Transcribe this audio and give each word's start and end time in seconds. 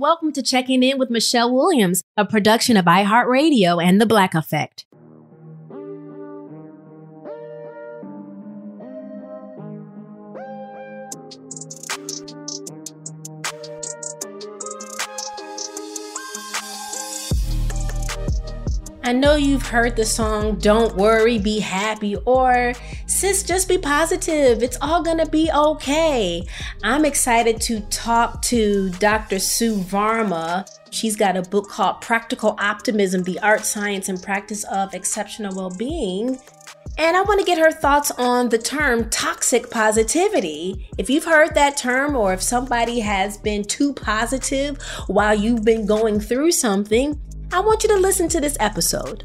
Welcome 0.00 0.30
to 0.34 0.44
Checking 0.44 0.84
In 0.84 0.96
with 0.96 1.10
Michelle 1.10 1.52
Williams, 1.52 2.04
a 2.16 2.24
production 2.24 2.76
of 2.76 2.84
iHeartRadio 2.84 3.82
and 3.82 4.00
The 4.00 4.06
Black 4.06 4.32
Effect. 4.32 4.86
I 19.08 19.12
know 19.12 19.36
you've 19.36 19.66
heard 19.66 19.96
the 19.96 20.04
song 20.04 20.56
Don't 20.58 20.94
Worry, 20.94 21.38
Be 21.38 21.60
Happy 21.60 22.16
or 22.26 22.74
Sis, 23.06 23.42
Just 23.42 23.66
Be 23.66 23.78
Positive. 23.78 24.62
It's 24.62 24.76
all 24.82 25.02
gonna 25.02 25.24
be 25.24 25.50
okay. 25.50 26.46
I'm 26.84 27.06
excited 27.06 27.58
to 27.62 27.80
talk 27.88 28.42
to 28.42 28.90
Dr. 28.90 29.38
Sue 29.38 29.78
Varma. 29.78 30.68
She's 30.90 31.16
got 31.16 31.38
a 31.38 31.42
book 31.42 31.70
called 31.70 32.02
Practical 32.02 32.54
Optimism 32.58 33.22
The 33.22 33.40
Art, 33.40 33.64
Science, 33.64 34.10
and 34.10 34.22
Practice 34.22 34.64
of 34.64 34.92
Exceptional 34.92 35.56
Well 35.56 35.70
Being. 35.70 36.38
And 36.98 37.16
I 37.16 37.22
want 37.22 37.40
to 37.40 37.46
get 37.46 37.56
her 37.56 37.70
thoughts 37.70 38.10
on 38.18 38.50
the 38.50 38.58
term 38.58 39.08
toxic 39.08 39.70
positivity. 39.70 40.90
If 40.98 41.08
you've 41.08 41.24
heard 41.24 41.54
that 41.54 41.78
term, 41.78 42.14
or 42.14 42.34
if 42.34 42.42
somebody 42.42 43.00
has 43.00 43.38
been 43.38 43.64
too 43.64 43.94
positive 43.94 44.82
while 45.06 45.34
you've 45.34 45.64
been 45.64 45.86
going 45.86 46.20
through 46.20 46.52
something, 46.52 47.18
I 47.50 47.60
want 47.60 47.82
you 47.82 47.88
to 47.88 47.96
listen 47.96 48.28
to 48.28 48.40
this 48.42 48.58
episode. 48.60 49.24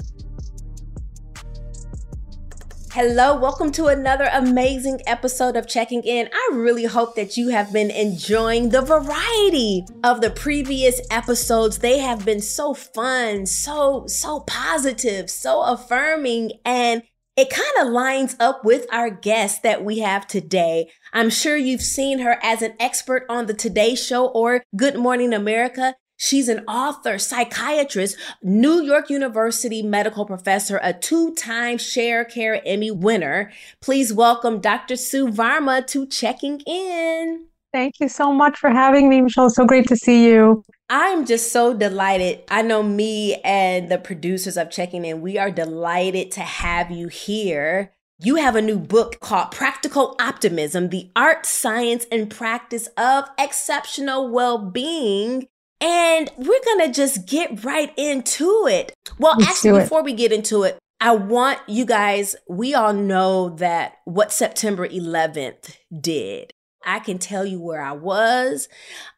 Hello, 2.93 3.37
welcome 3.37 3.69
to 3.73 3.87
another 3.87 4.29
amazing 4.31 5.01
episode 5.05 5.57
of 5.57 5.67
Checking 5.67 6.01
In. 6.03 6.29
I 6.31 6.49
really 6.53 6.85
hope 6.85 7.15
that 7.15 7.35
you 7.35 7.49
have 7.49 7.73
been 7.73 7.91
enjoying 7.91 8.69
the 8.69 8.81
variety 8.81 9.85
of 10.05 10.21
the 10.21 10.29
previous 10.29 11.01
episodes. 11.11 11.79
They 11.79 11.97
have 11.99 12.23
been 12.23 12.39
so 12.39 12.73
fun, 12.73 13.45
so, 13.45 14.07
so 14.07 14.39
positive, 14.41 15.29
so 15.29 15.61
affirming, 15.61 16.53
and 16.63 17.03
it 17.35 17.49
kind 17.49 17.87
of 17.87 17.91
lines 17.91 18.37
up 18.39 18.63
with 18.63 18.85
our 18.93 19.09
guest 19.09 19.63
that 19.63 19.83
we 19.83 19.99
have 19.99 20.27
today. 20.27 20.89
I'm 21.11 21.29
sure 21.29 21.57
you've 21.57 21.81
seen 21.81 22.19
her 22.19 22.37
as 22.41 22.61
an 22.61 22.75
expert 22.79 23.25
on 23.27 23.47
the 23.47 23.53
Today 23.53 23.95
Show 23.95 24.27
or 24.27 24.63
Good 24.77 24.95
Morning 24.95 25.33
America. 25.33 25.95
She's 26.23 26.47
an 26.47 26.63
author, 26.69 27.17
psychiatrist, 27.17 28.15
New 28.41 28.81
York 28.81 29.09
University 29.09 29.83
medical 29.83 30.25
professor, 30.25 30.79
a 30.81 30.93
two 30.93 31.35
time 31.35 31.77
Sharecare 31.77 32.61
Emmy 32.65 32.91
winner. 32.91 33.51
Please 33.81 34.13
welcome 34.13 34.61
Dr. 34.61 34.95
Sue 34.95 35.27
Varma 35.27 35.85
to 35.87 36.05
Checking 36.05 36.61
In. 36.61 37.47
Thank 37.73 37.99
you 37.99 38.07
so 38.07 38.31
much 38.31 38.57
for 38.57 38.69
having 38.69 39.09
me, 39.09 39.19
Michelle. 39.19 39.49
So 39.49 39.65
great 39.65 39.85
to 39.89 39.97
see 39.97 40.25
you. 40.25 40.63
I'm 40.89 41.25
just 41.25 41.51
so 41.51 41.73
delighted. 41.73 42.41
I 42.47 42.61
know 42.61 42.83
me 42.83 43.35
and 43.43 43.91
the 43.91 43.97
producers 43.97 44.55
of 44.55 44.71
Checking 44.71 45.03
In, 45.03 45.19
we 45.19 45.37
are 45.37 45.51
delighted 45.51 46.31
to 46.31 46.39
have 46.39 46.89
you 46.89 47.09
here. 47.09 47.91
You 48.17 48.35
have 48.35 48.55
a 48.55 48.61
new 48.61 48.79
book 48.79 49.19
called 49.19 49.51
Practical 49.51 50.15
Optimism 50.21 50.87
The 50.87 51.11
Art, 51.17 51.45
Science, 51.45 52.05
and 52.09 52.29
Practice 52.29 52.87
of 52.95 53.25
Exceptional 53.37 54.29
Well 54.29 54.57
Being. 54.57 55.49
And 55.83 56.31
we're 56.37 56.63
going 56.63 56.87
to 56.87 56.93
just 56.93 57.27
get 57.27 57.65
right 57.65 57.93
into 57.97 58.67
it. 58.67 58.93
Well, 59.19 59.35
Let's 59.37 59.51
actually, 59.51 59.81
before 59.81 60.01
we 60.01 60.13
get 60.13 60.31
into 60.31 60.63
it, 60.63 60.79
I 61.01 61.13
want 61.13 61.59
you 61.67 61.85
guys, 61.85 62.37
we 62.47 62.73
all 62.73 62.93
know 62.93 63.49
that 63.57 63.95
what 64.05 64.31
September 64.31 64.87
11th 64.87 65.75
did. 65.99 66.51
I 66.85 66.99
can 66.99 67.17
tell 67.17 67.45
you 67.45 67.59
where 67.59 67.81
I 67.81 67.91
was. 67.91 68.69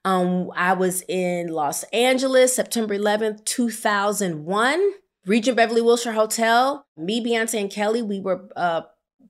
Um, 0.04 0.50
I 0.56 0.74
was 0.74 1.04
in 1.08 1.50
Los 1.50 1.84
Angeles, 1.94 2.56
September 2.56 2.98
11th, 2.98 3.46
2001, 3.46 4.92
Regent 5.28 5.58
Beverly 5.58 5.82
Wilshire 5.82 6.14
Hotel. 6.14 6.84
Me, 6.98 7.24
Beyonce, 7.24 7.62
and 7.62 7.72
Kelly, 7.72 8.02
we 8.02 8.20
were 8.20 8.50
uh, 8.56 8.82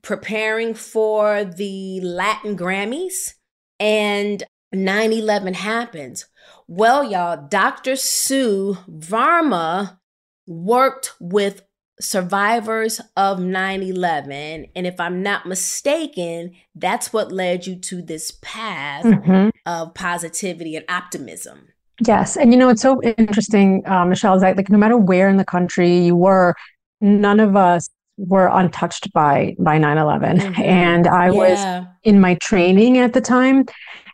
preparing 0.01 0.73
for 0.73 1.43
the 1.43 1.99
Latin 2.01 2.57
Grammys, 2.57 3.33
and 3.79 4.43
9 4.71 5.11
11 5.11 5.53
happens. 5.55 6.25
Well, 6.67 7.03
y'all, 7.03 7.47
Dr. 7.47 7.95
Sue 7.95 8.77
Varma 8.89 9.99
worked 10.47 11.13
with 11.19 11.63
survivors 11.99 12.99
of 13.15 13.39
9 13.39 13.83
11. 13.83 14.67
And 14.75 14.87
if 14.87 14.99
I'm 14.99 15.23
not 15.23 15.45
mistaken, 15.45 16.53
that's 16.73 17.13
what 17.13 17.31
led 17.31 17.67
you 17.67 17.75
to 17.77 18.01
this 18.01 18.31
path 18.41 19.05
mm-hmm. 19.05 19.49
of 19.65 19.93
positivity 19.93 20.75
and 20.75 20.85
optimism. 20.89 21.69
Yes. 22.05 22.35
And 22.35 22.51
you 22.51 22.57
know, 22.57 22.69
it's 22.69 22.81
so 22.81 23.01
interesting, 23.01 23.81
uh, 23.87 24.05
Michelle, 24.05 24.35
is 24.35 24.41
that 24.41 24.57
like 24.57 24.69
no 24.69 24.77
matter 24.77 24.97
where 24.97 25.29
in 25.29 25.37
the 25.37 25.45
country 25.45 25.99
you 25.99 26.15
were, 26.15 26.55
none 26.99 27.39
of 27.39 27.55
us 27.55 27.89
were 28.17 28.47
untouched 28.47 29.11
by 29.11 29.55
by 29.59 29.77
9-11 29.77 30.39
mm-hmm. 30.39 30.61
and 30.61 31.05
i 31.05 31.25
yeah. 31.25 31.31
was 31.79 31.87
in 32.03 32.21
my 32.21 32.35
training 32.35 32.97
at 32.97 33.11
the 33.11 33.19
time 33.19 33.65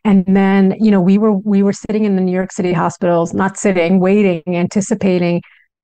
and 0.03 0.25
then, 0.25 0.75
you 0.79 0.89
know, 0.89 1.01
we 1.01 1.17
were 1.17 1.34
we 1.34 1.62
were 1.63 1.73
sitting 1.73 2.06
in 2.06 2.16
the 2.16 2.22
New 2.22 2.31
York 2.31 2.51
City 2.51 2.73
hospitals, 2.73 3.34
not 3.34 3.57
sitting, 3.57 4.00
waiting, 4.00 4.41
anticipating 4.47 5.41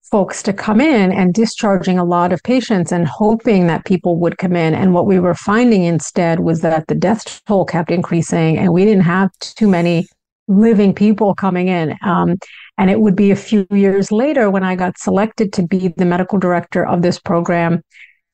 folks 0.09 0.41
to 0.41 0.53
come 0.53 0.79
in 0.79 1.11
and 1.11 1.33
discharging 1.33 1.99
a 1.99 2.03
lot 2.03 2.31
of 2.31 2.41
patients 2.43 2.91
and 2.91 3.07
hoping 3.07 3.67
that 3.67 3.85
people 3.85 4.17
would 4.17 4.37
come 4.37 4.55
in. 4.55 4.73
And 4.73 4.93
what 4.93 5.05
we 5.05 5.19
were 5.19 5.35
finding 5.35 5.83
instead 5.83 6.39
was 6.39 6.61
that 6.61 6.87
the 6.87 6.95
death 6.95 7.41
toll 7.45 7.65
kept 7.65 7.91
increasing 7.91 8.57
and 8.57 8.71
we 8.71 8.85
didn't 8.85 9.03
have 9.03 9.29
too 9.39 9.67
many 9.67 10.07
living 10.47 10.93
people 10.93 11.35
coming 11.35 11.67
in. 11.67 11.95
Um, 12.01 12.37
and 12.77 12.89
it 12.89 13.01
would 13.01 13.15
be 13.15 13.31
a 13.31 13.35
few 13.35 13.67
years 13.69 14.11
later 14.11 14.49
when 14.49 14.63
I 14.63 14.75
got 14.75 14.97
selected 14.97 15.51
to 15.53 15.67
be 15.67 15.89
the 15.89 16.05
medical 16.05 16.39
director 16.39 16.85
of 16.85 17.01
this 17.01 17.19
program 17.19 17.83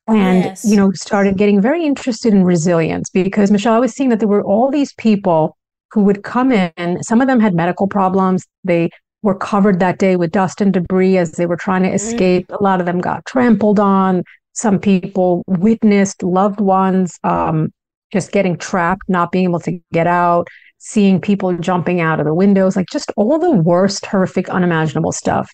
and 0.07 0.43
yes. 0.43 0.65
you 0.65 0.75
know 0.75 0.91
started 0.91 1.37
getting 1.37 1.61
very 1.61 1.85
interested 1.85 2.33
in 2.33 2.43
resilience 2.43 3.09
because 3.09 3.51
michelle 3.51 3.73
i 3.73 3.79
was 3.79 3.93
seeing 3.93 4.09
that 4.09 4.19
there 4.19 4.27
were 4.27 4.43
all 4.43 4.69
these 4.69 4.93
people 4.95 5.55
who 5.93 6.03
would 6.03 6.23
come 6.23 6.51
in. 6.51 7.03
Some 7.03 7.21
of 7.21 7.27
them 7.27 7.39
had 7.39 7.53
medical 7.53 7.87
problems. 7.87 8.45
They 8.63 8.89
were 9.21 9.35
covered 9.35 9.79
that 9.79 9.99
day 9.99 10.15
with 10.15 10.31
dust 10.31 10.59
and 10.59 10.73
debris 10.73 11.17
as 11.17 11.33
they 11.33 11.45
were 11.45 11.55
trying 11.55 11.83
to 11.83 11.89
mm. 11.89 11.93
escape. 11.93 12.49
A 12.49 12.63
lot 12.63 12.79
of 12.79 12.85
them 12.85 12.99
got 12.99 13.25
trampled 13.25 13.79
on. 13.79 14.23
Some 14.53 14.79
people 14.79 15.43
witnessed 15.47 16.23
loved 16.23 16.59
ones 16.59 17.19
um, 17.23 17.71
just 18.11 18.31
getting 18.31 18.57
trapped, 18.57 19.03
not 19.07 19.31
being 19.31 19.45
able 19.45 19.59
to 19.61 19.79
get 19.91 20.07
out, 20.07 20.47
seeing 20.79 21.21
people 21.21 21.55
jumping 21.57 22.01
out 22.01 22.19
of 22.19 22.25
the 22.25 22.33
windows, 22.33 22.75
like 22.75 22.87
just 22.91 23.11
all 23.15 23.39
the 23.39 23.51
worst, 23.51 24.05
horrific, 24.05 24.49
unimaginable 24.49 25.11
stuff. 25.11 25.49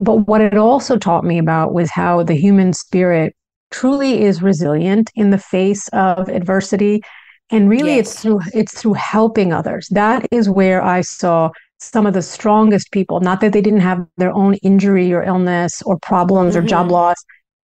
But 0.00 0.26
what 0.26 0.40
it 0.40 0.56
also 0.56 0.98
taught 0.98 1.24
me 1.24 1.38
about 1.38 1.72
was 1.72 1.90
how 1.90 2.22
the 2.22 2.34
human 2.34 2.72
spirit 2.72 3.34
truly 3.70 4.22
is 4.22 4.42
resilient 4.42 5.10
in 5.14 5.30
the 5.30 5.38
face 5.38 5.88
of 5.88 6.28
adversity 6.28 7.02
and 7.50 7.68
really 7.68 7.96
yes. 7.96 8.06
it's 8.08 8.22
through 8.22 8.40
it's 8.54 8.80
through 8.80 8.94
helping 8.94 9.52
others 9.52 9.88
that 9.90 10.26
is 10.30 10.48
where 10.48 10.82
i 10.82 11.00
saw 11.00 11.50
some 11.78 12.06
of 12.06 12.14
the 12.14 12.22
strongest 12.22 12.90
people 12.90 13.20
not 13.20 13.40
that 13.40 13.52
they 13.52 13.60
didn't 13.60 13.80
have 13.80 14.06
their 14.16 14.32
own 14.32 14.54
injury 14.62 15.12
or 15.12 15.22
illness 15.22 15.82
or 15.82 15.98
problems 15.98 16.54
mm-hmm. 16.54 16.64
or 16.64 16.68
job 16.68 16.86
mm-hmm. 16.86 16.94
loss 16.94 17.16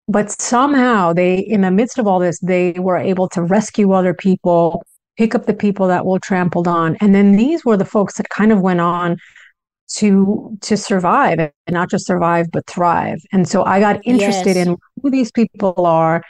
but 0.09 0.31
somehow 0.31 1.13
they 1.13 1.39
in 1.39 1.61
the 1.61 1.71
midst 1.71 1.99
of 1.99 2.07
all 2.07 2.19
this 2.19 2.39
they 2.41 2.73
were 2.73 2.97
able 2.97 3.29
to 3.29 3.43
rescue 3.43 3.93
other 3.93 4.15
people 4.15 4.83
pick 5.17 5.35
up 5.35 5.47
the 5.47 5.55
people 5.55 5.89
that 5.89 6.07
were 6.07 6.19
trampled 6.19 6.69
on 6.69 6.97
and 7.01 7.15
then 7.15 7.37
these 7.37 7.65
were 7.65 7.77
the 7.77 7.85
folks 7.85 8.17
that 8.17 8.29
kind 8.31 8.53
of 8.53 8.61
went 8.61 8.81
on 8.81 9.17
to 9.89 10.57
to 10.61 10.77
survive 10.77 11.39
and 11.39 11.53
not 11.71 11.89
just 11.89 12.07
survive 12.07 12.47
but 12.53 12.67
thrive 12.67 13.19
and 13.33 13.49
so 13.49 13.65
i 13.65 13.81
got 13.81 14.01
interested 14.05 14.57
yes. 14.57 14.67
in 14.67 14.77
who 15.03 15.11
these 15.11 15.31
people 15.33 15.87
are 15.87 16.23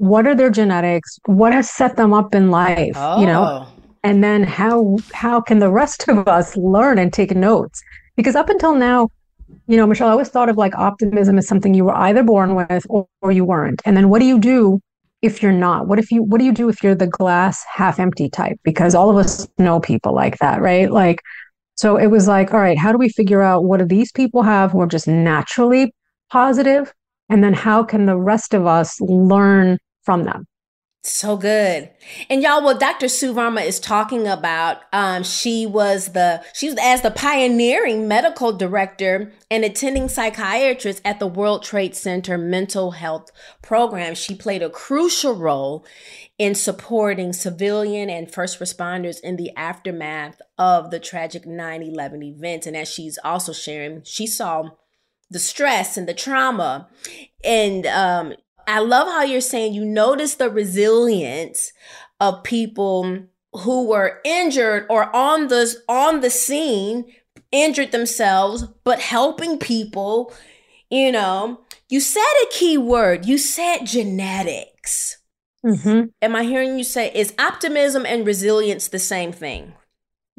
what 0.00 0.26
are 0.26 0.34
their 0.34 0.48
genetics? 0.48 1.18
What 1.26 1.52
has 1.52 1.70
set 1.70 1.96
them 1.96 2.14
up 2.14 2.34
in 2.34 2.50
life 2.50 2.94
oh. 2.96 3.20
you 3.20 3.26
know? 3.26 3.42
Oh. 3.44 3.72
and 4.02 4.24
then 4.24 4.42
how 4.42 4.96
how 5.12 5.42
can 5.42 5.58
the 5.58 5.70
rest 5.70 6.08
of 6.08 6.26
us 6.26 6.56
learn 6.56 6.98
and 6.98 7.12
take 7.12 7.36
notes? 7.36 7.82
Because 8.16 8.34
up 8.34 8.48
until 8.48 8.74
now 8.74 9.10
you 9.66 9.76
know 9.76 9.86
michelle 9.86 10.08
i 10.08 10.12
always 10.12 10.28
thought 10.28 10.48
of 10.48 10.56
like 10.56 10.74
optimism 10.76 11.36
as 11.36 11.46
something 11.46 11.74
you 11.74 11.84
were 11.84 11.96
either 11.96 12.22
born 12.22 12.54
with 12.54 12.86
or, 12.88 13.06
or 13.20 13.30
you 13.30 13.44
weren't. 13.44 13.82
And 13.84 13.96
then 13.96 14.08
what 14.08 14.20
do 14.20 14.24
you 14.24 14.38
do 14.38 14.80
if 15.20 15.42
you're 15.42 15.52
not? 15.52 15.86
What 15.86 15.98
if 15.98 16.10
you 16.10 16.22
what 16.22 16.38
do 16.38 16.46
you 16.46 16.52
do 16.52 16.70
if 16.70 16.82
you're 16.82 16.94
the 16.94 17.06
glass 17.06 17.62
half 17.70 18.00
empty 18.00 18.30
type? 18.30 18.58
Because 18.64 18.94
all 18.94 19.10
of 19.10 19.16
us 19.16 19.46
know 19.58 19.80
people 19.80 20.14
like 20.14 20.38
that 20.38 20.62
right? 20.62 20.90
Like 20.90 21.20
so 21.74 21.98
it 21.98 22.06
was 22.06 22.26
like 22.26 22.54
all 22.54 22.60
right 22.60 22.78
how 22.78 22.90
do 22.90 22.96
we 22.96 23.10
figure 23.10 23.42
out 23.42 23.64
what 23.64 23.80
do 23.80 23.84
these 23.84 24.12
people 24.12 24.42
have 24.42 24.72
who 24.72 24.80
are 24.80 24.86
just 24.86 25.06
naturally 25.06 25.92
positive? 26.30 26.94
And 27.28 27.44
then 27.44 27.52
how 27.52 27.84
can 27.84 28.06
the 28.06 28.16
rest 28.16 28.54
of 28.54 28.66
us 28.66 28.98
learn 29.00 29.78
from 30.02 30.24
them. 30.24 30.46
So 31.02 31.38
good. 31.38 31.88
And 32.28 32.42
y'all, 32.42 32.62
what 32.62 32.78
Dr. 32.78 33.08
Sue 33.08 33.32
Varma 33.32 33.64
is 33.64 33.80
talking 33.80 34.26
about, 34.28 34.82
um, 34.92 35.22
she 35.22 35.64
was 35.64 36.12
the 36.12 36.44
she 36.52 36.68
was 36.68 36.76
as 36.78 37.00
the 37.00 37.10
pioneering 37.10 38.06
medical 38.06 38.52
director 38.52 39.32
and 39.50 39.64
attending 39.64 40.10
psychiatrist 40.10 41.00
at 41.02 41.18
the 41.18 41.26
World 41.26 41.62
Trade 41.62 41.96
Center 41.96 42.36
mental 42.36 42.90
health 42.90 43.30
program. 43.62 44.14
She 44.14 44.34
played 44.34 44.62
a 44.62 44.68
crucial 44.68 45.36
role 45.36 45.86
in 46.36 46.54
supporting 46.54 47.32
civilian 47.32 48.10
and 48.10 48.30
first 48.30 48.60
responders 48.60 49.20
in 49.20 49.36
the 49.36 49.56
aftermath 49.56 50.38
of 50.58 50.90
the 50.90 51.00
tragic 51.00 51.44
9-11 51.46 52.22
events. 52.22 52.66
And 52.66 52.76
as 52.76 52.88
she's 52.88 53.18
also 53.24 53.54
sharing, 53.54 54.02
she 54.04 54.26
saw 54.26 54.68
the 55.30 55.38
stress 55.38 55.96
and 55.96 56.06
the 56.06 56.14
trauma 56.14 56.88
and 57.42 57.86
um, 57.86 58.34
I 58.66 58.80
love 58.80 59.08
how 59.08 59.22
you're 59.22 59.40
saying 59.40 59.74
you 59.74 59.84
notice 59.84 60.34
the 60.34 60.50
resilience 60.50 61.72
of 62.20 62.42
people 62.44 63.24
who 63.52 63.86
were 63.86 64.20
injured 64.24 64.86
or 64.88 65.14
on 65.14 65.48
the 65.48 65.74
on 65.88 66.20
the 66.20 66.30
scene 66.30 67.12
injured 67.50 67.90
themselves 67.90 68.64
but 68.84 69.00
helping 69.00 69.58
people 69.58 70.32
you 70.90 71.12
know. 71.12 71.60
You 71.88 72.00
said 72.00 72.22
a 72.42 72.52
key 72.52 72.76
word. 72.76 73.26
You 73.26 73.38
said 73.38 73.84
genetics. 73.84 75.16
Mm-hmm. 75.62 76.06
am 76.22 76.36
i 76.36 76.44
hearing 76.44 76.78
you 76.78 76.84
say 76.84 77.12
is 77.14 77.34
optimism 77.38 78.06
and 78.06 78.26
resilience 78.26 78.88
the 78.88 78.98
same 78.98 79.30
thing 79.30 79.74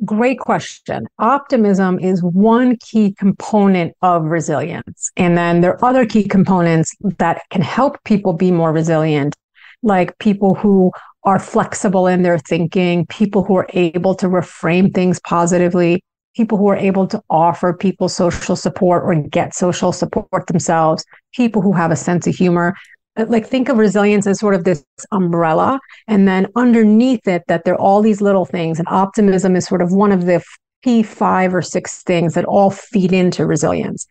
Great 0.04 0.40
question. 0.40 1.06
Optimism 1.20 2.00
is 2.00 2.24
one 2.24 2.76
key 2.78 3.14
component 3.20 3.96
of 4.02 4.24
resilience. 4.24 5.12
And 5.16 5.38
then 5.38 5.62
there 5.62 5.74
are 5.74 5.86
other 5.86 6.08
key 6.08 6.28
components 6.28 6.96
that 7.20 7.44
can 7.52 7.62
help 7.62 8.04
people 8.04 8.34
be 8.34 8.52
more 8.52 8.72
resilient, 8.72 9.36
like 9.84 10.18
people 10.18 10.56
who 10.56 10.92
are 11.24 11.38
flexible 11.38 12.08
in 12.08 12.24
their 12.24 12.40
thinking, 12.40 13.06
people 13.06 13.44
who 13.44 13.56
are 13.56 13.68
able 13.74 14.16
to 14.16 14.28
reframe 14.28 14.92
things 14.92 15.20
positively, 15.20 16.04
people 16.36 16.58
who 16.58 16.68
are 16.70 16.78
able 16.78 17.06
to 17.06 17.22
offer 17.30 17.72
people 17.72 18.10
social 18.10 18.56
support 18.56 19.04
or 19.04 19.14
get 19.14 19.54
social 19.54 19.92
support 19.92 20.48
themselves, 20.48 21.06
people 21.36 21.62
who 21.62 21.74
have 21.74 21.92
a 21.92 21.96
sense 21.96 22.26
of 22.26 22.36
humor. 22.36 22.74
Uh, 23.18 23.26
like 23.28 23.46
think 23.46 23.68
of 23.68 23.78
resilience 23.78 24.26
as 24.26 24.40
sort 24.40 24.56
of 24.56 24.64
this 24.64 24.86
umbrella 25.12 25.78
and 26.08 26.28
then 26.28 26.48
underneath 26.56 27.28
it 27.28 27.44
that 27.48 27.66
there 27.66 27.74
are 27.74 27.82
all 27.82 28.02
these 28.02 28.22
little 28.22 28.46
things 28.46 28.80
and 28.80 28.88
optimism 28.90 29.54
is 29.56 29.66
sort 29.66 29.82
of 29.82 29.92
one 29.92 30.14
of 30.14 30.26
the 30.26 30.42
p 30.82 31.04
five 31.04 31.54
or 31.54 31.62
six 31.62 32.04
things 32.04 32.36
that 32.36 32.46
all 32.46 32.70
feed 32.70 33.12
into 33.12 33.46
resilience. 33.46 34.08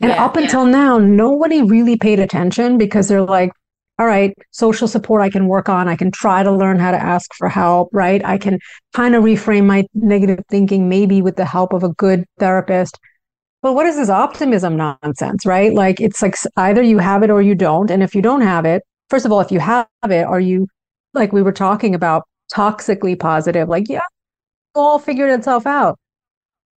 And 0.00 0.10
yeah, 0.10 0.24
up 0.24 0.36
until 0.36 0.64
now 0.64 0.98
nobody 0.98 1.62
really 1.62 1.96
paid 1.96 2.18
attention 2.18 2.76
because 2.76 3.06
they're 3.06 3.22
like 3.22 3.52
all 4.00 4.06
right 4.06 4.34
social 4.50 4.88
support 4.88 5.20
i 5.20 5.28
can 5.28 5.46
work 5.46 5.68
on 5.68 5.86
i 5.86 5.94
can 5.94 6.10
try 6.10 6.42
to 6.42 6.50
learn 6.50 6.78
how 6.78 6.90
to 6.90 7.00
ask 7.00 7.32
for 7.34 7.48
help 7.48 7.90
right? 7.92 8.24
I 8.24 8.38
can 8.38 8.58
kind 8.94 9.14
of 9.14 9.22
reframe 9.22 9.66
my 9.66 9.86
negative 9.94 10.40
thinking 10.48 10.88
maybe 10.88 11.22
with 11.22 11.36
the 11.36 11.44
help 11.44 11.72
of 11.72 11.84
a 11.84 11.90
good 11.90 12.24
therapist 12.38 12.98
but 13.62 13.74
what 13.74 13.86
is 13.86 13.96
this 13.96 14.08
optimism 14.08 14.76
nonsense, 14.76 15.44
right? 15.44 15.74
Like 15.74 16.00
it's 16.00 16.22
like 16.22 16.36
either 16.56 16.82
you 16.82 16.98
have 16.98 17.22
it 17.22 17.30
or 17.30 17.42
you 17.42 17.54
don't. 17.54 17.90
And 17.90 18.02
if 18.02 18.14
you 18.14 18.22
don't 18.22 18.40
have 18.40 18.64
it, 18.64 18.82
first 19.10 19.26
of 19.26 19.32
all, 19.32 19.40
if 19.40 19.52
you 19.52 19.60
have 19.60 19.86
it, 20.04 20.24
are 20.24 20.40
you 20.40 20.66
like 21.12 21.32
we 21.32 21.42
were 21.42 21.52
talking 21.52 21.94
about 21.94 22.24
toxically 22.52 23.18
positive? 23.18 23.68
Like, 23.68 23.88
yeah, 23.88 24.00
all 24.74 24.98
figured 24.98 25.30
itself 25.30 25.66
out. 25.66 25.98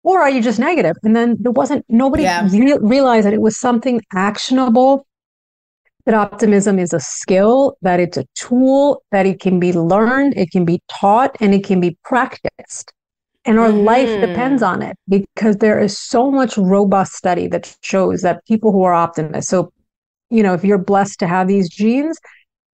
Or 0.04 0.22
are 0.22 0.30
you 0.30 0.42
just 0.42 0.58
negative? 0.58 0.96
And 1.04 1.16
then 1.16 1.38
there 1.40 1.52
wasn't 1.52 1.86
nobody 1.88 2.24
yeah. 2.24 2.48
re- 2.52 2.80
realized 2.82 3.28
that 3.28 3.34
it 3.34 3.42
was 3.42 3.60
something 3.60 4.02
actionable. 4.16 5.06
That 6.06 6.16
optimism 6.16 6.80
is 6.80 6.94
a 6.94 7.00
skill, 7.00 7.78
that 7.84 8.00
it's 8.00 8.18
a 8.18 8.26
tool, 8.34 9.04
that 9.12 9.28
it 9.28 9.40
can 9.40 9.60
be 9.60 9.72
learned, 9.72 10.36
it 10.36 10.50
can 10.50 10.66
be 10.66 10.82
taught, 10.90 11.38
and 11.40 11.54
it 11.54 11.64
can 11.64 11.80
be 11.80 11.96
practiced. 12.04 12.92
And 13.46 13.60
our 13.60 13.70
mm-hmm. 13.70 13.86
life 13.86 14.22
depends 14.22 14.62
on 14.62 14.82
it 14.82 14.96
because 15.10 15.58
there 15.58 15.80
is 15.80 15.98
so 15.98 16.30
much 16.30 16.58
robust 16.58 17.14
study 17.14 17.48
that 17.48 17.76
shows 17.82 18.22
that 18.22 18.46
people 18.46 18.72
who 18.72 18.84
are 18.84 18.94
optimists, 18.94 19.50
so, 19.50 19.72
you 20.30 20.44
know, 20.44 20.54
if 20.54 20.64
you're 20.64 20.78
blessed 20.78 21.20
to 21.20 21.28
have 21.28 21.48
these 21.48 21.70
genes, 21.70 22.18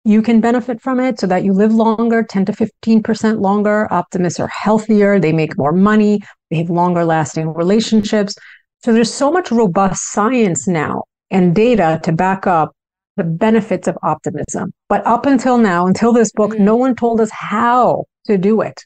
you 0.04 0.22
can 0.22 0.40
benefit 0.40 0.82
from 0.82 1.00
it 1.00 1.20
so 1.20 1.28
that 1.28 1.44
you 1.44 1.54
live 1.54 1.74
longer, 1.74 2.24
10 2.24 2.46
to 2.46 2.52
15% 2.54 3.42
longer. 3.42 3.92
Optimists 3.92 4.40
are 4.40 4.48
healthier, 4.48 5.20
they 5.20 5.34
make 5.34 5.58
more 5.58 5.74
money, 5.74 6.22
they 6.50 6.58
have 6.58 6.70
longer 6.70 7.04
lasting 7.04 7.54
relationships. 7.54 8.36
So 8.84 8.94
there's 8.94 9.14
so 9.14 9.32
much 9.32 9.52
robust 9.52 10.12
science 10.12 10.68
now 10.68 11.04
and 11.30 11.54
data 11.54 12.00
to 12.04 12.12
back 12.14 12.48
up 12.48 12.72
the 13.18 13.24
benefits 13.24 13.88
of 13.88 13.98
optimism. 14.04 14.72
But 14.88 15.06
up 15.06 15.26
until 15.26 15.58
now, 15.58 15.88
until 15.88 16.14
this 16.14 16.32
book, 16.32 16.52
mm. 16.52 16.60
no 16.60 16.76
one 16.76 16.96
told 16.96 17.20
us 17.20 17.32
how 17.32 18.06
to 18.28 18.38
do 18.38 18.62
it. 18.62 18.86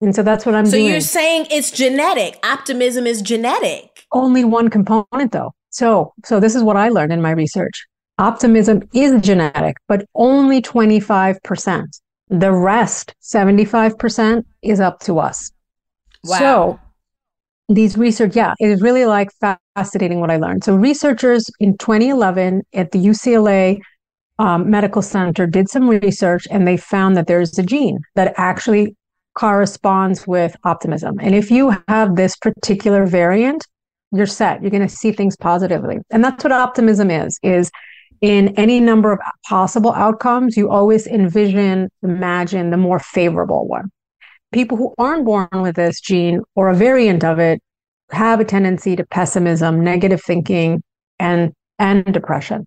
And 0.00 0.14
so 0.14 0.22
that's 0.22 0.44
what 0.44 0.54
I'm 0.54 0.66
so 0.66 0.72
doing. 0.72 0.86
So 0.86 0.90
you're 0.90 1.00
saying 1.00 1.46
it's 1.50 1.70
genetic. 1.70 2.38
Optimism 2.44 3.06
is 3.06 3.22
genetic. 3.22 4.04
Only 4.12 4.44
one 4.44 4.68
component 4.68 5.32
though. 5.32 5.52
So 5.70 6.12
so 6.24 6.40
this 6.40 6.54
is 6.54 6.62
what 6.62 6.76
I 6.76 6.88
learned 6.88 7.12
in 7.12 7.22
my 7.22 7.30
research. 7.30 7.86
Optimism 8.18 8.82
is 8.94 9.20
genetic, 9.20 9.76
but 9.88 10.06
only 10.14 10.62
25%. 10.62 12.00
The 12.28 12.50
rest, 12.50 13.14
75%, 13.22 14.44
is 14.62 14.80
up 14.80 15.00
to 15.00 15.18
us. 15.18 15.52
Wow. 16.24 16.38
So 16.38 16.80
these 17.68 17.98
research, 17.98 18.34
yeah, 18.34 18.54
it 18.58 18.70
is 18.70 18.80
really 18.80 19.04
like 19.04 19.28
fascinating 19.76 20.20
what 20.20 20.30
I 20.30 20.38
learned. 20.38 20.64
So 20.64 20.74
researchers 20.74 21.50
in 21.60 21.76
2011 21.76 22.62
at 22.72 22.92
the 22.92 22.98
UCLA 22.98 23.80
um, 24.38 24.70
Medical 24.70 25.02
Center 25.02 25.46
did 25.46 25.68
some 25.68 25.88
research 25.88 26.46
and 26.50 26.66
they 26.66 26.76
found 26.76 27.16
that 27.16 27.26
there's 27.26 27.58
a 27.58 27.62
gene 27.62 27.98
that 28.14 28.34
actually 28.36 28.96
corresponds 29.36 30.26
with 30.26 30.56
optimism. 30.64 31.18
And 31.20 31.34
if 31.34 31.50
you 31.50 31.76
have 31.88 32.16
this 32.16 32.36
particular 32.36 33.06
variant, 33.06 33.66
you're 34.12 34.26
set. 34.26 34.62
You're 34.62 34.70
going 34.70 34.86
to 34.86 34.94
see 34.94 35.12
things 35.12 35.36
positively. 35.36 35.98
And 36.10 36.24
that's 36.24 36.42
what 36.42 36.52
optimism 36.52 37.10
is, 37.10 37.38
is 37.42 37.70
in 38.20 38.48
any 38.56 38.80
number 38.80 39.12
of 39.12 39.18
possible 39.46 39.92
outcomes, 39.92 40.56
you 40.56 40.70
always 40.70 41.06
envision, 41.06 41.90
imagine 42.02 42.70
the 42.70 42.76
more 42.76 42.98
favorable 42.98 43.68
one. 43.68 43.90
People 44.52 44.78
who 44.78 44.94
aren't 44.96 45.26
born 45.26 45.48
with 45.52 45.76
this 45.76 46.00
gene 46.00 46.40
or 46.54 46.68
a 46.68 46.74
variant 46.74 47.24
of 47.24 47.38
it 47.38 47.60
have 48.10 48.40
a 48.40 48.44
tendency 48.44 48.96
to 48.96 49.04
pessimism, 49.06 49.82
negative 49.82 50.22
thinking, 50.22 50.82
and 51.18 51.52
and 51.78 52.04
depression. 52.12 52.66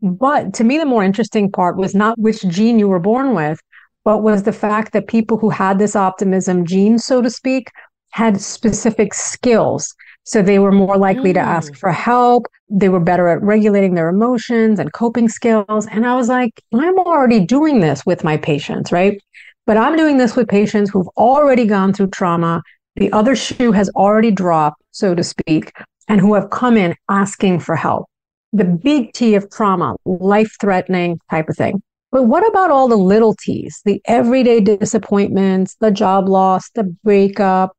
But 0.00 0.54
to 0.54 0.64
me, 0.64 0.78
the 0.78 0.86
more 0.86 1.04
interesting 1.04 1.50
part 1.50 1.76
was 1.76 1.94
not 1.94 2.18
which 2.18 2.46
gene 2.48 2.78
you 2.78 2.88
were 2.88 3.00
born 3.00 3.34
with, 3.34 3.60
but 4.08 4.22
was 4.22 4.44
the 4.44 4.54
fact 4.54 4.94
that 4.94 5.06
people 5.06 5.36
who 5.36 5.50
had 5.50 5.78
this 5.78 5.94
optimism 5.94 6.64
gene, 6.64 6.98
so 6.98 7.20
to 7.20 7.28
speak, 7.28 7.70
had 8.12 8.40
specific 8.40 9.12
skills. 9.12 9.94
So 10.24 10.40
they 10.40 10.58
were 10.58 10.72
more 10.72 10.96
likely 10.96 11.32
mm. 11.32 11.34
to 11.34 11.40
ask 11.40 11.74
mm. 11.74 11.76
for 11.76 11.92
help. 11.92 12.46
They 12.70 12.88
were 12.88 13.00
better 13.00 13.28
at 13.28 13.42
regulating 13.42 13.96
their 13.96 14.08
emotions 14.08 14.78
and 14.78 14.94
coping 14.94 15.28
skills. 15.28 15.86
And 15.88 16.06
I 16.06 16.16
was 16.16 16.30
like, 16.30 16.52
I'm 16.72 16.98
already 17.00 17.40
doing 17.40 17.80
this 17.80 18.06
with 18.06 18.24
my 18.24 18.38
patients, 18.38 18.90
right? 18.92 19.20
But 19.66 19.76
I'm 19.76 19.94
doing 19.94 20.16
this 20.16 20.34
with 20.34 20.48
patients 20.48 20.88
who've 20.88 21.14
already 21.18 21.66
gone 21.66 21.92
through 21.92 22.08
trauma. 22.08 22.62
The 22.96 23.12
other 23.12 23.36
shoe 23.36 23.72
has 23.72 23.90
already 23.90 24.30
dropped, 24.30 24.80
so 24.90 25.14
to 25.14 25.22
speak, 25.22 25.70
and 26.08 26.18
who 26.18 26.32
have 26.32 26.48
come 26.48 26.78
in 26.78 26.94
asking 27.10 27.60
for 27.60 27.76
help. 27.76 28.06
The 28.54 28.64
big 28.64 29.12
T 29.12 29.34
of 29.34 29.50
trauma, 29.50 29.96
life 30.06 30.56
threatening 30.58 31.20
type 31.28 31.50
of 31.50 31.58
thing. 31.58 31.82
But 32.10 32.22
what 32.24 32.46
about 32.48 32.70
all 32.70 32.88
the 32.88 32.96
little 32.96 33.34
T's, 33.34 33.82
the 33.84 34.00
everyday 34.06 34.60
disappointments, 34.60 35.76
the 35.80 35.90
job 35.90 36.28
loss, 36.28 36.70
the 36.70 36.84
breakup? 37.04 37.76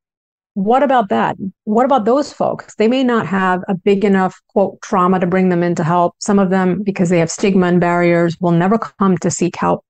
What 0.53 0.83
about 0.83 1.09
that? 1.09 1.35
What 1.63 1.85
about 1.85 2.05
those 2.05 2.31
folks? 2.31 2.75
They 2.75 2.87
may 2.87 3.03
not 3.03 3.25
have 3.25 3.63
a 3.67 3.75
big 3.75 4.05
enough 4.05 4.39
quote 4.49 4.81
trauma 4.81 5.19
to 5.19 5.25
bring 5.25 5.49
them 5.49 5.63
into 5.63 5.83
help. 5.83 6.15
Some 6.19 6.37
of 6.37 6.49
them, 6.49 6.83
because 6.83 7.09
they 7.09 7.19
have 7.19 7.31
stigma 7.31 7.67
and 7.67 7.79
barriers, 7.79 8.37
will 8.39 8.51
never 8.51 8.77
come 8.77 9.17
to 9.19 9.31
seek 9.31 9.55
help. 9.55 9.83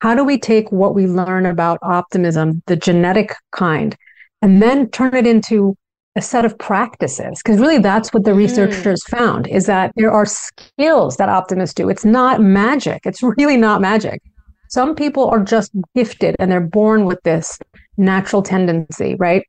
How 0.00 0.14
do 0.14 0.24
we 0.24 0.38
take 0.38 0.70
what 0.70 0.94
we 0.94 1.06
learn 1.06 1.46
about 1.46 1.78
optimism, 1.82 2.62
the 2.66 2.76
genetic 2.76 3.34
kind, 3.52 3.96
and 4.42 4.60
then 4.60 4.90
turn 4.90 5.14
it 5.14 5.26
into 5.26 5.74
a 6.16 6.22
set 6.22 6.44
of 6.44 6.58
practices 6.58 7.40
because 7.44 7.60
really 7.60 7.78
that's 7.78 8.12
what 8.12 8.24
the 8.24 8.30
mm. 8.30 8.38
researchers 8.38 9.04
found 9.04 9.46
is 9.46 9.66
that 9.66 9.92
there 9.96 10.10
are 10.10 10.26
skills 10.26 11.16
that 11.18 11.28
optimists 11.28 11.74
do. 11.74 11.88
It's 11.88 12.04
not 12.04 12.40
magic. 12.40 13.02
It's 13.04 13.22
really 13.36 13.56
not 13.56 13.80
magic. 13.80 14.22
Some 14.68 14.96
people 14.96 15.28
are 15.28 15.44
just 15.44 15.70
gifted 15.94 16.34
and 16.38 16.50
they're 16.50 16.60
born 16.60 17.04
with 17.04 17.22
this 17.22 17.58
natural 17.96 18.42
tendency 18.42 19.14
right? 19.18 19.42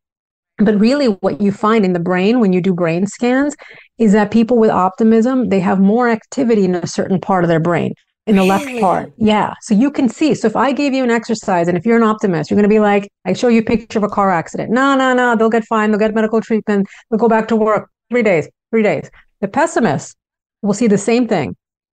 But 0.59 0.79
really 0.79 1.07
what 1.07 1.39
you 1.39 1.51
find 1.51 1.85
in 1.85 1.93
the 1.93 1.99
brain 1.99 2.39
when 2.39 2.51
you 2.51 2.61
do 2.61 2.73
brain 2.73 3.05
scans 3.07 3.55
is 3.97 4.11
that 4.13 4.31
people 4.31 4.57
with 4.57 4.71
optimism 4.71 5.49
they 5.49 5.59
have 5.59 5.79
more 5.79 6.09
activity 6.09 6.65
in 6.65 6.75
a 6.75 6.87
certain 6.87 7.19
part 7.19 7.43
of 7.43 7.47
their 7.47 7.59
brain 7.59 7.93
in 8.27 8.35
the 8.35 8.41
really? 8.41 8.49
left 8.49 8.81
part. 8.81 9.13
Yeah. 9.17 9.53
So 9.61 9.73
you 9.73 9.89
can 9.89 10.09
see. 10.09 10.35
So 10.35 10.47
if 10.47 10.55
I 10.55 10.71
gave 10.71 10.93
you 10.93 11.03
an 11.03 11.09
exercise 11.09 11.67
and 11.67 11.77
if 11.77 11.85
you're 11.85 11.97
an 11.97 12.03
optimist, 12.03 12.49
you're 12.49 12.55
going 12.55 12.69
to 12.69 12.73
be 12.73 12.79
like, 12.79 13.09
I 13.25 13.33
show 13.33 13.47
you 13.47 13.61
a 13.61 13.63
picture 13.63 13.99
of 13.99 14.03
a 14.03 14.09
car 14.09 14.31
accident. 14.31 14.71
No, 14.71 14.95
no, 14.95 15.13
no. 15.13 15.35
They'll 15.35 15.49
get 15.49 15.65
fine. 15.65 15.91
They'll 15.91 15.99
get 15.99 16.13
medical 16.13 16.41
treatment. 16.41 16.87
They'll 17.09 17.19
go 17.19 17.29
back 17.29 17.47
to 17.49 17.55
work. 17.55 17.89
Three 18.09 18.23
days, 18.23 18.47
three 18.71 18.83
days. 18.83 19.09
The 19.41 19.47
pessimist 19.47 20.15
will 20.61 20.73
see 20.73 20.87
the 20.87 20.97
same 20.97 21.27
thing 21.27 21.55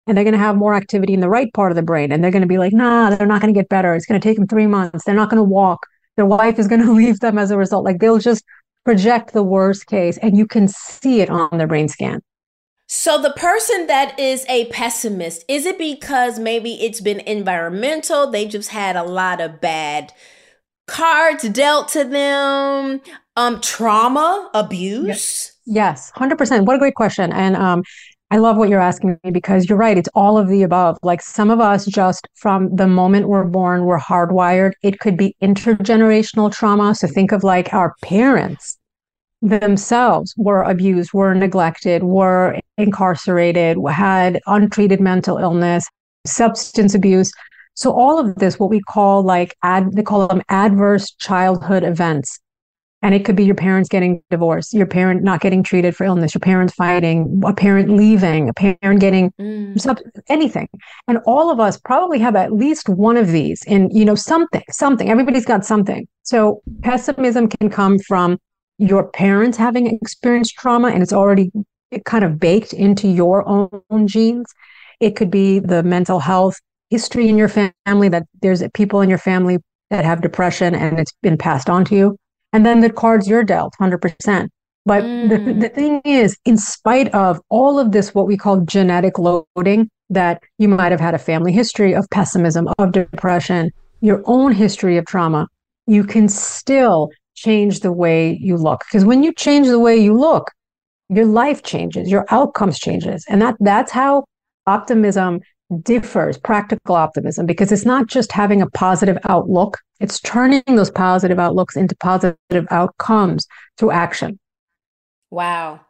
and 0.09 0.17
they're 0.17 0.25
going 0.25 0.33
to 0.33 0.39
have 0.39 0.57
more 0.57 0.75
activity 0.75 1.13
in 1.13 1.21
the 1.21 1.29
right 1.29 1.53
part 1.53 1.71
of 1.71 1.77
the 1.77 1.83
brain. 1.83 2.11
And 2.11 2.25
they're 2.25 2.31
going 2.31 2.43
to 2.43 2.49
be 2.49 2.59
like, 2.59 2.73
nah, 2.73 3.11
they're 3.11 3.27
not 3.27 3.43
going 3.43 3.53
to 3.53 3.59
get 3.59 3.69
better. 3.69 3.95
It's 3.95 4.07
going 4.07 4.21
to 4.21 4.27
take 4.27 4.39
them 4.39 4.47
three 4.47 4.67
months. 4.67 5.05
They're 5.05 5.15
not 5.15 5.29
going 5.29 5.39
to 5.39 5.45
walk. 5.45 5.87
Their 6.17 6.27
wife 6.27 6.59
is 6.59 6.67
going 6.67 6.83
to 6.87 6.93
leave 6.93 7.21
them 7.21 7.39
as 7.39 7.51
a 7.51 7.59
result. 7.59 7.85
Like 7.85 8.01
they'll 8.01 8.19
just 8.19 8.43
project 8.85 9.35
the 9.35 9.43
worst 9.43 9.87
case 9.87 10.17
and 10.19 10.37
you 10.37 10.47
can 10.47 10.67
see 10.67 11.21
it 11.21 11.29
on 11.29 11.59
their 11.59 11.67
brain 11.67 11.89
scan. 11.89 12.23
So 12.91 13.21
the 13.21 13.33
person 13.33 13.87
that 13.89 14.19
is 14.19 14.47
a 14.49 14.65
pessimist, 14.67 15.45
is 15.47 15.67
it 15.67 15.77
because 15.77 16.39
maybe 16.39 16.73
it's 16.83 17.03
been 17.03 17.21
environmental? 17.21 18.31
They 18.31 18.47
just 18.47 18.71
had 18.71 18.97
a 18.97 19.03
lot 19.03 19.43
of 19.43 19.61
bad 19.61 20.11
cards 20.87 21.47
dealt 21.51 21.89
to 21.89 22.03
them, 22.03 23.03
um, 23.37 23.61
trauma, 23.61 24.49
abuse. 24.55 25.53
Yes, 25.67 26.11
hundred 26.15 26.39
percent. 26.39 26.65
What 26.65 26.77
a 26.77 26.79
great 26.79 26.95
question, 26.95 27.31
and 27.31 27.57
um, 27.57 27.83
I 28.31 28.39
love 28.39 28.57
what 28.57 28.71
you're 28.71 28.81
asking 28.81 29.21
me 29.23 29.33
because 29.33 29.69
you're 29.69 29.77
right. 29.77 29.99
It's 29.99 30.09
all 30.15 30.39
of 30.39 30.49
the 30.49 30.63
above. 30.63 30.97
Like 31.03 31.21
some 31.21 31.51
of 31.51 31.61
us, 31.61 31.85
just 31.85 32.27
from 32.37 32.75
the 32.75 32.87
moment 32.87 33.29
we're 33.29 33.45
born, 33.45 33.85
we're 33.85 33.99
hardwired. 33.99 34.73
It 34.83 34.99
could 34.99 35.19
be 35.19 35.37
intergenerational 35.43 36.51
trauma. 36.51 36.95
So 36.95 37.07
think 37.07 37.33
of 37.33 37.45
like 37.45 37.75
our 37.75 37.95
parents 38.01 38.78
themselves 39.43 40.35
were 40.37 40.63
abused, 40.63 41.13
were 41.13 41.35
neglected, 41.35 42.03
were 42.03 42.59
incarcerated, 42.77 43.77
had 43.89 44.41
untreated 44.47 45.01
mental 45.01 45.39
illness, 45.39 45.87
substance 46.27 46.95
abuse. 46.95 47.31
So 47.75 47.93
all 47.93 48.19
of 48.19 48.37
this, 48.37 48.59
what 48.59 48.71
we 48.71 48.81
call 48.81 49.23
like 49.23 49.55
ad, 49.63 49.93
they 49.93 50.03
call 50.03 50.27
them 50.27 50.43
adverse 50.49 51.13
childhood 51.13 51.85
events. 51.85 52.41
And 53.01 53.15
it 53.15 53.25
could 53.25 53.37
be 53.37 53.45
your 53.45 53.55
parents 53.55 53.89
getting 53.89 54.25
divorced, 54.29 54.75
your 54.75 54.87
parent 54.87 55.23
not 55.23 55.41
getting 55.41 55.63
treated 55.63 55.95
for 55.95 56.03
illness, 56.03 56.35
your 56.35 56.41
parents 56.41 56.75
fighting, 56.75 57.41
a 57.47 57.53
parent 57.53 57.91
leaving, 57.91 58.49
a 58.49 58.53
parent 58.53 59.01
getting 59.01 59.31
mm. 59.41 59.81
sub- 59.81 60.01
anything. 60.29 60.69
And 61.07 61.19
all 61.25 61.49
of 61.49 61.61
us 61.61 61.79
probably 61.79 62.19
have 62.19 62.35
at 62.35 62.53
least 62.53 62.89
one 62.89 63.17
of 63.17 63.29
these 63.29 63.63
in, 63.69 63.89
you 63.91 64.05
know, 64.05 64.17
something, 64.17 64.65
something. 64.71 65.09
Everybody's 65.09 65.45
got 65.45 65.65
something. 65.65 66.09
So 66.25 66.61
pessimism 66.83 67.49
can 67.49 67.71
come 67.71 68.01
from 68.01 68.37
your 68.79 69.09
parents 69.11 69.59
having 69.59 69.87
experienced 69.87 70.55
trauma 70.55 70.89
and 70.89 71.03
it's 71.03 71.13
already 71.13 71.51
kind 72.05 72.25
of 72.25 72.39
baked 72.39 72.73
into 72.73 73.09
your 73.09 73.47
own 73.49 74.07
genes. 74.07 74.47
It 75.01 75.17
could 75.17 75.31
be 75.31 75.59
the 75.59 75.83
mental 75.83 76.21
health 76.21 76.57
history 76.91 77.29
in 77.29 77.37
your 77.37 77.49
family 77.49 78.09
that 78.09 78.25
there's 78.41 78.63
people 78.75 79.01
in 79.01 79.09
your 79.09 79.19
family 79.19 79.59
that 79.91 80.05
have 80.05 80.21
depression 80.21 80.75
and 80.75 80.99
it's 80.99 81.13
been 81.23 81.39
passed 81.39 81.69
on 81.69 81.85
to 81.87 81.97
you. 81.97 82.17
And 82.53 82.65
then 82.65 82.81
the 82.81 82.91
cards 82.91 83.29
you're 83.29 83.45
dealt 83.45 83.75
100%. 83.81 84.49
But 84.87 85.05
mm. 85.05 85.29
the, 85.29 85.53
the 85.53 85.69
thing 85.69 86.01
is, 86.05 86.39
in 86.45 86.57
spite 86.57 87.13
of 87.15 87.41
all 87.51 87.79
of 87.79 87.93
this, 87.93 88.15
what 88.15 88.27
we 88.27 88.37
call 88.37 88.61
genetic 88.61 89.19
loading, 89.19 89.91
that 90.11 90.43
you 90.59 90.69
might 90.69 90.93
have 90.93 91.01
had 91.01 91.15
a 91.15 91.19
family 91.19 91.53
history 91.53 91.95
of 91.95 92.09
pessimism, 92.11 92.69
of 92.79 92.93
depression, 92.93 93.71
your 94.01 94.23
own 94.25 94.53
history 94.53 94.97
of 94.97 95.05
trauma, 95.05 95.47
you 95.87 96.05
can 96.05 96.29
still 96.29 97.11
change 97.41 97.81
the 97.81 97.93
way 97.93 98.39
you 98.41 98.57
look. 98.57 98.85
Because 98.89 99.05
when 99.05 99.23
you 99.23 99.33
change 99.33 99.69
the 99.69 99.79
way 99.79 99.97
you 99.97 100.13
look, 100.19 100.51
your 101.09 101.27
life 101.27 101.63
changes, 101.63 102.11
your 102.11 102.27
outcomes 102.31 102.79
changes. 102.79 103.25
And 103.29 103.41
that 103.43 103.57
that's 103.61 103.93
how 103.93 104.25
optimism 104.67 105.41
differs, 105.83 106.39
practical 106.39 106.95
optimism, 106.95 107.47
because 107.47 107.73
it's 107.73 107.85
not 107.85 108.07
just 108.07 108.33
having 108.33 108.63
a 108.63 108.71
positive 108.71 109.19
outlook, 109.29 109.79
it's 110.01 110.21
turning 110.21 110.63
those 110.67 110.91
positive 110.91 111.39
outlooks 111.39 111.77
into 111.77 111.95
positive 111.97 112.67
outcomes 112.71 113.47
through 113.77 113.91
action. 113.91 114.39
Wow. 115.31 115.81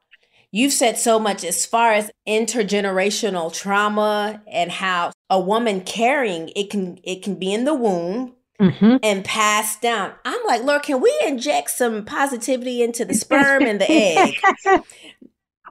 You've 0.51 0.73
said 0.73 0.97
so 0.97 1.19
much 1.19 1.45
as 1.45 1.67
far 1.67 1.93
as 1.93 2.11
intergenerational 2.27 3.53
trauma 3.53 4.43
and 4.51 4.71
how 4.73 5.13
a 5.29 5.39
woman 5.39 5.83
carrying 5.83 6.51
it 6.57 6.71
can 6.71 6.99
it 7.05 7.23
can 7.23 7.35
be 7.35 7.53
in 7.53 7.65
the 7.65 7.75
womb 7.75 8.35
mm-hmm. 8.61 8.97
and 9.03 9.25
passed 9.25 9.81
down. 9.83 10.13
I'm 10.25 10.41
like, 10.47 10.63
Lord, 10.63 10.83
can 10.83 11.01
we 11.01 11.13
inject 11.27 11.71
some 11.71 12.05
positivity 12.05 12.83
into 12.83 13.05
the 13.05 13.15
sperm 13.15 13.63
and 13.63 13.81
the 13.81 13.87
egg? 13.91 14.35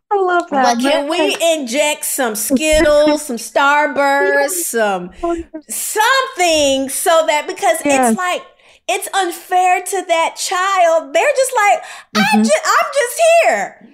I 0.10 0.16
love 0.16 0.50
that. 0.52 0.76
But 0.76 0.82
can 0.82 1.10
we 1.10 1.38
inject 1.54 2.06
some 2.06 2.36
Skittles, 2.36 3.26
some 3.26 3.36
Starburst, 3.38 4.50
some 4.50 5.12
something 5.68 6.90
so 6.90 7.26
that 7.28 7.46
because 7.48 7.78
yes. 7.84 8.12
it's 8.12 8.18
like 8.18 8.44
it's 8.88 9.10
unfair 9.14 9.82
to 9.82 10.06
that 10.08 10.36
child. 10.38 11.14
They're 11.14 11.34
just 11.36 11.54
like, 11.56 11.84
mm-hmm. 11.84 12.38
I'm 12.38 12.44
just 12.44 12.62
I'm 12.66 12.92
just 12.94 13.22
here. 13.44 13.90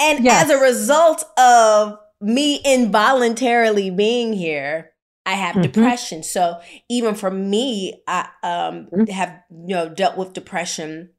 And 0.00 0.24
yes. 0.24 0.44
as 0.44 0.50
a 0.50 0.58
result 0.58 1.24
of 1.38 1.98
me 2.20 2.60
involuntarily 2.64 3.90
being 3.90 4.32
here, 4.32 4.90
I 5.26 5.34
have 5.34 5.54
mm-hmm. 5.54 5.62
depression. 5.62 6.22
So 6.22 6.60
even 6.88 7.14
for 7.14 7.30
me, 7.30 8.02
I 8.06 8.28
um, 8.42 8.88
mm-hmm. 8.92 9.04
have 9.06 9.42
you 9.50 9.74
know 9.74 9.88
dealt 9.88 10.16
with 10.16 10.32
depression. 10.32 11.10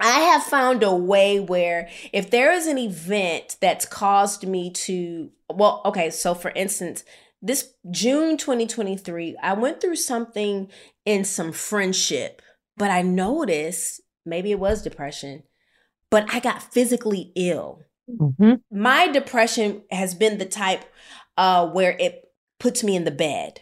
I 0.00 0.20
have 0.20 0.42
found 0.42 0.82
a 0.82 0.94
way 0.94 1.38
where 1.38 1.88
if 2.12 2.30
there 2.30 2.52
is 2.52 2.66
an 2.66 2.76
event 2.76 3.56
that's 3.60 3.86
caused 3.86 4.46
me 4.46 4.70
to 4.70 5.30
well, 5.50 5.82
okay, 5.84 6.10
so 6.10 6.34
for 6.34 6.50
instance, 6.50 7.04
this 7.40 7.74
June 7.90 8.36
2023, 8.36 9.36
I 9.42 9.52
went 9.54 9.80
through 9.80 9.96
something 9.96 10.70
in 11.04 11.24
some 11.24 11.52
friendship, 11.52 12.40
but 12.76 12.90
I 12.90 13.02
noticed 13.02 14.00
maybe 14.24 14.52
it 14.52 14.60
was 14.60 14.82
depression, 14.82 15.42
but 16.10 16.26
I 16.32 16.40
got 16.40 16.62
physically 16.62 17.32
ill. 17.34 17.82
Mm-hmm. 18.08 18.54
My 18.70 19.08
depression 19.08 19.82
has 19.90 20.14
been 20.14 20.38
the 20.38 20.46
type 20.46 20.84
uh, 21.36 21.68
where 21.68 21.96
it 21.98 22.22
puts 22.62 22.84
me 22.84 22.94
in 22.94 23.02
the 23.02 23.10
bed 23.10 23.60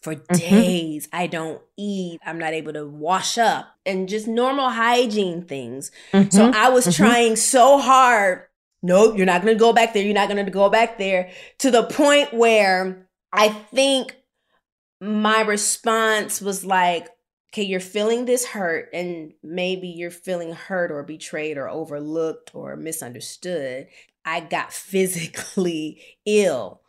for 0.00 0.14
mm-hmm. 0.14 0.36
days. 0.36 1.06
I 1.12 1.26
don't 1.26 1.60
eat. 1.76 2.18
I'm 2.24 2.38
not 2.38 2.54
able 2.54 2.72
to 2.72 2.86
wash 2.86 3.36
up 3.36 3.76
and 3.84 4.08
just 4.08 4.26
normal 4.26 4.70
hygiene 4.70 5.42
things. 5.42 5.90
Mm-hmm. 6.14 6.30
So 6.30 6.50
I 6.54 6.70
was 6.70 6.86
mm-hmm. 6.86 7.04
trying 7.04 7.36
so 7.36 7.78
hard. 7.78 8.44
Nope, 8.82 9.18
you're 9.18 9.26
not 9.26 9.42
going 9.42 9.54
to 9.54 9.58
go 9.58 9.74
back 9.74 9.92
there. 9.92 10.02
You're 10.02 10.14
not 10.14 10.30
going 10.30 10.42
to 10.42 10.50
go 10.50 10.70
back 10.70 10.96
there 10.96 11.30
to 11.58 11.70
the 11.70 11.82
point 11.82 12.32
where 12.32 13.06
I 13.34 13.50
think 13.50 14.16
my 14.98 15.42
response 15.42 16.40
was 16.40 16.64
like, 16.64 17.08
okay, 17.52 17.64
you're 17.64 17.80
feeling 17.80 18.24
this 18.24 18.46
hurt, 18.46 18.88
and 18.92 19.32
maybe 19.42 19.88
you're 19.88 20.10
feeling 20.10 20.52
hurt 20.52 20.90
or 20.90 21.02
betrayed 21.02 21.58
or 21.58 21.68
overlooked 21.68 22.54
or 22.54 22.76
misunderstood. 22.76 23.88
I 24.24 24.40
got 24.40 24.72
physically 24.72 26.00
ill. 26.24 26.80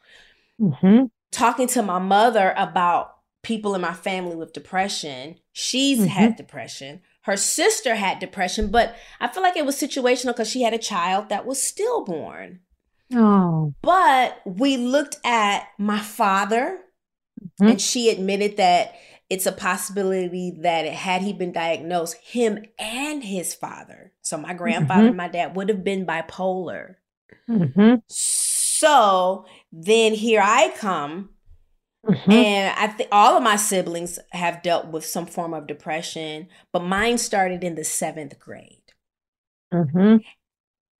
Mm-hmm 0.61 1.05
talking 1.31 1.67
to 1.67 1.81
my 1.81 1.99
mother 1.99 2.53
about 2.57 3.15
people 3.43 3.75
in 3.75 3.81
my 3.81 3.93
family 3.93 4.35
with 4.35 4.53
depression. 4.53 5.35
She's 5.51 5.99
mm-hmm. 5.99 6.07
had 6.07 6.35
depression. 6.35 7.01
Her 7.23 7.37
sister 7.37 7.95
had 7.95 8.19
depression, 8.19 8.71
but 8.71 8.95
I 9.19 9.27
feel 9.27 9.43
like 9.43 9.57
it 9.57 9.65
was 9.65 9.75
situational 9.75 10.27
because 10.27 10.49
she 10.49 10.63
had 10.63 10.73
a 10.73 10.79
child 10.79 11.29
that 11.29 11.45
was 11.45 11.61
stillborn. 11.61 12.61
Oh. 13.13 13.73
But 13.81 14.41
we 14.45 14.77
looked 14.77 15.17
at 15.23 15.67
my 15.77 15.99
father, 15.99 16.79
mm-hmm. 17.41 17.71
and 17.71 17.81
she 17.81 18.09
admitted 18.09 18.57
that 18.57 18.95
it's 19.29 19.45
a 19.45 19.51
possibility 19.51 20.57
that 20.61 20.85
had 20.87 21.21
he 21.21 21.33
been 21.33 21.51
diagnosed, 21.51 22.17
him 22.23 22.65
and 22.79 23.23
his 23.23 23.53
father, 23.53 24.11
so 24.21 24.37
my 24.37 24.53
grandfather 24.53 25.01
mm-hmm. 25.01 25.07
and 25.09 25.17
my 25.17 25.27
dad, 25.27 25.55
would 25.55 25.69
have 25.69 25.83
been 25.83 26.05
bipolar. 26.05 26.95
Mm-hmm. 27.47 27.95
So 28.07 29.45
then 29.71 30.13
here 30.13 30.41
I 30.43 30.73
come. 30.77 31.29
Mm-hmm. 32.07 32.31
And 32.31 32.75
I 32.77 32.87
think 32.87 33.09
all 33.11 33.35
of 33.35 33.43
my 33.43 33.57
siblings 33.57 34.19
have 34.31 34.63
dealt 34.63 34.87
with 34.87 35.05
some 35.05 35.25
form 35.25 35.53
of 35.53 35.67
depression, 35.67 36.47
but 36.71 36.83
mine 36.83 37.17
started 37.17 37.63
in 37.63 37.75
the 37.75 37.83
seventh 37.83 38.39
grade. 38.39 38.93
Mm-hmm. 39.73 40.17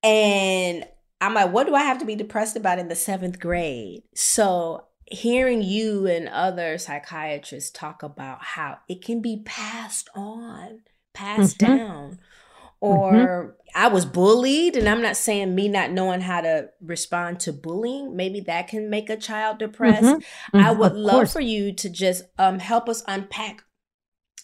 And 0.03 0.85
I'm 1.21 1.33
like, 1.33 1.51
what 1.51 1.67
do 1.67 1.75
I 1.75 1.83
have 1.83 1.99
to 1.99 2.05
be 2.05 2.15
depressed 2.15 2.57
about 2.57 2.79
in 2.79 2.89
the 2.89 2.95
seventh 2.95 3.39
grade? 3.39 4.03
So 4.13 4.87
hearing 5.05 5.61
you 5.61 6.05
and 6.05 6.27
other 6.27 6.77
psychiatrists 6.77 7.71
talk 7.71 8.03
about 8.03 8.43
how 8.43 8.79
it 8.87 9.03
can 9.03 9.21
be 9.21 9.41
passed 9.45 10.09
on, 10.15 10.81
passed 11.13 11.57
mm-hmm. 11.59 11.77
down. 11.77 12.19
Or 12.81 13.11
mm-hmm. 13.11 13.49
I 13.75 13.87
was 13.87 14.05
bullied, 14.05 14.75
and 14.75 14.87
I'm 14.87 15.01
not 15.01 15.17
saying 15.17 15.53
me 15.53 15.67
not 15.67 15.91
knowing 15.91 16.21
how 16.21 16.41
to 16.41 16.69
respond 16.81 17.39
to 17.41 17.53
bullying. 17.53 18.15
Maybe 18.15 18.39
that 18.41 18.67
can 18.67 18.89
make 18.89 19.09
a 19.09 19.17
child 19.17 19.59
depressed. 19.59 20.03
Mm-hmm. 20.03 20.57
I 20.57 20.69
mm-hmm. 20.69 20.79
would 20.79 20.93
love 20.93 21.31
for 21.31 21.41
you 21.41 21.73
to 21.73 21.89
just 21.89 22.23
um, 22.37 22.59
help 22.59 22.89
us 22.89 23.03
unpack. 23.07 23.63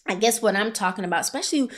I 0.06 0.14
guess 0.14 0.40
what 0.40 0.54
I'm 0.54 0.72
talking 0.72 1.04
about, 1.04 1.20
especially 1.20 1.68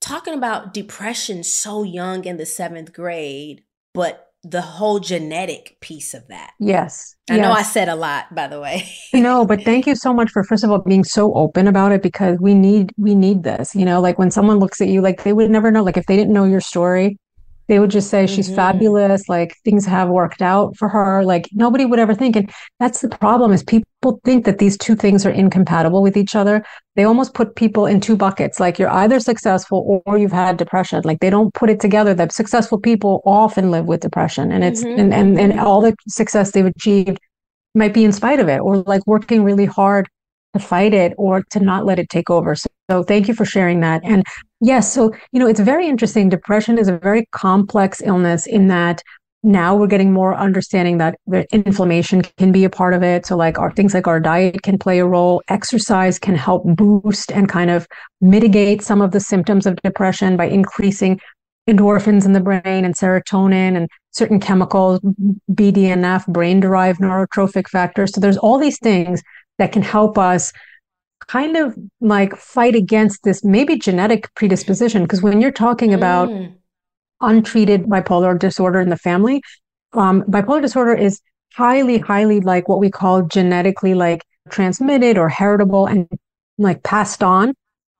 talking 0.00 0.34
about 0.34 0.74
depression 0.74 1.42
so 1.42 1.82
young 1.82 2.24
in 2.24 2.36
the 2.36 2.46
seventh 2.46 2.92
grade, 2.92 3.62
but 3.94 4.25
the 4.48 4.60
whole 4.60 5.00
genetic 5.00 5.76
piece 5.80 6.14
of 6.14 6.26
that. 6.28 6.52
Yes. 6.60 7.16
I 7.28 7.36
yes. 7.36 7.42
know 7.42 7.52
I 7.52 7.62
said 7.62 7.88
a 7.88 7.96
lot 7.96 8.32
by 8.34 8.46
the 8.46 8.60
way. 8.60 8.88
no, 9.14 9.44
but 9.44 9.62
thank 9.62 9.86
you 9.86 9.96
so 9.96 10.14
much 10.14 10.30
for 10.30 10.44
first 10.44 10.62
of 10.62 10.70
all 10.70 10.78
being 10.78 11.04
so 11.04 11.34
open 11.34 11.66
about 11.66 11.92
it 11.92 12.02
because 12.02 12.38
we 12.40 12.54
need 12.54 12.92
we 12.96 13.14
need 13.14 13.42
this. 13.42 13.74
You 13.74 13.84
know, 13.84 14.00
like 14.00 14.18
when 14.18 14.30
someone 14.30 14.58
looks 14.58 14.80
at 14.80 14.88
you 14.88 15.00
like 15.00 15.24
they 15.24 15.32
would 15.32 15.50
never 15.50 15.70
know 15.70 15.82
like 15.82 15.96
if 15.96 16.06
they 16.06 16.16
didn't 16.16 16.32
know 16.32 16.44
your 16.44 16.60
story, 16.60 17.18
they 17.68 17.78
would 17.78 17.90
just 17.90 18.10
say 18.10 18.24
mm-hmm. 18.24 18.34
she's 18.34 18.54
fabulous 18.54 19.28
like 19.28 19.56
things 19.64 19.84
have 19.84 20.08
worked 20.08 20.42
out 20.42 20.76
for 20.76 20.88
her 20.88 21.24
like 21.24 21.48
nobody 21.52 21.84
would 21.84 21.98
ever 21.98 22.14
think 22.14 22.36
and 22.36 22.50
that's 22.80 23.00
the 23.00 23.08
problem 23.08 23.52
is 23.52 23.62
people 23.62 24.20
think 24.24 24.44
that 24.44 24.58
these 24.58 24.76
two 24.78 24.94
things 24.94 25.26
are 25.26 25.30
incompatible 25.30 26.02
with 26.02 26.16
each 26.16 26.34
other 26.34 26.64
they 26.94 27.04
almost 27.04 27.34
put 27.34 27.56
people 27.56 27.86
in 27.86 28.00
two 28.00 28.16
buckets 28.16 28.60
like 28.60 28.78
you're 28.78 28.90
either 28.90 29.20
successful 29.20 30.02
or 30.06 30.18
you've 30.18 30.32
had 30.32 30.56
depression 30.56 31.00
like 31.04 31.20
they 31.20 31.30
don't 31.30 31.54
put 31.54 31.70
it 31.70 31.80
together 31.80 32.14
that 32.14 32.32
successful 32.32 32.78
people 32.78 33.22
often 33.24 33.70
live 33.70 33.86
with 33.86 34.00
depression 34.00 34.52
and 34.52 34.64
it's 34.64 34.82
mm-hmm. 34.82 35.00
and, 35.00 35.14
and 35.14 35.38
and 35.38 35.60
all 35.60 35.80
the 35.80 35.94
success 36.08 36.52
they've 36.52 36.66
achieved 36.66 37.18
might 37.74 37.94
be 37.94 38.04
in 38.04 38.12
spite 38.12 38.40
of 38.40 38.48
it 38.48 38.58
or 38.58 38.78
like 38.78 39.06
working 39.06 39.44
really 39.44 39.66
hard 39.66 40.08
to 40.54 40.60
fight 40.60 40.94
it 40.94 41.12
or 41.18 41.42
to 41.50 41.60
not 41.60 41.84
let 41.84 41.98
it 41.98 42.08
take 42.08 42.30
over 42.30 42.54
so, 42.54 42.68
so 42.90 43.02
thank 43.02 43.28
you 43.28 43.34
for 43.34 43.44
sharing 43.44 43.80
that 43.80 44.00
and 44.04 44.24
Yes. 44.60 44.92
So, 44.92 45.12
you 45.32 45.40
know, 45.40 45.46
it's 45.46 45.60
very 45.60 45.86
interesting. 45.86 46.28
Depression 46.28 46.78
is 46.78 46.88
a 46.88 46.98
very 46.98 47.26
complex 47.32 48.00
illness 48.02 48.46
in 48.46 48.68
that 48.68 49.02
now 49.42 49.76
we're 49.76 49.86
getting 49.86 50.12
more 50.12 50.34
understanding 50.34 50.98
that 50.98 51.18
inflammation 51.52 52.22
can 52.38 52.52
be 52.52 52.64
a 52.64 52.70
part 52.70 52.94
of 52.94 53.02
it. 53.02 53.26
So, 53.26 53.36
like 53.36 53.58
our 53.58 53.70
things 53.70 53.92
like 53.92 54.06
our 54.06 54.18
diet 54.18 54.62
can 54.62 54.78
play 54.78 54.98
a 54.98 55.06
role. 55.06 55.42
Exercise 55.48 56.18
can 56.18 56.34
help 56.34 56.64
boost 56.64 57.30
and 57.30 57.48
kind 57.48 57.70
of 57.70 57.86
mitigate 58.20 58.82
some 58.82 59.02
of 59.02 59.12
the 59.12 59.20
symptoms 59.20 59.66
of 59.66 59.76
depression 59.84 60.36
by 60.36 60.46
increasing 60.46 61.20
endorphins 61.68 62.24
in 62.24 62.32
the 62.32 62.40
brain 62.40 62.84
and 62.84 62.96
serotonin 62.96 63.76
and 63.76 63.88
certain 64.12 64.40
chemicals, 64.40 65.00
BDNF, 65.52 66.26
brain 66.28 66.60
derived 66.60 67.00
neurotrophic 67.00 67.68
factors. 67.68 68.12
So, 68.14 68.20
there's 68.20 68.38
all 68.38 68.58
these 68.58 68.78
things 68.78 69.22
that 69.58 69.70
can 69.70 69.82
help 69.82 70.16
us 70.16 70.50
kind 71.28 71.56
of 71.56 71.76
like 72.00 72.36
fight 72.36 72.74
against 72.74 73.22
this 73.24 73.44
maybe 73.44 73.76
genetic 73.76 74.32
predisposition 74.34 75.02
because 75.02 75.22
when 75.22 75.40
you're 75.40 75.50
talking 75.50 75.92
about 75.92 76.28
mm. 76.28 76.54
untreated 77.20 77.84
bipolar 77.84 78.38
disorder 78.38 78.80
in 78.80 78.88
the 78.88 78.96
family 78.96 79.42
um, 79.94 80.22
bipolar 80.22 80.62
disorder 80.62 80.94
is 80.94 81.20
highly 81.54 81.98
highly 81.98 82.40
like 82.40 82.68
what 82.68 82.78
we 82.78 82.90
call 82.90 83.22
genetically 83.22 83.94
like 83.94 84.22
transmitted 84.50 85.18
or 85.18 85.28
heritable 85.28 85.86
and 85.86 86.08
like 86.58 86.82
passed 86.82 87.22
on 87.22 87.52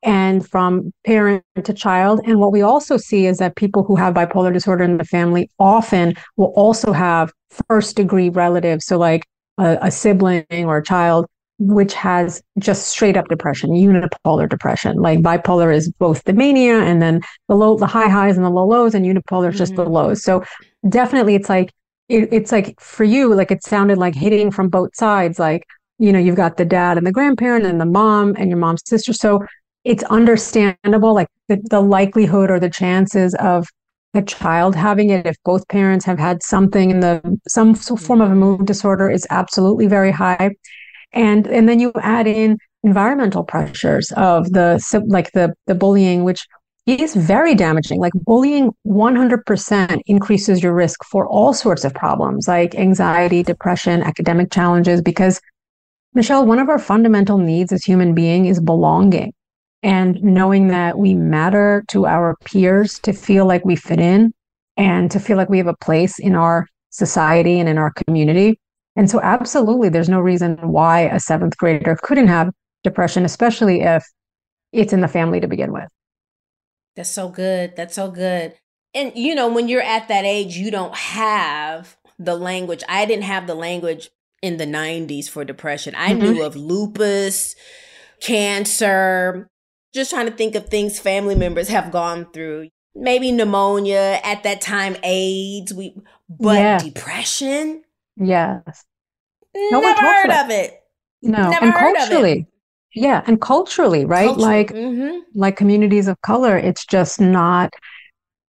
and 0.02 0.48
from 0.48 0.92
parent 1.04 1.42
to 1.64 1.72
child 1.72 2.20
and 2.24 2.38
what 2.38 2.52
we 2.52 2.62
also 2.62 2.96
see 2.96 3.26
is 3.26 3.38
that 3.38 3.56
people 3.56 3.82
who 3.82 3.96
have 3.96 4.14
bipolar 4.14 4.52
disorder 4.52 4.84
in 4.84 4.98
the 4.98 5.04
family 5.04 5.50
often 5.58 6.14
will 6.36 6.52
also 6.54 6.92
have 6.92 7.32
first 7.68 7.96
degree 7.96 8.28
relatives 8.28 8.84
so 8.86 8.98
like 8.98 9.26
a, 9.58 9.78
a 9.82 9.90
sibling 9.90 10.44
or 10.50 10.78
a 10.78 10.84
child 10.84 11.26
which 11.58 11.94
has 11.94 12.42
just 12.58 12.88
straight 12.88 13.16
up 13.16 13.28
depression, 13.28 13.70
unipolar 13.70 14.48
depression. 14.48 14.98
Like 14.98 15.20
bipolar 15.20 15.74
is 15.74 15.90
both 15.98 16.22
the 16.24 16.32
mania 16.32 16.80
and 16.80 17.00
then 17.00 17.20
the 17.48 17.54
low, 17.54 17.76
the 17.76 17.86
high 17.86 18.08
highs 18.08 18.36
and 18.36 18.44
the 18.44 18.50
low 18.50 18.66
lows, 18.66 18.94
and 18.94 19.04
unipolar 19.04 19.52
is 19.52 19.58
just 19.58 19.72
mm-hmm. 19.72 19.84
the 19.84 19.90
lows. 19.90 20.22
So 20.22 20.44
definitely, 20.88 21.34
it's 21.34 21.48
like 21.48 21.72
it, 22.08 22.28
it's 22.32 22.52
like 22.52 22.78
for 22.80 23.04
you, 23.04 23.34
like 23.34 23.50
it 23.50 23.64
sounded 23.64 23.98
like 23.98 24.14
hitting 24.14 24.50
from 24.50 24.68
both 24.68 24.94
sides. 24.94 25.38
Like 25.38 25.64
you 25.98 26.12
know, 26.12 26.18
you've 26.18 26.36
got 26.36 26.56
the 26.56 26.64
dad 26.64 26.98
and 26.98 27.06
the 27.06 27.12
grandparent 27.12 27.64
and 27.64 27.80
the 27.80 27.86
mom 27.86 28.34
and 28.38 28.50
your 28.50 28.58
mom's 28.58 28.82
sister. 28.84 29.12
So 29.12 29.44
it's 29.84 30.02
understandable, 30.04 31.14
like 31.14 31.28
the, 31.48 31.58
the 31.70 31.80
likelihood 31.80 32.50
or 32.50 32.60
the 32.60 32.68
chances 32.68 33.34
of 33.36 33.68
a 34.14 34.22
child 34.22 34.74
having 34.74 35.10
it 35.10 35.26
if 35.26 35.36
both 35.44 35.66
parents 35.68 36.04
have 36.04 36.18
had 36.18 36.42
something 36.42 36.90
in 36.90 37.00
the 37.00 37.38
some 37.46 37.74
form 37.74 38.20
of 38.20 38.30
a 38.30 38.34
mood 38.34 38.66
disorder 38.66 39.10
is 39.10 39.26
absolutely 39.30 39.86
very 39.86 40.10
high 40.10 40.50
and 41.16 41.46
and 41.48 41.68
then 41.68 41.80
you 41.80 41.92
add 41.96 42.26
in 42.26 42.58
environmental 42.84 43.42
pressures 43.42 44.12
of 44.12 44.52
the 44.52 44.80
like 45.08 45.32
the 45.32 45.52
the 45.66 45.74
bullying 45.74 46.22
which 46.22 46.46
is 46.86 47.16
very 47.16 47.56
damaging. 47.56 47.98
Like 47.98 48.12
bullying 48.14 48.70
100% 48.86 50.00
increases 50.06 50.62
your 50.62 50.72
risk 50.72 51.02
for 51.04 51.26
all 51.26 51.52
sorts 51.52 51.84
of 51.84 51.92
problems 51.92 52.46
like 52.46 52.76
anxiety 52.76 53.42
depression 53.42 54.04
academic 54.04 54.52
challenges 54.52 55.02
because 55.02 55.40
michelle 56.14 56.46
one 56.46 56.60
of 56.60 56.68
our 56.68 56.78
fundamental 56.78 57.38
needs 57.38 57.72
as 57.72 57.82
human 57.82 58.14
being 58.14 58.46
is 58.46 58.60
belonging. 58.60 59.32
And 59.82 60.22
knowing 60.22 60.68
that 60.68 60.98
we 60.98 61.14
matter 61.14 61.84
to 61.88 62.06
our 62.06 62.36
peers 62.44 62.98
to 63.00 63.12
feel 63.12 63.46
like 63.46 63.64
we 63.64 63.76
fit 63.76 64.00
in 64.00 64.32
and 64.76 65.10
to 65.10 65.20
feel 65.20 65.36
like 65.36 65.48
we 65.48 65.58
have 65.58 65.66
a 65.66 65.76
place 65.76 66.18
in 66.18 66.34
our 66.34 66.66
society 66.90 67.58
and 67.60 67.68
in 67.68 67.78
our 67.78 67.92
community 67.92 68.58
and 68.96 69.10
so, 69.10 69.20
absolutely, 69.20 69.88
there's 69.88 70.08
no 70.08 70.20
reason 70.20 70.56
why 70.62 71.00
a 71.00 71.20
seventh 71.20 71.56
grader 71.56 71.96
couldn't 72.02 72.28
have 72.28 72.50
depression, 72.82 73.24
especially 73.24 73.82
if 73.82 74.04
it's 74.72 74.92
in 74.92 75.00
the 75.00 75.08
family 75.08 75.40
to 75.40 75.46
begin 75.46 75.72
with. 75.72 75.88
That's 76.96 77.10
so 77.10 77.28
good. 77.28 77.76
That's 77.76 77.94
so 77.94 78.10
good. 78.10 78.54
And, 78.94 79.12
you 79.14 79.34
know, 79.34 79.52
when 79.52 79.68
you're 79.68 79.82
at 79.82 80.08
that 80.08 80.24
age, 80.24 80.56
you 80.56 80.70
don't 80.70 80.94
have 80.94 81.96
the 82.18 82.34
language. 82.34 82.82
I 82.88 83.04
didn't 83.04 83.24
have 83.24 83.46
the 83.46 83.54
language 83.54 84.08
in 84.40 84.56
the 84.56 84.64
90s 84.64 85.28
for 85.28 85.44
depression. 85.44 85.94
I 85.94 86.12
mm-hmm. 86.12 86.20
knew 86.20 86.42
of 86.42 86.56
lupus, 86.56 87.54
cancer, 88.20 89.48
just 89.92 90.10
trying 90.10 90.26
to 90.26 90.32
think 90.32 90.54
of 90.54 90.68
things 90.68 90.98
family 90.98 91.34
members 91.34 91.68
have 91.68 91.92
gone 91.92 92.26
through. 92.32 92.70
Maybe 92.94 93.30
pneumonia 93.30 94.20
at 94.24 94.42
that 94.44 94.62
time, 94.62 94.96
AIDS, 95.02 95.74
we 95.74 95.94
but 96.30 96.58
yeah. 96.58 96.78
depression, 96.78 97.82
Yes. 98.16 98.84
No 99.54 99.80
Never 99.80 100.00
heard 100.00 100.30
of 100.30 100.50
it. 100.50 100.82
No. 101.22 101.50
Never 101.50 101.66
and 101.66 101.74
culturally. 101.74 102.46
Yeah. 102.94 103.22
And 103.26 103.40
culturally, 103.40 104.04
right? 104.04 104.26
Culture. 104.28 104.40
Like 104.40 104.72
mm-hmm. 104.72 105.18
like 105.34 105.56
communities 105.56 106.08
of 106.08 106.20
color, 106.22 106.56
it's 106.56 106.84
just 106.86 107.20
not 107.20 107.72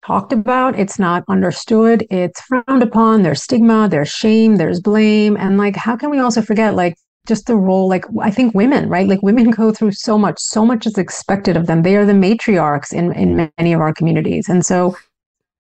talked 0.05 0.33
about. 0.33 0.79
It's 0.79 0.99
not 0.99 1.25
understood. 1.29 2.07
It's 2.11 2.41
frowned 2.43 2.83
upon. 2.83 3.23
There's 3.23 3.43
stigma, 3.43 3.89
there's 3.89 4.09
shame, 4.09 4.57
there's 4.57 4.81
blame. 4.81 5.37
And 5.37 5.59
like, 5.59 5.77
how 5.77 5.97
can 5.97 6.11
we 6.11 6.21
also 6.21 6.43
forget 6.43 6.75
like 6.75 6.97
just 7.27 7.47
the 7.47 7.57
role, 7.57 7.89
like 7.89 8.05
I 8.21 8.31
think 8.31 8.55
women, 8.55 8.89
right? 8.89 9.09
Like 9.09 9.23
women 9.23 9.51
go 9.51 9.73
through 9.73 9.93
so 9.93 10.17
much, 10.17 10.39
so 10.39 10.65
much 10.65 10.87
is 10.87 10.97
expected 10.97 11.57
of 11.57 11.67
them. 11.67 11.83
They 11.83 11.97
are 11.97 12.07
the 12.07 12.13
matriarchs 12.13 12.93
in, 12.93 13.13
in 13.13 13.51
many 13.59 13.73
of 13.73 13.81
our 13.81 13.93
communities. 13.93 14.49
And 14.49 14.65
so 14.65 14.97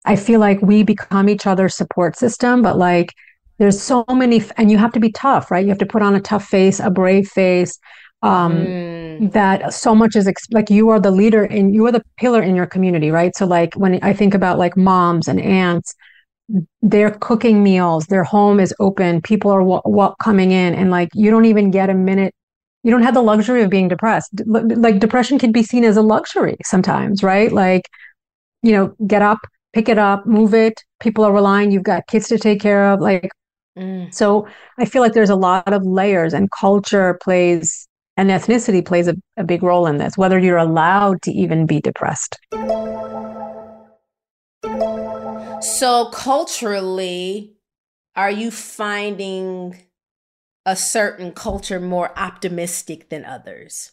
I 0.04 0.14
feel 0.14 0.38
like 0.38 0.62
we 0.62 0.84
become 0.84 1.28
each 1.28 1.46
other's 1.46 1.74
support 1.74 2.16
system, 2.16 2.62
but 2.62 2.78
like 2.78 3.12
there's 3.58 3.80
so 3.80 4.04
many 4.10 4.42
and 4.56 4.70
you 4.70 4.78
have 4.78 4.92
to 4.92 5.00
be 5.00 5.10
tough 5.12 5.50
right? 5.50 5.64
You 5.64 5.70
have 5.70 5.78
to 5.78 5.86
put 5.86 6.02
on 6.02 6.14
a 6.14 6.20
tough 6.20 6.46
face 6.46 6.80
a 6.80 6.90
brave 6.90 7.28
face 7.28 7.78
um, 8.22 8.52
mm. 8.56 9.32
that 9.32 9.72
so 9.72 9.94
much 9.94 10.16
is 10.16 10.26
ex- 10.26 10.50
like 10.50 10.70
you 10.70 10.88
are 10.88 11.00
the 11.00 11.10
leader 11.10 11.44
and 11.44 11.74
you 11.74 11.86
are 11.86 11.92
the 11.92 12.02
pillar 12.18 12.42
in 12.42 12.56
your 12.56 12.66
community 12.66 13.10
right? 13.10 13.34
So 13.36 13.46
like 13.46 13.74
when 13.74 13.98
i 14.02 14.12
think 14.12 14.34
about 14.34 14.58
like 14.58 14.76
moms 14.76 15.28
and 15.28 15.40
aunts 15.40 15.94
they're 16.80 17.10
cooking 17.10 17.62
meals 17.62 18.06
their 18.06 18.22
home 18.22 18.60
is 18.60 18.72
open 18.78 19.20
people 19.20 19.50
are 19.50 19.60
w- 19.60 19.82
w- 19.84 20.14
coming 20.22 20.52
in 20.52 20.74
and 20.74 20.90
like 20.90 21.08
you 21.12 21.30
don't 21.30 21.44
even 21.44 21.72
get 21.72 21.90
a 21.90 21.94
minute 21.94 22.32
you 22.84 22.92
don't 22.92 23.02
have 23.02 23.14
the 23.14 23.22
luxury 23.22 23.64
of 23.64 23.68
being 23.68 23.88
depressed. 23.88 24.30
Like 24.46 25.00
depression 25.00 25.40
can 25.40 25.50
be 25.50 25.64
seen 25.64 25.82
as 25.82 25.96
a 25.96 26.02
luxury 26.02 26.56
sometimes 26.62 27.24
right? 27.24 27.50
Like 27.50 27.88
you 28.62 28.72
know 28.72 28.94
get 29.06 29.22
up 29.22 29.38
pick 29.72 29.88
it 29.88 29.98
up 29.98 30.26
move 30.26 30.54
it 30.54 30.82
people 31.00 31.24
are 31.24 31.32
relying 31.32 31.70
you've 31.70 31.82
got 31.82 32.06
kids 32.06 32.28
to 32.28 32.38
take 32.38 32.60
care 32.60 32.92
of 32.92 33.00
like 33.00 33.30
Mm. 33.76 34.12
So 34.12 34.48
I 34.78 34.84
feel 34.84 35.02
like 35.02 35.12
there's 35.12 35.30
a 35.30 35.36
lot 35.36 35.72
of 35.72 35.84
layers, 35.84 36.32
and 36.32 36.50
culture 36.50 37.18
plays 37.22 37.86
and 38.16 38.30
ethnicity 38.30 38.84
plays 38.84 39.08
a, 39.08 39.14
a 39.36 39.44
big 39.44 39.62
role 39.62 39.86
in 39.86 39.98
this, 39.98 40.16
whether 40.16 40.38
you're 40.38 40.56
allowed 40.56 41.20
to 41.22 41.30
even 41.32 41.66
be 41.66 41.80
depressed. 41.80 42.38
So, 45.60 46.10
culturally, 46.12 47.56
are 48.14 48.30
you 48.30 48.50
finding 48.50 49.76
a 50.64 50.76
certain 50.76 51.32
culture 51.32 51.78
more 51.78 52.18
optimistic 52.18 53.10
than 53.10 53.24
others? 53.24 53.92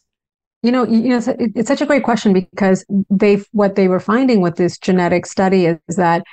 You 0.62 0.72
know, 0.72 0.86
you 0.86 1.10
know, 1.10 1.22
it's, 1.28 1.68
such 1.68 1.82
a 1.82 1.86
great 1.86 2.04
question 2.04 2.32
because 2.32 2.86
they 3.10 3.44
what 3.52 3.76
they 3.76 3.90
were 3.90 4.00
finding 4.00 4.40
with 4.40 4.56
this 4.56 4.78
genetic 4.78 5.26
study 5.26 5.66
is, 5.66 5.78
is 5.90 5.98
that 5.98 6.24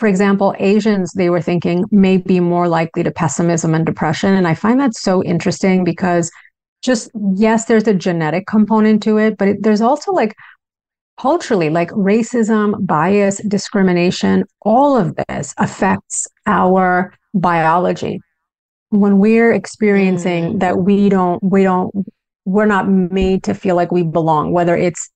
for 0.00 0.06
example, 0.06 0.54
Asians, 0.58 1.12
they 1.12 1.28
were 1.28 1.42
thinking 1.42 1.84
may 1.90 2.16
be 2.16 2.40
more 2.40 2.68
likely 2.68 3.02
to 3.02 3.10
pessimism 3.10 3.74
and 3.74 3.84
depression. 3.84 4.32
And 4.32 4.48
I 4.48 4.54
find 4.54 4.80
that 4.80 4.94
so 4.94 5.22
interesting 5.22 5.84
because 5.84 6.30
just, 6.82 7.10
yes, 7.34 7.66
there's 7.66 7.86
a 7.86 7.92
genetic 7.92 8.46
component 8.46 9.02
to 9.02 9.18
it, 9.18 9.36
but 9.36 9.48
it, 9.48 9.62
there's 9.62 9.82
also 9.82 10.12
like 10.12 10.34
culturally, 11.20 11.68
like 11.68 11.90
racism, 11.90 12.86
bias, 12.86 13.42
discrimination, 13.46 14.44
all 14.62 14.96
of 14.96 15.14
this 15.28 15.52
affects 15.58 16.26
our 16.46 17.12
biology. 17.34 18.20
When 18.88 19.18
we're 19.18 19.52
experiencing 19.52 20.54
mm. 20.54 20.60
that 20.60 20.78
we 20.78 21.10
don't, 21.10 21.42
we 21.42 21.62
don't, 21.62 21.94
we're 22.46 22.64
not 22.64 22.88
made 22.88 23.44
to 23.44 23.52
feel 23.52 23.76
like 23.76 23.92
we 23.92 24.02
belong, 24.02 24.52
whether 24.52 24.74
it's 24.74 25.10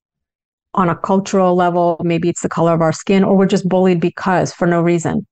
on 0.74 0.88
a 0.88 0.96
cultural 0.96 1.54
level, 1.54 2.00
maybe 2.02 2.28
it's 2.28 2.42
the 2.42 2.48
color 2.48 2.72
of 2.72 2.80
our 2.80 2.92
skin, 2.92 3.24
or 3.24 3.36
we're 3.36 3.46
just 3.46 3.68
bullied 3.68 4.00
because 4.00 4.52
for 4.52 4.66
no 4.66 4.82
reason. 4.82 5.26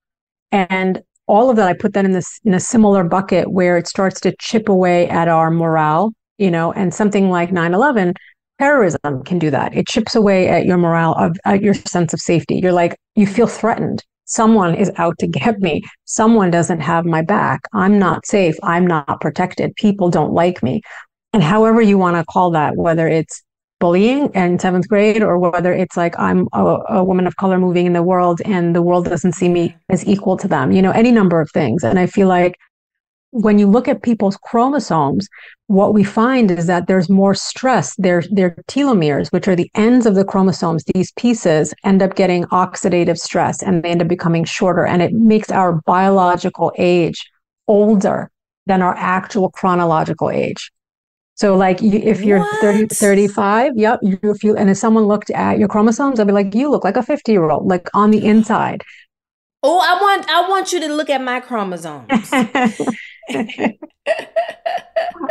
And 0.50 1.02
all 1.26 1.50
of 1.50 1.56
that, 1.56 1.68
I 1.68 1.72
put 1.74 1.94
that 1.94 2.04
in 2.04 2.12
this 2.12 2.40
in 2.44 2.54
a 2.54 2.60
similar 2.60 3.04
bucket 3.04 3.50
where 3.50 3.76
it 3.76 3.86
starts 3.86 4.20
to 4.20 4.34
chip 4.40 4.68
away 4.68 5.08
at 5.08 5.28
our 5.28 5.50
morale, 5.50 6.12
you 6.38 6.50
know, 6.50 6.72
and 6.72 6.92
something 6.92 7.30
like 7.30 7.50
9-11, 7.50 8.14
terrorism 8.58 9.22
can 9.24 9.38
do 9.38 9.50
that. 9.50 9.74
It 9.74 9.88
chips 9.88 10.14
away 10.14 10.48
at 10.48 10.66
your 10.66 10.78
morale 10.78 11.14
of 11.14 11.36
at 11.44 11.62
your 11.62 11.74
sense 11.74 12.12
of 12.12 12.20
safety. 12.20 12.56
You're 12.56 12.72
like, 12.72 12.96
you 13.14 13.26
feel 13.26 13.46
threatened. 13.46 14.02
someone 14.32 14.74
is 14.74 14.90
out 14.96 15.18
to 15.18 15.26
get 15.26 15.60
me. 15.60 15.82
Someone 16.04 16.50
doesn't 16.50 16.80
have 16.80 17.04
my 17.04 17.22
back. 17.22 17.60
I'm 17.72 17.98
not 17.98 18.26
safe. 18.26 18.56
I'm 18.62 18.86
not 18.86 19.20
protected. 19.20 19.76
People 19.76 20.10
don't 20.10 20.32
like 20.32 20.62
me. 20.62 20.80
And 21.32 21.42
however 21.42 21.80
you 21.80 21.98
want 21.98 22.16
to 22.16 22.24
call 22.24 22.50
that, 22.52 22.76
whether 22.76 23.06
it's 23.06 23.42
bullying 23.82 24.32
in 24.32 24.60
seventh 24.60 24.88
grade 24.88 25.24
or 25.24 25.36
whether 25.40 25.72
it's 25.72 25.96
like 25.96 26.16
I'm 26.16 26.46
a, 26.52 26.64
a, 27.00 27.04
woman 27.04 27.26
of 27.26 27.34
color 27.34 27.58
moving 27.58 27.86
in 27.86 27.94
the 27.94 28.02
world 28.04 28.40
and 28.44 28.76
the 28.76 28.80
world 28.80 29.06
doesn't 29.06 29.32
see 29.32 29.48
me 29.48 29.74
as 29.88 30.06
equal 30.06 30.36
to 30.36 30.46
them, 30.46 30.70
you 30.70 30.80
know, 30.80 30.92
any 30.92 31.10
number 31.10 31.40
of 31.40 31.50
things. 31.50 31.82
And 31.82 31.98
I 31.98 32.06
feel 32.06 32.28
like 32.28 32.54
when 33.32 33.58
you 33.58 33.66
look 33.66 33.88
at 33.88 34.04
people's 34.04 34.36
chromosomes, 34.36 35.26
what 35.66 35.94
we 35.94 36.04
find 36.04 36.52
is 36.52 36.68
that 36.68 36.86
there's 36.86 37.08
more 37.08 37.34
stress. 37.34 37.96
Their, 37.96 38.22
their 38.30 38.54
telomeres, 38.68 39.32
which 39.32 39.48
are 39.48 39.56
the 39.56 39.70
ends 39.74 40.06
of 40.06 40.14
the 40.14 40.24
chromosomes, 40.24 40.84
these 40.94 41.10
pieces 41.16 41.74
end 41.82 42.04
up 42.04 42.14
getting 42.14 42.44
oxidative 42.52 43.18
stress 43.18 43.64
and 43.64 43.82
they 43.82 43.90
end 43.90 44.02
up 44.02 44.06
becoming 44.06 44.44
shorter. 44.44 44.86
And 44.86 45.02
it 45.02 45.12
makes 45.12 45.50
our 45.50 45.80
biological 45.86 46.70
age 46.78 47.28
older 47.66 48.30
than 48.66 48.80
our 48.80 48.94
actual 48.94 49.50
chronological 49.50 50.30
age. 50.30 50.70
So 51.34 51.56
like 51.56 51.80
you, 51.80 51.98
if 51.98 52.22
you're 52.22 52.40
what? 52.40 52.60
30, 52.60 52.86
35, 52.88 53.72
yep, 53.76 54.00
you, 54.02 54.18
if 54.22 54.44
you, 54.44 54.56
and 54.56 54.70
if 54.70 54.76
someone 54.76 55.04
looked 55.04 55.30
at 55.30 55.58
your 55.58 55.68
chromosomes, 55.68 56.20
I'd 56.20 56.26
be 56.26 56.32
like, 56.32 56.54
you 56.54 56.70
look 56.70 56.84
like 56.84 56.96
a 56.96 57.02
50 57.02 57.32
year 57.32 57.50
old, 57.50 57.66
like 57.66 57.88
on 57.94 58.10
the 58.10 58.24
inside. 58.24 58.82
Oh, 59.64 59.78
I 59.78 60.02
want, 60.02 60.28
I 60.28 60.48
want 60.48 60.72
you 60.72 60.80
to 60.80 60.92
look 60.92 61.08
at 61.08 61.22
my 61.22 61.38
chromosomes. 61.38 62.08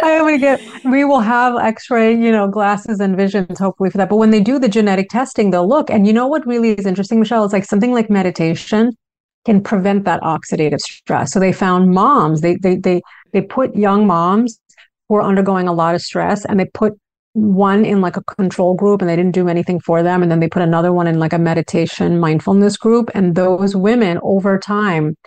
I 0.01 0.31
to 0.31 0.37
get, 0.39 0.61
we 0.85 1.03
will 1.03 1.19
have 1.19 1.57
x-ray, 1.57 2.15
you 2.15 2.31
know, 2.31 2.47
glasses 2.47 3.01
and 3.01 3.17
visions 3.17 3.59
hopefully 3.59 3.89
for 3.89 3.97
that. 3.97 4.07
But 4.07 4.15
when 4.15 4.31
they 4.31 4.39
do 4.39 4.57
the 4.57 4.69
genetic 4.69 5.09
testing, 5.09 5.51
they'll 5.51 5.67
look. 5.67 5.89
And 5.89 6.07
you 6.07 6.13
know 6.13 6.27
what 6.27 6.47
really 6.47 6.71
is 6.71 6.85
interesting, 6.85 7.19
Michelle, 7.19 7.43
It's 7.43 7.51
like 7.51 7.65
something 7.65 7.91
like 7.91 8.09
meditation 8.09 8.93
can 9.45 9.61
prevent 9.61 10.05
that 10.05 10.21
oxidative 10.21 10.79
stress. 10.79 11.33
So 11.33 11.39
they 11.39 11.51
found 11.51 11.91
moms, 11.91 12.41
they 12.41 12.55
they 12.55 12.75
they 12.77 13.01
they 13.33 13.41
put 13.41 13.75
young 13.75 14.07
moms 14.07 14.59
who 15.11 15.17
are 15.17 15.23
undergoing 15.23 15.67
a 15.67 15.73
lot 15.73 15.93
of 15.93 16.01
stress 16.01 16.45
and 16.45 16.57
they 16.57 16.63
put 16.63 16.93
one 17.33 17.83
in 17.83 17.99
like 17.99 18.15
a 18.15 18.23
control 18.23 18.75
group 18.75 19.01
and 19.01 19.09
they 19.09 19.15
didn't 19.17 19.33
do 19.33 19.49
anything 19.49 19.77
for 19.81 20.01
them. 20.01 20.21
And 20.23 20.31
then 20.31 20.39
they 20.39 20.47
put 20.47 20.61
another 20.61 20.93
one 20.93 21.05
in 21.05 21.19
like 21.19 21.33
a 21.33 21.37
meditation 21.37 22.17
mindfulness 22.17 22.77
group. 22.77 23.11
And 23.13 23.35
those 23.35 23.75
women 23.75 24.19
over 24.23 24.57
time 24.57 25.17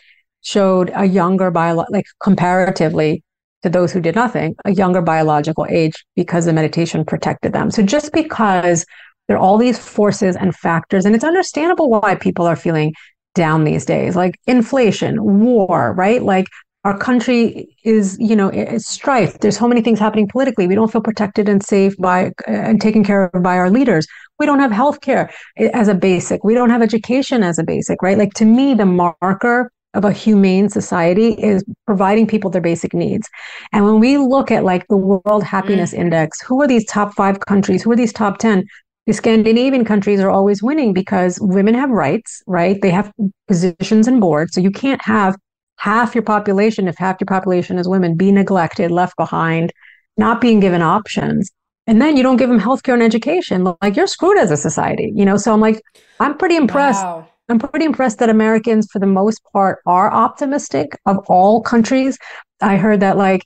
showed 0.41 0.91
a 0.95 1.05
younger 1.05 1.51
bio, 1.51 1.85
like 1.91 2.07
comparatively 2.23 3.23
to 3.63 3.69
those 3.69 3.93
who 3.93 4.01
did 4.01 4.15
nothing, 4.15 4.57
a 4.65 4.73
younger 4.73 5.03
biological 5.03 5.67
age 5.69 6.03
because 6.17 6.47
the 6.47 6.55
meditation 6.55 7.05
protected 7.05 7.53
them. 7.53 7.71
So 7.71 7.83
just 7.83 8.11
because 8.15 8.87
there 9.29 9.37
are 9.37 9.41
all 9.41 9.59
these 9.59 9.79
forces 9.79 10.35
and 10.35 10.57
factors, 10.57 11.05
and 11.05 11.15
it's 11.15 11.25
understandable 11.25 11.91
why 11.91 12.15
people 12.15 12.47
are 12.47 12.57
feeling 12.57 12.95
down 13.35 13.65
these 13.65 13.85
days, 13.85 14.17
like 14.17 14.41
inflation, 14.47 15.23
war, 15.45 15.93
right? 15.93 16.23
Like 16.23 16.47
our 16.85 16.97
country 16.97 17.75
is, 17.83 18.17
you 18.21 18.37
know, 18.37 18.51
is 18.51 18.87
strife. 18.87 19.39
There's 19.41 19.59
so 19.59 19.67
many 19.67 19.81
things 19.81 19.99
happening 19.99 20.29
politically. 20.29 20.67
We 20.67 20.75
don't 20.75 20.93
feel 20.93 21.01
protected 21.01 21.49
and 21.49 21.63
safe 21.63 21.97
by 21.99 22.33
and 22.47 22.81
taken 22.81 23.05
care 23.05 23.25
of 23.25 23.43
by 23.43 23.57
our 23.57 23.71
leaders. 23.71 24.07
We 24.39 24.47
don't 24.47 24.59
have 24.59 24.71
health 24.73 25.01
care 25.01 25.31
as 25.57 25.89
a 25.89 25.95
basic. 25.95 26.45
We 26.45 26.55
don't 26.55 26.71
have 26.71 26.83
education 26.83 27.43
as 27.43 27.59
a 27.59 27.65
basic, 27.65 28.03
right? 28.03 28.19
Like 28.19 28.35
to 28.35 28.45
me, 28.45 28.75
the 28.75 28.85
marker 28.85 29.71
of 29.95 30.05
a 30.05 30.13
humane 30.13 30.69
society 30.69 31.33
is 31.35 31.65
providing 31.87 32.27
people 32.27 32.51
their 32.51 32.61
basic 32.61 32.93
needs. 32.93 33.29
And 33.73 33.85
when 33.85 34.01
we 34.01 34.19
look 34.19 34.51
at 34.51 34.65
like 34.65 34.87
the 34.89 34.97
World 34.97 35.45
Happiness 35.45 35.95
mm. 35.95 35.99
Index, 35.99 36.41
who 36.43 36.61
are 36.61 36.67
these 36.69 36.85
top 36.87 37.15
five 37.15 37.41
countries? 37.41 37.83
Who 37.83 37.93
are 37.93 37.97
these 37.97 38.13
top 38.13 38.39
10? 38.39 38.65
The 39.07 39.13
Scandinavian 39.13 39.85
countries 39.85 40.21
are 40.21 40.31
always 40.31 40.63
winning 40.63 40.93
because 40.93 41.39
women 41.41 41.75
have 41.75 41.91
rights, 41.91 42.43
right? 42.47 42.81
They 42.81 42.91
have 42.91 43.13
positions 43.47 44.09
and 44.09 44.21
boards. 44.21 44.55
So 44.55 44.61
you 44.61 44.71
can't 44.71 45.03
have 45.03 45.37
half 45.77 46.15
your 46.15 46.23
population, 46.23 46.89
if 46.89 46.97
half 46.97 47.17
your 47.21 47.27
population 47.27 47.79
is 47.79 47.89
women, 47.89 48.17
be 48.17 48.33
neglected, 48.33 48.91
left 48.91 49.17
behind, 49.17 49.73
not 50.17 50.41
being 50.41 50.61
given 50.61 50.83
options. 50.83 51.51
And 51.87 52.01
then 52.01 52.17
you 52.17 52.23
don't 52.23 52.37
give 52.37 52.49
them 52.49 52.61
healthcare 52.61 52.95
and 52.95 53.03
education. 53.03 53.65
Like 53.83 53.97
you're 53.97 54.07
screwed 54.07 54.39
as 54.39 54.51
a 54.51 54.57
society, 54.57 55.13
you 55.15 55.25
know? 55.25 55.37
So 55.37 55.53
I'm 55.53 55.61
like, 55.61 55.83
I'm 56.19 56.37
pretty 56.39 56.57
impressed. 56.57 57.05
Wow 57.05 57.29
I'm 57.49 57.59
pretty 57.59 57.85
impressed 57.85 58.19
that 58.19 58.31
Americans, 58.31 58.89
for 58.91 58.99
the 58.99 59.07
most 59.07 59.43
part, 59.53 59.81
are 59.87 60.11
optimistic 60.11 60.99
of 61.05 61.19
all 61.29 61.61
countries. 61.61 62.19
I 62.61 62.77
heard 62.77 63.01
that, 63.01 63.19
like, 63.19 63.45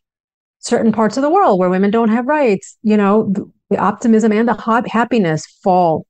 certain 0.61 0.93
parts 0.93 1.17
of 1.17 1.23
the 1.23 1.31
world 1.31 1.59
where 1.59 1.71
women 1.71 1.91
don't 1.91 2.11
have 2.11 2.27
rights, 2.27 2.77
you 2.83 2.97
know, 2.97 3.33
the, 3.33 3.77
optimism 3.77 4.33
and 4.33 4.49
the 4.49 4.55
ha- 4.55 4.83
happiness 4.87 5.45
fall. 5.63 6.07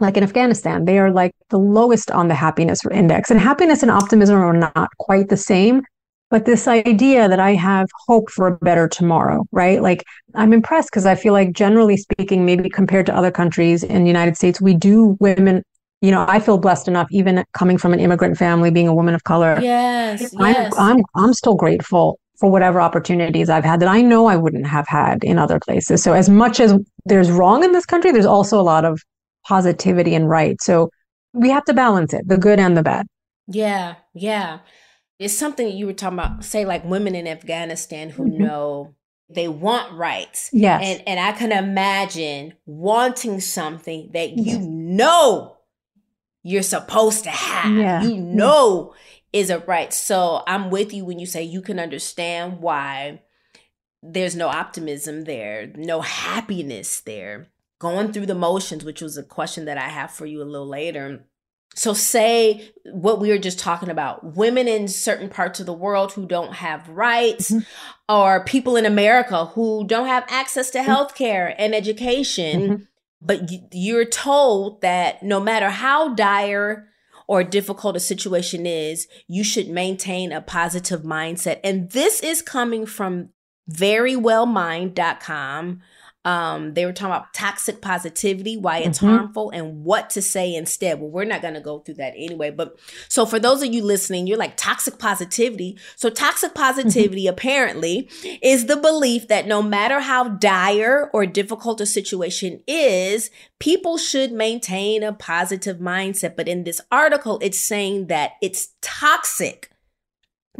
Like 0.00 0.16
in 0.16 0.22
Afghanistan, 0.22 0.84
they 0.84 0.98
are 0.98 1.10
like 1.10 1.34
the 1.50 1.58
lowest 1.58 2.10
on 2.10 2.28
the 2.28 2.34
happiness 2.34 2.80
index. 2.90 3.30
And 3.30 3.40
happiness 3.40 3.82
and 3.82 3.90
optimism 3.90 4.38
are 4.38 4.52
not 4.52 4.90
quite 4.98 5.28
the 5.28 5.36
same. 5.36 5.82
But 6.30 6.44
this 6.44 6.68
idea 6.68 7.26
that 7.26 7.40
I 7.40 7.54
have 7.54 7.88
hope 8.06 8.30
for 8.30 8.46
a 8.46 8.58
better 8.58 8.86
tomorrow, 8.86 9.46
right? 9.50 9.80
Like 9.80 10.04
I'm 10.34 10.52
impressed 10.52 10.90
because 10.90 11.06
I 11.06 11.14
feel 11.14 11.32
like 11.32 11.52
generally 11.52 11.96
speaking, 11.96 12.44
maybe 12.44 12.68
compared 12.68 13.06
to 13.06 13.16
other 13.16 13.30
countries 13.30 13.82
in 13.82 14.02
the 14.02 14.08
United 14.08 14.36
States, 14.36 14.60
we 14.60 14.74
do 14.74 15.16
women 15.20 15.62
you 16.00 16.12
know, 16.12 16.24
I 16.28 16.38
feel 16.38 16.58
blessed 16.58 16.86
enough, 16.86 17.08
even 17.10 17.44
coming 17.54 17.76
from 17.76 17.92
an 17.92 17.98
immigrant 17.98 18.38
family, 18.38 18.70
being 18.70 18.86
a 18.86 18.94
woman 18.94 19.14
of 19.14 19.24
color. 19.24 19.58
Yes, 19.60 20.32
I'm, 20.38 20.54
yes. 20.54 20.74
I'm, 20.78 20.98
I'm 21.16 21.34
still 21.34 21.56
grateful 21.56 22.20
for 22.38 22.50
whatever 22.50 22.80
opportunities 22.80 23.50
I've 23.50 23.64
had 23.64 23.80
that 23.80 23.88
I 23.88 24.00
know 24.00 24.26
I 24.26 24.36
wouldn't 24.36 24.66
have 24.66 24.86
had 24.86 25.24
in 25.24 25.38
other 25.38 25.58
places. 25.58 26.02
So 26.02 26.12
as 26.12 26.28
much 26.28 26.60
as 26.60 26.74
there's 27.04 27.32
wrong 27.32 27.64
in 27.64 27.72
this 27.72 27.84
country, 27.84 28.12
there's 28.12 28.26
also 28.26 28.60
a 28.60 28.62
lot 28.62 28.84
of 28.84 29.02
positivity 29.48 30.14
and 30.14 30.28
right. 30.28 30.60
So 30.60 30.90
we 31.32 31.50
have 31.50 31.64
to 31.64 31.74
balance 31.74 32.12
it, 32.12 32.28
the 32.28 32.36
good 32.36 32.60
and 32.60 32.76
the 32.76 32.82
bad. 32.82 33.06
Yeah, 33.46 33.94
yeah. 34.14 34.60
It's 35.18 35.36
something 35.36 35.76
you 35.76 35.86
were 35.86 35.94
talking 35.94 36.18
about, 36.18 36.44
say 36.44 36.64
like 36.64 36.84
women 36.84 37.14
in 37.14 37.26
Afghanistan 37.26 38.10
who 38.10 38.24
mm-hmm. 38.24 38.44
know 38.44 38.94
they 39.28 39.48
want 39.48 39.92
rights. 39.92 40.50
Yes. 40.52 40.82
And 40.84 41.08
and 41.08 41.20
I 41.20 41.32
can 41.32 41.52
imagine 41.52 42.54
wanting 42.66 43.40
something 43.40 44.10
that 44.12 44.32
you 44.38 44.58
know 44.58 45.56
you're 46.42 46.62
supposed 46.62 47.24
to 47.24 47.30
have. 47.30 47.74
Yeah. 47.74 48.02
You 48.02 48.16
know 48.16 48.94
is 49.32 49.50
a 49.50 49.58
right. 49.60 49.92
So 49.92 50.42
I'm 50.46 50.70
with 50.70 50.92
you 50.94 51.04
when 51.04 51.18
you 51.18 51.26
say 51.26 51.42
you 51.42 51.60
can 51.60 51.78
understand 51.78 52.60
why 52.60 53.22
there's 54.02 54.36
no 54.36 54.48
optimism 54.48 55.24
there, 55.24 55.70
no 55.74 56.00
happiness 56.00 57.00
there. 57.00 57.48
Going 57.78 58.12
through 58.12 58.26
the 58.26 58.34
motions, 58.34 58.84
which 58.84 59.00
was 59.00 59.16
a 59.16 59.22
question 59.22 59.64
that 59.66 59.78
I 59.78 59.88
have 59.88 60.10
for 60.10 60.26
you 60.26 60.42
a 60.42 60.44
little 60.44 60.66
later. 60.66 61.24
So, 61.74 61.92
say 61.92 62.72
what 62.86 63.20
we 63.20 63.28
were 63.28 63.38
just 63.38 63.58
talking 63.58 63.88
about 63.88 64.36
women 64.36 64.66
in 64.66 64.88
certain 64.88 65.28
parts 65.28 65.60
of 65.60 65.66
the 65.66 65.72
world 65.72 66.12
who 66.12 66.26
don't 66.26 66.54
have 66.54 66.88
rights, 66.88 67.52
mm-hmm. 67.52 68.12
or 68.12 68.44
people 68.44 68.74
in 68.74 68.84
America 68.84 69.46
who 69.46 69.86
don't 69.86 70.08
have 70.08 70.24
access 70.28 70.70
to 70.70 70.78
mm-hmm. 70.78 70.88
health 70.88 71.14
care 71.14 71.54
and 71.56 71.74
education. 71.74 72.60
Mm-hmm. 72.60 72.82
But 73.20 73.50
you're 73.72 74.04
told 74.04 74.80
that 74.80 75.22
no 75.22 75.40
matter 75.40 75.70
how 75.70 76.14
dire 76.14 76.88
or 77.28 77.44
difficult 77.44 77.94
a 77.94 78.00
situation 78.00 78.66
is, 78.66 79.06
you 79.28 79.44
should 79.44 79.68
maintain 79.68 80.32
a 80.32 80.40
positive 80.40 81.02
mindset. 81.02 81.60
And 81.62 81.90
this 81.90 82.20
is 82.20 82.42
coming 82.42 82.86
from 82.86 83.28
verywellmind.com, 83.70 85.80
um, 86.28 86.74
they 86.74 86.84
were 86.84 86.92
talking 86.92 87.06
about 87.14 87.32
toxic 87.32 87.80
positivity, 87.80 88.58
why 88.58 88.80
it's 88.80 88.98
mm-hmm. 88.98 89.16
harmful, 89.16 89.48
and 89.48 89.82
what 89.82 90.10
to 90.10 90.20
say 90.20 90.54
instead. 90.54 91.00
Well, 91.00 91.08
we're 91.08 91.24
not 91.24 91.40
going 91.40 91.54
to 91.54 91.60
go 91.60 91.78
through 91.78 91.94
that 91.94 92.12
anyway. 92.18 92.50
But 92.50 92.78
so 93.08 93.24
for 93.24 93.38
those 93.38 93.62
of 93.62 93.72
you 93.72 93.82
listening, 93.82 94.26
you're 94.26 94.36
like 94.36 94.58
toxic 94.58 94.98
positivity. 94.98 95.78
So 95.96 96.10
toxic 96.10 96.54
positivity 96.54 97.24
mm-hmm. 97.24 97.32
apparently 97.32 98.10
is 98.42 98.66
the 98.66 98.76
belief 98.76 99.28
that 99.28 99.46
no 99.46 99.62
matter 99.62 100.00
how 100.00 100.28
dire 100.28 101.08
or 101.14 101.24
difficult 101.24 101.80
a 101.80 101.86
situation 101.86 102.62
is, 102.66 103.30
people 103.58 103.96
should 103.96 104.30
maintain 104.30 105.02
a 105.02 105.14
positive 105.14 105.78
mindset. 105.78 106.36
But 106.36 106.46
in 106.46 106.64
this 106.64 106.82
article, 106.92 107.38
it's 107.40 107.58
saying 107.58 108.08
that 108.08 108.32
it's 108.42 108.74
toxic 108.82 109.70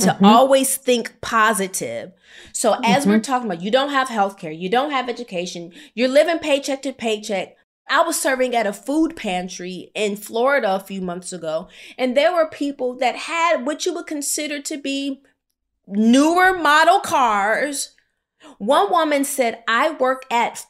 to 0.01 0.09
mm-hmm. 0.09 0.25
always 0.25 0.77
think 0.77 1.21
positive. 1.21 2.13
So 2.53 2.75
as 2.85 3.03
mm-hmm. 3.03 3.11
we're 3.11 3.21
talking 3.21 3.51
about, 3.51 3.63
you 3.63 3.71
don't 3.71 3.91
have 3.91 4.09
healthcare, 4.09 4.57
you 4.57 4.69
don't 4.69 4.91
have 4.91 5.09
education, 5.09 5.73
you're 5.95 6.09
living 6.09 6.39
paycheck 6.39 6.83
to 6.83 6.93
paycheck. 6.93 7.57
I 7.91 8.03
was 8.03 8.21
serving 8.21 8.55
at 8.55 8.67
a 8.67 8.73
food 8.73 9.17
pantry 9.17 9.91
in 9.95 10.17
Florida 10.17 10.75
a 10.75 10.81
few 10.81 11.01
months 11.01 11.33
ago, 11.33 11.69
and 11.97 12.17
there 12.17 12.33
were 12.33 12.49
people 12.49 12.95
that 12.99 13.17
had 13.17 13.65
what 13.65 13.87
you 13.87 13.95
would 13.95 14.07
consider 14.07 14.61
to 14.61 14.77
be 14.77 15.23
newer 15.87 16.57
model 16.57 17.01
cars. 17.01 17.95
One 18.59 18.91
woman 18.91 19.25
said, 19.25 19.65
I 19.67 19.93
work 19.93 20.25
at 20.31 20.67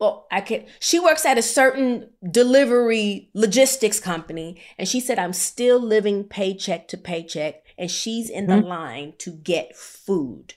well, 0.00 0.26
I 0.30 0.40
can 0.40 0.64
she 0.78 1.00
works 1.00 1.26
at 1.26 1.38
a 1.38 1.42
certain 1.42 2.10
delivery 2.30 3.30
logistics 3.34 3.98
company 3.98 4.60
and 4.78 4.86
she 4.86 5.00
said 5.00 5.18
I'm 5.18 5.32
still 5.32 5.80
living 5.80 6.24
paycheck 6.24 6.86
to 6.88 6.96
paycheck 6.96 7.64
and 7.78 7.90
she's 7.90 8.28
in 8.28 8.46
mm-hmm. 8.46 8.60
the 8.60 8.66
line 8.66 9.12
to 9.18 9.30
get 9.30 9.76
food. 9.76 10.54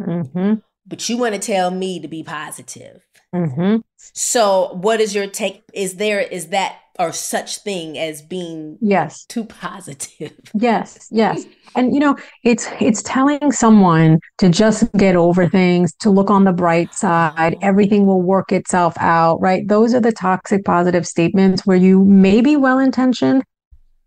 Mm-hmm. 0.00 0.54
But 0.86 1.08
you 1.08 1.16
want 1.16 1.34
to 1.34 1.40
tell 1.40 1.70
me 1.70 2.00
to 2.00 2.08
be 2.08 2.24
positive. 2.24 3.06
Mm-hmm. 3.34 3.76
So, 3.96 4.76
what 4.80 5.00
is 5.00 5.14
your 5.14 5.28
take? 5.28 5.62
Is 5.72 5.96
there 5.96 6.20
is 6.20 6.48
that 6.48 6.78
or 6.98 7.12
such 7.12 7.58
thing 7.58 7.98
as 7.98 8.20
being 8.20 8.78
yes 8.80 9.24
too 9.26 9.44
positive. 9.44 10.32
Yes, 10.54 11.08
yes. 11.10 11.44
And 11.74 11.94
you 11.94 12.00
know, 12.00 12.16
it's 12.44 12.68
it's 12.80 13.02
telling 13.02 13.50
someone 13.52 14.20
to 14.38 14.48
just 14.48 14.92
get 14.92 15.16
over 15.16 15.48
things, 15.48 15.94
to 16.00 16.10
look 16.10 16.30
on 16.30 16.44
the 16.44 16.52
bright 16.52 16.94
side, 16.94 17.56
everything 17.62 18.06
will 18.06 18.20
work 18.20 18.52
itself 18.52 18.94
out, 18.98 19.40
right? 19.40 19.66
Those 19.66 19.94
are 19.94 20.00
the 20.00 20.12
toxic 20.12 20.64
positive 20.64 21.06
statements 21.06 21.64
where 21.66 21.76
you 21.76 22.04
may 22.04 22.40
be 22.42 22.56
well 22.56 22.78
intentioned, 22.78 23.42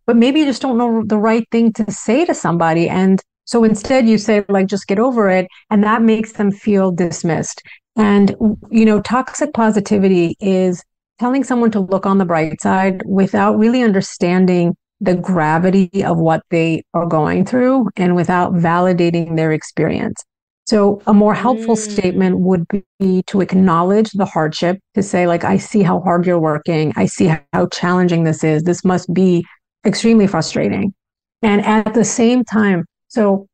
but 0.05 0.15
maybe 0.15 0.39
you 0.39 0.45
just 0.45 0.61
don't 0.61 0.77
know 0.77 1.03
the 1.05 1.17
right 1.17 1.47
thing 1.51 1.73
to 1.73 1.91
say 1.91 2.25
to 2.25 2.33
somebody 2.33 2.87
and 2.89 3.21
so 3.45 3.63
instead 3.63 4.09
you 4.09 4.17
say 4.17 4.43
like 4.49 4.67
just 4.67 4.87
get 4.87 4.99
over 4.99 5.29
it 5.29 5.47
and 5.69 5.83
that 5.83 6.01
makes 6.01 6.33
them 6.33 6.51
feel 6.51 6.91
dismissed. 6.91 7.61
And 7.95 8.35
you 8.71 8.85
know, 8.85 9.01
toxic 9.01 9.53
positivity 9.53 10.35
is 10.39 10.83
telling 11.19 11.43
someone 11.43 11.71
to 11.71 11.79
look 11.79 12.05
on 12.05 12.17
the 12.17 12.25
bright 12.25 12.59
side 12.61 13.03
without 13.05 13.57
really 13.57 13.83
understanding 13.83 14.75
the 14.99 15.15
gravity 15.15 16.03
of 16.03 16.17
what 16.17 16.41
they 16.49 16.83
are 16.93 17.05
going 17.05 17.45
through 17.45 17.89
and 17.95 18.15
without 18.15 18.53
validating 18.53 19.35
their 19.35 19.51
experience. 19.51 20.23
So 20.67 20.99
a 21.05 21.13
more 21.13 21.35
helpful 21.35 21.75
mm. 21.75 21.91
statement 21.91 22.39
would 22.39 22.65
be 22.99 23.23
to 23.27 23.41
acknowledge 23.41 24.11
the 24.11 24.25
hardship, 24.25 24.79
to 24.95 25.03
say, 25.03 25.27
like, 25.27 25.43
I 25.43 25.57
see 25.57 25.83
how 25.83 25.99
hard 26.01 26.25
you're 26.25 26.39
working. 26.39 26.91
I 26.95 27.05
see 27.05 27.31
how 27.53 27.67
challenging 27.67 28.23
this 28.23 28.43
is. 28.43 28.63
This 28.63 28.83
must 28.83 29.13
be 29.13 29.45
extremely 29.85 30.27
frustrating. 30.27 30.93
And 31.41 31.63
at 31.65 31.93
the 31.93 32.03
same 32.03 32.43
time, 32.43 32.85
so 33.07 33.47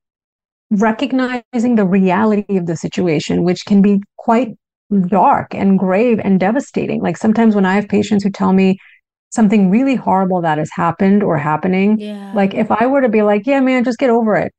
recognizing 0.72 1.76
the 1.76 1.86
reality 1.86 2.58
of 2.58 2.65
the 2.65 2.76
situation, 2.76 3.44
which 3.44 3.65
can 3.65 3.82
be 3.82 4.02
quite 4.17 4.56
dark 5.08 5.54
and 5.54 5.78
grave 5.78 6.20
and 6.24 6.39
devastating. 6.39 7.02
Like 7.02 7.17
sometimes 7.17 7.56
when 7.56 7.65
I 7.65 7.76
have 7.76 7.88
patients 7.88 8.24
who 8.24 8.30
tell 8.30 8.54
me 8.54 8.78
something 9.30 9.70
really 9.70 9.96
horrible 9.96 10.41
that 10.41 10.58
has 10.58 10.70
happened 10.74 11.24
or 11.24 11.38
happening, 11.38 12.00
yeah. 12.00 12.34
like 12.36 12.54
if 12.54 12.70
I 12.72 12.88
were 12.88 13.02
to 13.02 13.10
be 13.10 13.22
like, 13.22 13.46
yeah, 13.46 13.60
man, 13.60 13.84
just 13.84 14.00
get 14.00 14.10
over 14.10 14.36
it. 14.36 14.54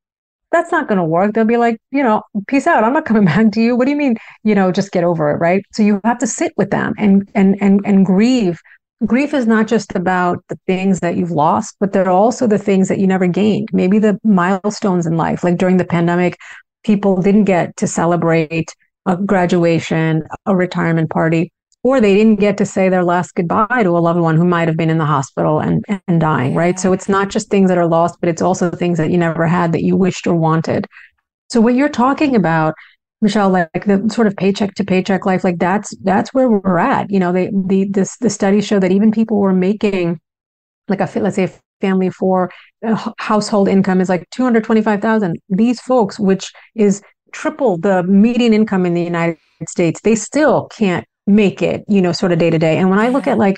That's 0.50 0.70
not 0.70 0.86
going 0.86 0.98
to 0.98 1.04
work. 1.04 1.32
They'll 1.32 1.46
be 1.46 1.56
like, 1.56 1.78
you 1.90 2.02
know, 2.02 2.22
peace 2.46 2.66
out. 2.66 2.84
I'm 2.84 2.92
not 2.92 3.06
coming 3.06 3.24
back 3.26 3.52
to 3.52 3.60
you. 3.60 3.74
What 3.76 3.86
do 3.86 3.90
you 3.90 3.96
mean? 3.96 4.16
You 4.44 4.54
know, 4.54 4.70
just 4.70 4.92
get 4.92 5.04
over 5.04 5.30
it, 5.30 5.36
right? 5.36 5.64
So 5.72 5.82
you 5.82 6.00
have 6.04 6.18
to 6.18 6.26
sit 6.26 6.52
with 6.56 6.70
them 6.70 6.94
and 6.98 7.30
and 7.34 7.56
and 7.60 7.80
and 7.84 8.04
grieve. 8.04 8.60
Grief 9.04 9.34
is 9.34 9.46
not 9.46 9.66
just 9.66 9.94
about 9.96 10.44
the 10.48 10.58
things 10.66 11.00
that 11.00 11.16
you've 11.16 11.30
lost, 11.30 11.76
but 11.80 11.92
they're 11.92 12.10
also 12.10 12.46
the 12.46 12.58
things 12.58 12.88
that 12.88 12.98
you 12.98 13.06
never 13.06 13.26
gained. 13.26 13.68
Maybe 13.72 13.98
the 13.98 14.20
milestones 14.22 15.06
in 15.06 15.16
life, 15.16 15.42
like 15.42 15.58
during 15.58 15.76
the 15.76 15.84
pandemic, 15.84 16.38
people 16.84 17.20
didn't 17.20 17.44
get 17.44 17.76
to 17.78 17.86
celebrate 17.86 18.74
a 19.06 19.16
graduation, 19.16 20.22
a 20.46 20.54
retirement 20.54 21.10
party, 21.10 21.52
or 21.82 22.00
they 22.00 22.14
didn't 22.14 22.36
get 22.36 22.56
to 22.58 22.66
say 22.66 22.88
their 22.88 23.02
last 23.02 23.34
goodbye 23.34 23.82
to 23.82 23.90
a 23.90 23.98
loved 23.98 24.20
one 24.20 24.36
who 24.36 24.44
might 24.44 24.68
have 24.68 24.76
been 24.76 24.90
in 24.90 24.98
the 24.98 25.04
hospital 25.04 25.58
and, 25.58 25.84
and 26.06 26.20
dying, 26.20 26.54
right? 26.54 26.78
So 26.78 26.92
it's 26.92 27.08
not 27.08 27.28
just 27.28 27.50
things 27.50 27.68
that 27.68 27.78
are 27.78 27.88
lost, 27.88 28.18
but 28.20 28.28
it's 28.28 28.42
also 28.42 28.70
things 28.70 28.98
that 28.98 29.10
you 29.10 29.18
never 29.18 29.46
had 29.46 29.72
that 29.72 29.82
you 29.82 29.96
wished 29.96 30.26
or 30.28 30.36
wanted. 30.36 30.86
So 31.50 31.60
what 31.60 31.74
you're 31.74 31.88
talking 31.88 32.36
about, 32.36 32.74
Michelle, 33.22 33.50
like, 33.50 33.86
the 33.86 34.10
sort 34.12 34.26
of 34.26 34.36
paycheck 34.36 34.74
to 34.74 34.84
paycheck 34.84 35.24
life, 35.24 35.44
like 35.44 35.58
that's 35.58 35.96
that's 36.02 36.34
where 36.34 36.50
we're 36.50 36.78
at. 36.78 37.10
You 37.10 37.20
know, 37.20 37.32
they 37.32 37.50
the 37.66 37.88
this 37.88 38.16
the 38.18 38.28
studies 38.28 38.66
show 38.66 38.78
that 38.80 38.92
even 38.92 39.12
people 39.12 39.38
were 39.38 39.52
making 39.52 40.20
like 40.88 41.00
a 41.00 41.20
let's 41.20 41.36
say 41.36 41.44
a 41.44 41.52
family 41.80 42.10
for 42.10 42.50
uh, 42.86 43.12
household 43.18 43.68
income 43.68 44.00
is 44.00 44.08
like 44.08 44.28
225,000. 44.30 45.36
These 45.48 45.80
folks, 45.80 46.18
which 46.18 46.52
is 46.74 47.02
triple 47.32 47.78
the 47.78 48.02
median 48.02 48.52
income 48.52 48.86
in 48.86 48.94
the 48.94 49.02
United 49.02 49.38
States, 49.68 50.00
they 50.02 50.14
still 50.14 50.68
can't 50.68 51.06
make 51.26 51.62
it, 51.62 51.84
you 51.88 52.02
know, 52.02 52.12
sort 52.12 52.32
of 52.32 52.38
day 52.38 52.50
to 52.50 52.58
day. 52.58 52.78
And 52.78 52.90
when 52.90 52.98
I 52.98 53.08
look 53.08 53.26
at 53.26 53.38
like 53.38 53.56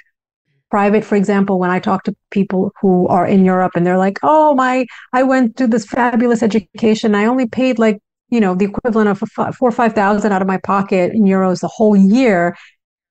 private, 0.70 1.05
for 1.05 1.16
example, 1.16 1.59
when 1.59 1.70
I 1.70 1.79
talk 1.79 2.05
to 2.05 2.14
people 2.31 2.72
who 2.81 3.07
are 3.09 3.27
in 3.27 3.44
Europe 3.44 3.72
and 3.74 3.87
they're 3.87 3.98
like, 3.98 4.18
oh, 4.22 4.55
my, 4.55 4.87
I 5.12 5.22
went 5.22 5.57
to 5.59 5.66
this 5.66 5.87
fabulous 5.87 6.42
education. 6.42 7.14
I 7.14 7.27
only 7.27 7.46
paid 7.46 7.79
like, 7.79 7.98
you 8.35 8.40
know, 8.40 8.53
the 8.57 8.64
equivalent 8.64 9.09
of 9.09 9.23
four 9.31 9.68
or 9.68 9.70
5,000 9.70 10.33
out 10.33 10.42
of 10.42 10.49
my 10.49 10.59
pocket 10.59 11.12
in 11.12 11.23
euros 11.23 11.61
the 11.61 11.68
whole 11.68 11.97
year. 11.97 12.57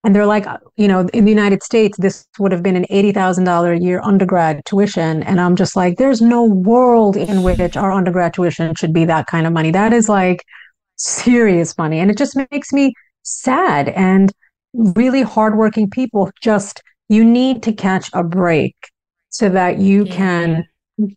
And 0.04 0.14
they're 0.14 0.26
like, 0.26 0.46
you 0.76 0.90
know, 0.90 1.08
in 1.14 1.24
the 1.24 1.32
United 1.32 1.64
States, 1.64 1.98
this 1.98 2.28
would 2.38 2.52
have 2.52 2.62
been 2.62 2.76
an 2.76 2.86
$80,000 2.92 3.78
a 3.78 3.82
year 3.82 4.02
undergrad 4.04 4.66
tuition. 4.66 5.24
And 5.24 5.40
I'm 5.40 5.56
just 5.56 5.78
like, 5.78 5.98
there's 5.98 6.22
no 6.22 6.44
world 6.44 7.16
in 7.16 7.42
which 7.42 7.78
our 7.78 7.94
undergrad 7.94 8.34
tuition 8.34 8.76
should 8.76 8.94
be 8.94 9.06
that 9.06 9.28
kind 9.28 9.48
of 9.48 9.54
money. 9.54 9.72
That 9.72 9.94
is 9.94 10.10
like 10.10 10.44
serious 10.98 11.78
money. 11.78 12.00
And 12.00 12.12
it 12.12 12.18
just 12.18 12.36
makes 12.52 12.74
me 12.74 12.94
sad. 13.22 13.88
And 13.88 14.30
really 14.74 15.22
hardworking 15.22 15.90
people 15.90 16.32
just, 16.42 16.82
you 17.08 17.24
need 17.24 17.64
to 17.64 17.72
catch 17.72 18.10
a 18.12 18.26
break 18.26 18.76
so 19.30 19.48
that 19.48 19.80
you 19.80 20.04
can 20.04 20.66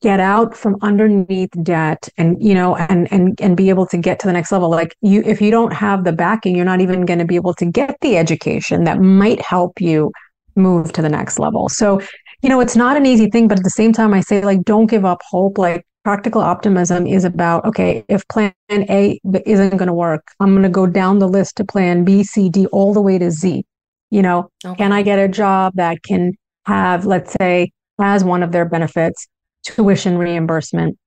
get 0.01 0.21
out 0.21 0.57
from 0.57 0.77
underneath 0.81 1.51
debt 1.63 2.09
and 2.17 2.43
you 2.43 2.55
know 2.55 2.77
and 2.77 3.13
and 3.13 3.39
and 3.41 3.57
be 3.57 3.69
able 3.69 3.87
to 3.87 3.99
get 3.99 4.19
to 4.21 4.27
the 4.27 4.33
next 4.33 4.51
level. 4.51 4.71
Like 4.71 4.97
you 5.03 5.23
if 5.25 5.41
you 5.41 5.51
don't 5.51 5.73
have 5.73 6.05
the 6.05 6.13
backing 6.13 6.57
you're 6.57 6.65
not 6.65 6.81
even 6.81 7.05
going 7.05 7.19
to 7.19 7.27
be 7.27 7.37
able 7.37 7.55
to 7.55 7.67
get 7.67 7.97
the 8.01 8.17
education 8.17 8.85
that 8.85 9.01
might 9.01 9.41
help 9.41 9.81
you 9.81 10.13
move 10.55 10.93
to 10.93 11.03
the 11.03 11.09
next 11.09 11.39
level. 11.39 11.69
So 11.69 12.01
you 12.43 12.49
know 12.49 12.61
it's 12.61 12.77
not 12.77 12.97
an 12.97 13.05
easy 13.05 13.29
thing 13.29 13.49
but 13.49 13.59
at 13.59 13.65
the 13.65 13.71
same 13.71 13.93
time 13.93 14.13
i 14.13 14.21
say 14.21 14.43
like 14.43 14.63
don't 14.65 14.87
give 14.87 15.05
up 15.05 15.21
hope. 15.31 15.59
Like 15.59 15.87
practical 16.05 16.41
optimism 16.41 17.07
is 17.07 17.25
about 17.25 17.65
okay 17.67 18.05
if 18.09 18.27
plan 18.29 18.53
a 18.71 19.21
isn't 19.45 19.77
going 19.77 19.89
to 19.89 19.93
work 19.93 20.23
i'm 20.41 20.53
going 20.53 20.63
to 20.63 20.69
go 20.69 20.87
down 20.87 21.19
the 21.19 21.29
list 21.29 21.57
to 21.57 21.65
plan 21.65 22.05
b 22.05 22.23
c 22.23 22.49
d 22.49 22.67
all 22.69 22.95
the 22.95 23.01
way 23.01 23.19
to 23.19 23.31
z. 23.31 23.65
You 24.11 24.23
know 24.23 24.49
okay. 24.65 24.77
can 24.77 24.93
i 24.93 25.03
get 25.03 25.19
a 25.19 25.29
job 25.29 25.75
that 25.77 26.03
can 26.03 26.33
have 26.65 27.05
let's 27.05 27.35
say 27.39 27.73
as 28.01 28.25
one 28.25 28.43
of 28.43 28.53
their 28.53 28.65
benefits 28.65 29.27
tuition 29.67 30.19
reimbursement, 30.19 30.99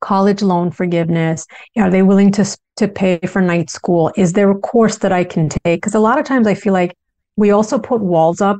college 0.00 0.42
loan 0.42 0.70
forgiveness? 0.70 1.46
Are 1.76 1.90
they 1.90 2.02
willing 2.02 2.32
to 2.32 2.58
to 2.76 2.88
pay 2.88 3.18
for 3.26 3.40
night 3.42 3.70
school? 3.70 4.12
Is 4.16 4.32
there 4.32 4.50
a 4.50 4.58
course 4.58 4.98
that 4.98 5.12
I 5.12 5.24
can 5.24 5.48
take? 5.48 5.80
Because 5.80 5.94
a 5.94 6.00
lot 6.00 6.18
of 6.18 6.24
times 6.24 6.46
I 6.46 6.54
feel 6.54 6.72
like 6.72 6.96
we 7.36 7.50
also 7.50 7.78
put 7.78 8.00
walls 8.00 8.40
up. 8.40 8.58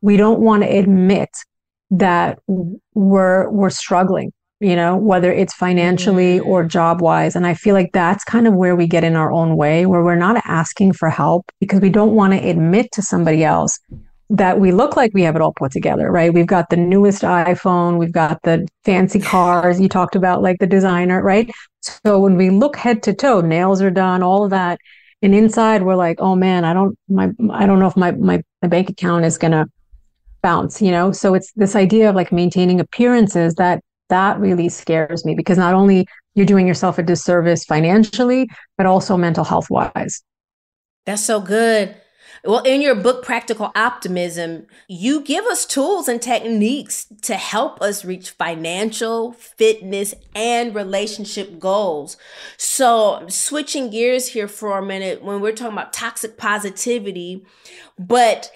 We 0.00 0.16
don't 0.16 0.40
want 0.40 0.62
to 0.62 0.68
admit 0.68 1.30
that 1.90 2.38
we're 2.94 3.50
we're 3.50 3.70
struggling 3.70 4.32
you 4.60 4.76
know 4.76 4.96
whether 4.96 5.30
it's 5.32 5.52
financially 5.52 6.38
mm-hmm. 6.38 6.48
or 6.48 6.64
job 6.64 7.02
wise 7.02 7.36
and 7.36 7.46
i 7.46 7.52
feel 7.52 7.74
like 7.74 7.90
that's 7.92 8.24
kind 8.24 8.46
of 8.46 8.54
where 8.54 8.74
we 8.74 8.86
get 8.86 9.04
in 9.04 9.16
our 9.16 9.30
own 9.30 9.56
way 9.56 9.84
where 9.84 10.02
we're 10.02 10.14
not 10.14 10.40
asking 10.46 10.92
for 10.92 11.10
help 11.10 11.50
because 11.60 11.80
we 11.80 11.90
don't 11.90 12.14
want 12.14 12.32
to 12.32 12.48
admit 12.48 12.90
to 12.92 13.02
somebody 13.02 13.44
else 13.44 13.78
that 14.32 14.58
we 14.58 14.72
look 14.72 14.96
like 14.96 15.12
we 15.12 15.22
have 15.22 15.36
it 15.36 15.42
all 15.42 15.52
put 15.52 15.72
together, 15.72 16.10
right? 16.10 16.32
We've 16.32 16.46
got 16.46 16.70
the 16.70 16.76
newest 16.76 17.20
iPhone, 17.20 17.98
we've 17.98 18.12
got 18.12 18.40
the 18.42 18.66
fancy 18.82 19.20
cars. 19.20 19.78
You 19.78 19.90
talked 19.90 20.16
about 20.16 20.42
like 20.42 20.58
the 20.58 20.66
designer, 20.66 21.22
right? 21.22 21.50
So 21.82 22.18
when 22.18 22.36
we 22.36 22.48
look 22.48 22.76
head 22.76 23.02
to 23.04 23.12
toe, 23.12 23.42
nails 23.42 23.82
are 23.82 23.90
done, 23.90 24.22
all 24.22 24.44
of 24.44 24.50
that, 24.50 24.78
and 25.20 25.34
inside 25.34 25.82
we're 25.82 25.96
like, 25.96 26.16
oh 26.20 26.34
man, 26.34 26.64
I 26.64 26.72
don't 26.72 26.98
my 27.08 27.30
I 27.50 27.66
don't 27.66 27.78
know 27.78 27.86
if 27.86 27.96
my 27.96 28.12
my, 28.12 28.42
my 28.62 28.68
bank 28.68 28.88
account 28.88 29.26
is 29.26 29.36
gonna 29.36 29.66
bounce, 30.42 30.80
you 30.80 30.90
know. 30.90 31.12
So 31.12 31.34
it's 31.34 31.52
this 31.52 31.76
idea 31.76 32.08
of 32.08 32.16
like 32.16 32.32
maintaining 32.32 32.80
appearances 32.80 33.54
that 33.56 33.82
that 34.08 34.40
really 34.40 34.70
scares 34.70 35.26
me 35.26 35.34
because 35.34 35.58
not 35.58 35.74
only 35.74 36.06
you're 36.34 36.46
doing 36.46 36.66
yourself 36.66 36.98
a 36.98 37.02
disservice 37.02 37.64
financially, 37.64 38.48
but 38.78 38.86
also 38.86 39.18
mental 39.18 39.44
health 39.44 39.68
wise. 39.68 40.22
That's 41.04 41.24
so 41.24 41.40
good. 41.40 41.96
Well, 42.44 42.62
in 42.62 42.82
your 42.82 42.96
book, 42.96 43.24
Practical 43.24 43.70
Optimism, 43.76 44.66
you 44.88 45.20
give 45.20 45.44
us 45.44 45.64
tools 45.64 46.08
and 46.08 46.20
techniques 46.20 47.06
to 47.22 47.36
help 47.36 47.80
us 47.80 48.04
reach 48.04 48.30
financial, 48.30 49.32
fitness, 49.32 50.12
and 50.34 50.74
relationship 50.74 51.60
goals. 51.60 52.16
So, 52.56 53.24
switching 53.28 53.90
gears 53.90 54.28
here 54.28 54.48
for 54.48 54.76
a 54.76 54.84
minute 54.84 55.22
when 55.22 55.40
we're 55.40 55.52
talking 55.52 55.74
about 55.74 55.92
toxic 55.92 56.36
positivity, 56.36 57.44
but 57.96 58.50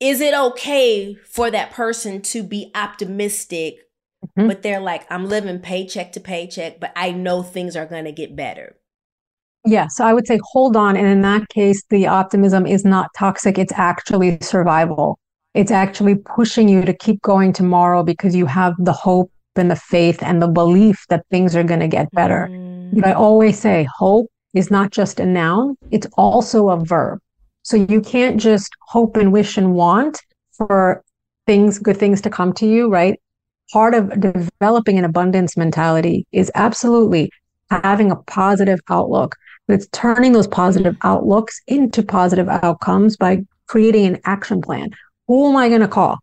is 0.00 0.22
it 0.22 0.34
okay 0.34 1.14
for 1.14 1.50
that 1.50 1.72
person 1.72 2.22
to 2.22 2.42
be 2.42 2.70
optimistic, 2.74 3.80
mm-hmm. 4.24 4.48
but 4.48 4.62
they're 4.62 4.80
like, 4.80 5.06
I'm 5.10 5.28
living 5.28 5.58
paycheck 5.58 6.12
to 6.12 6.20
paycheck, 6.20 6.80
but 6.80 6.92
I 6.96 7.12
know 7.12 7.42
things 7.42 7.76
are 7.76 7.86
going 7.86 8.06
to 8.06 8.12
get 8.12 8.34
better? 8.34 8.76
Yeah, 9.66 9.88
so 9.88 10.04
I 10.04 10.12
would 10.12 10.26
say 10.26 10.38
hold 10.52 10.76
on. 10.76 10.96
And 10.96 11.06
in 11.06 11.22
that 11.22 11.48
case, 11.48 11.82
the 11.90 12.06
optimism 12.06 12.66
is 12.66 12.84
not 12.84 13.10
toxic, 13.16 13.58
it's 13.58 13.72
actually 13.72 14.38
survival. 14.40 15.18
It's 15.54 15.70
actually 15.70 16.16
pushing 16.16 16.68
you 16.68 16.84
to 16.84 16.92
keep 16.92 17.20
going 17.22 17.52
tomorrow 17.52 18.02
because 18.02 18.36
you 18.36 18.46
have 18.46 18.74
the 18.78 18.92
hope 18.92 19.30
and 19.56 19.70
the 19.70 19.76
faith 19.76 20.22
and 20.22 20.40
the 20.40 20.48
belief 20.48 21.04
that 21.08 21.26
things 21.30 21.56
are 21.56 21.64
going 21.64 21.80
to 21.80 21.88
get 21.88 22.10
better. 22.12 22.48
Mm. 22.50 22.94
But 22.94 23.06
I 23.06 23.12
always 23.12 23.58
say 23.58 23.88
hope 23.98 24.30
is 24.54 24.70
not 24.70 24.90
just 24.90 25.18
a 25.18 25.26
noun, 25.26 25.76
it's 25.90 26.06
also 26.16 26.68
a 26.70 26.84
verb. 26.84 27.20
So 27.62 27.76
you 27.76 28.00
can't 28.00 28.40
just 28.40 28.70
hope 28.88 29.16
and 29.16 29.32
wish 29.32 29.56
and 29.56 29.74
want 29.74 30.20
for 30.52 31.02
things, 31.46 31.78
good 31.78 31.96
things 31.96 32.20
to 32.22 32.30
come 32.30 32.52
to 32.54 32.66
you, 32.66 32.88
right? 32.88 33.18
Part 33.72 33.94
of 33.94 34.12
developing 34.20 34.98
an 34.98 35.04
abundance 35.04 35.56
mentality 35.56 36.26
is 36.32 36.52
absolutely 36.54 37.30
having 37.70 38.10
a 38.12 38.16
positive 38.16 38.78
outlook 38.88 39.34
it's 39.68 39.88
turning 39.92 40.32
those 40.32 40.46
positive 40.46 40.96
outlooks 41.02 41.60
into 41.66 42.02
positive 42.02 42.48
outcomes 42.48 43.16
by 43.16 43.44
creating 43.66 44.06
an 44.06 44.20
action 44.24 44.60
plan. 44.60 44.90
Who 45.26 45.48
am 45.48 45.56
I 45.56 45.68
going 45.68 45.80
to 45.80 45.88
call? 45.88 46.18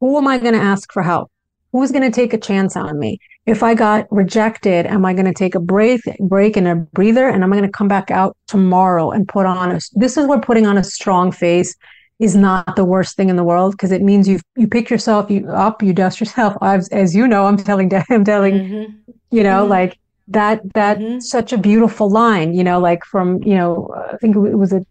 who 0.00 0.16
am 0.16 0.26
I 0.26 0.38
going 0.38 0.54
to 0.54 0.60
ask 0.60 0.92
for 0.92 1.02
help? 1.02 1.30
Who's 1.72 1.92
going 1.92 2.10
to 2.10 2.14
take 2.14 2.32
a 2.32 2.38
chance 2.38 2.76
on 2.76 2.98
me? 2.98 3.18
If 3.46 3.62
I 3.62 3.74
got 3.74 4.10
rejected, 4.10 4.86
am 4.86 5.04
I 5.04 5.12
going 5.12 5.26
to 5.26 5.34
take 5.34 5.54
a 5.54 5.60
break, 5.60 6.00
break 6.20 6.56
and 6.56 6.68
a 6.68 6.76
breather, 6.76 7.28
and 7.28 7.42
am 7.42 7.52
I 7.52 7.56
going 7.56 7.68
to 7.68 7.76
come 7.76 7.88
back 7.88 8.10
out 8.10 8.36
tomorrow 8.46 9.10
and 9.10 9.28
put 9.28 9.46
on 9.46 9.70
a? 9.70 9.80
This 9.94 10.16
is 10.16 10.26
where 10.26 10.40
putting 10.40 10.66
on 10.66 10.78
a 10.78 10.84
strong 10.84 11.32
face 11.32 11.74
is 12.18 12.34
not 12.34 12.76
the 12.76 12.84
worst 12.84 13.16
thing 13.16 13.28
in 13.28 13.36
the 13.36 13.44
world 13.44 13.72
because 13.72 13.92
it 13.92 14.02
means 14.02 14.28
you 14.28 14.40
you 14.56 14.66
pick 14.66 14.90
yourself 14.90 15.30
you 15.30 15.48
up, 15.48 15.82
you 15.82 15.92
dust 15.92 16.20
yourself. 16.20 16.56
As, 16.62 16.88
as 16.88 17.14
you 17.14 17.26
know, 17.26 17.46
I'm 17.46 17.56
telling 17.56 17.90
I'm 18.10 18.24
telling 18.24 18.54
mm-hmm. 18.54 18.92
you 19.30 19.42
know 19.42 19.62
mm-hmm. 19.62 19.70
like 19.70 19.98
that 20.28 20.60
that 20.74 20.98
mm-hmm. 20.98 21.20
such 21.20 21.52
a 21.52 21.58
beautiful 21.58 22.10
line. 22.10 22.54
You 22.54 22.64
know, 22.64 22.78
like 22.78 23.04
from 23.04 23.42
you 23.42 23.54
know 23.54 23.92
I 24.12 24.16
think 24.16 24.36
it 24.36 24.56
was 24.56 24.72
a 24.72 24.84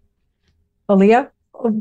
Aaliyah. 0.90 1.30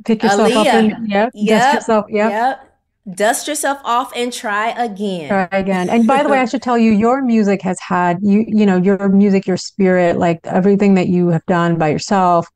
Pick 0.04 0.22
yourself 0.22 0.50
Aaliyah. 0.50 0.56
up 0.56 0.66
and 0.66 1.08
yeah, 1.08 1.28
yep. 1.34 1.62
dust 1.62 1.74
yourself. 1.74 2.06
Yeah. 2.08 2.28
Yep 2.28 2.66
dust 3.14 3.46
yourself 3.46 3.78
off 3.84 4.12
and 4.16 4.32
try 4.32 4.70
again 4.70 5.28
try 5.28 5.48
again 5.52 5.88
and 5.88 6.08
by 6.08 6.24
the 6.24 6.28
way 6.28 6.40
i 6.40 6.44
should 6.44 6.60
tell 6.60 6.76
you 6.76 6.90
your 6.90 7.22
music 7.22 7.62
has 7.62 7.78
had 7.78 8.18
you 8.20 8.44
you 8.48 8.66
know 8.66 8.76
your 8.76 9.08
music 9.08 9.46
your 9.46 9.56
spirit 9.56 10.16
like 10.16 10.40
everything 10.44 10.94
that 10.94 11.06
you 11.06 11.28
have 11.28 11.44
done 11.46 11.78
by 11.78 11.88
yourself 11.88 12.48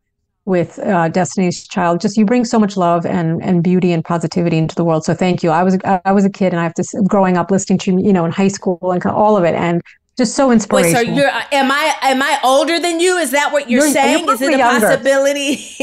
with 0.47 0.81
uh, 0.81 1.09
destiny's 1.11 1.69
child 1.69 2.01
just 2.01 2.17
you 2.17 2.25
bring 2.25 2.45
so 2.45 2.59
much 2.59 2.77
love 2.77 3.07
and 3.07 3.41
and 3.45 3.63
beauty 3.63 3.93
and 3.93 4.05
positivity 4.05 4.59
into 4.59 4.75
the 4.75 4.83
world 4.83 5.05
so 5.05 5.15
thank 5.15 5.45
you 5.45 5.51
i 5.51 5.63
was 5.63 5.79
i 6.05 6.11
was 6.11 6.25
a 6.25 6.31
kid 6.31 6.53
and 6.53 6.59
i 6.59 6.65
have 6.65 6.75
to 6.75 6.85
growing 7.07 7.37
up 7.37 7.53
listening 7.53 7.79
to 7.79 7.93
you 8.03 8.13
know 8.13 8.25
in 8.25 8.33
high 8.33 8.49
school 8.49 8.91
and 8.91 9.07
all 9.07 9.37
of 9.37 9.45
it 9.45 9.55
and 9.55 9.81
just 10.21 10.37
so 10.37 10.51
inspirational. 10.53 11.01
Wait, 11.01 11.07
so 11.07 11.13
you're 11.15 11.31
am 11.53 11.73
I 11.73 11.95
am 12.03 12.21
I 12.21 12.39
older 12.45 12.79
than 12.79 13.01
you? 13.01 13.17
Is 13.17 13.31
that 13.31 13.53
what 13.53 13.71
you're, 13.71 13.85
you're 13.85 13.91
saying? 13.91 14.27
You're 14.27 14.35
Is 14.35 14.43
it 14.43 14.53
a 14.53 14.59
younger. 14.59 14.87
possibility? 14.87 15.77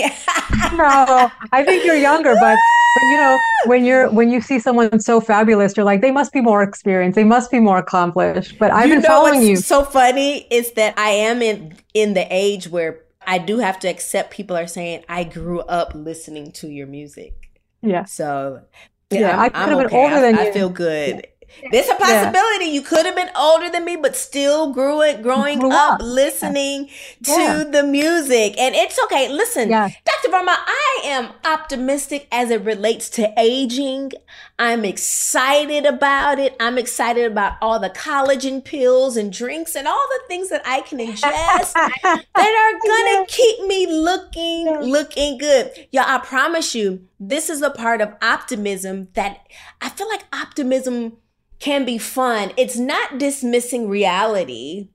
no, 0.78 1.32
I 1.52 1.64
think 1.64 1.84
you're 1.84 1.96
younger, 1.96 2.36
but 2.40 2.56
but 2.96 3.04
you 3.12 3.18
know 3.18 3.40
when 3.66 3.84
you're 3.84 4.12
when 4.12 4.30
you 4.30 4.40
see 4.40 4.60
someone 4.60 5.00
so 5.00 5.20
fabulous, 5.20 5.76
you're 5.76 5.88
like 5.88 6.02
they 6.02 6.12
must 6.12 6.32
be 6.34 6.42
more 6.42 6.62
experienced, 6.62 7.16
they 7.16 7.24
must 7.24 7.50
be 7.50 7.60
more 7.60 7.80
accomplished. 7.80 8.60
But 8.60 8.70
I've 8.72 8.90
you 8.90 8.96
been 8.96 9.04
following 9.04 9.42
you. 9.42 9.56
So 9.56 9.84
funny 9.84 10.46
is 10.52 10.74
that 10.74 10.94
I 10.98 11.10
am 11.10 11.42
in 11.42 11.76
in 11.96 12.14
the 12.14 12.28
age 12.30 12.70
where 12.70 13.02
I 13.26 13.40
do 13.40 13.58
have 13.58 13.80
to 13.80 13.88
accept 13.88 14.32
people 14.32 14.56
are 14.56 14.68
saying 14.68 15.04
I 15.10 15.24
grew 15.24 15.62
up 15.62 15.94
listening 15.96 16.52
to 16.54 16.68
your 16.68 16.86
music. 16.86 17.50
Yeah. 17.82 18.06
So 18.06 18.62
yeah, 19.10 19.20
yeah 19.20 19.42
I 19.42 19.50
could 19.50 19.70
have 19.70 19.90
been 19.90 19.98
older 19.98 20.22
than 20.22 20.38
I, 20.38 20.44
you. 20.44 20.50
I 20.50 20.52
feel 20.52 20.70
good. 20.70 21.16
Yeah. 21.16 21.32
There's 21.72 21.90
a 21.90 21.96
possibility 21.96 22.66
yeah. 22.66 22.72
you 22.72 22.82
could 22.82 23.06
have 23.06 23.16
been 23.16 23.30
older 23.36 23.70
than 23.70 23.86
me, 23.86 23.96
but 23.96 24.16
still 24.16 24.72
grew 24.72 25.02
it 25.02 25.22
growing 25.22 25.60
grew 25.60 25.72
up, 25.72 25.96
up, 25.96 26.02
listening 26.02 26.90
yeah. 27.26 27.64
to 27.64 27.70
the 27.70 27.84
music. 27.84 28.58
And 28.58 28.76
it's 28.76 29.00
okay. 29.06 29.30
Listen, 29.30 29.70
yeah. 29.70 29.90
Dr. 30.06 30.30
Varma, 30.30 30.56
I 30.56 31.02
am 31.06 31.32
optimistic 31.46 32.28
as 32.32 32.52
it 32.52 32.62
relates 32.64 33.10
to 33.12 33.34
aging. 33.38 34.12
I'm 34.60 34.86
excited 34.86 35.86
about 35.86 36.40
it. 36.40 36.56
I'm 36.60 36.78
excited 36.78 37.32
about 37.32 37.54
all 37.62 37.80
the 37.80 37.90
collagen 37.90 38.64
pills 38.64 39.18
and 39.18 39.32
drinks 39.32 39.76
and 39.76 39.88
all 39.88 40.08
the 40.10 40.22
things 40.28 40.50
that 40.50 40.62
I 40.66 40.82
can 40.82 41.00
ingest 41.00 41.74
that 41.74 42.24
are 42.36 43.14
gonna 43.14 43.26
keep 43.28 43.66
me 43.68 43.88
looking, 43.88 44.66
looking 44.82 45.38
good. 45.38 45.72
Y'all, 45.92 46.06
I 46.08 46.20
promise 46.20 46.74
you, 46.74 47.08
this 47.20 47.50
is 47.50 47.62
a 47.62 47.70
part 47.70 48.02
of 48.02 48.14
optimism 48.22 49.10
that 49.14 49.48
I 49.82 49.90
feel 49.90 50.08
like 50.10 50.26
optimism 50.34 51.18
can 51.60 51.86
be 51.86 51.98
fun. 51.98 52.52
It's 52.58 52.78
not 52.78 53.18
dismissing 53.18 53.90
reality, 53.90 54.90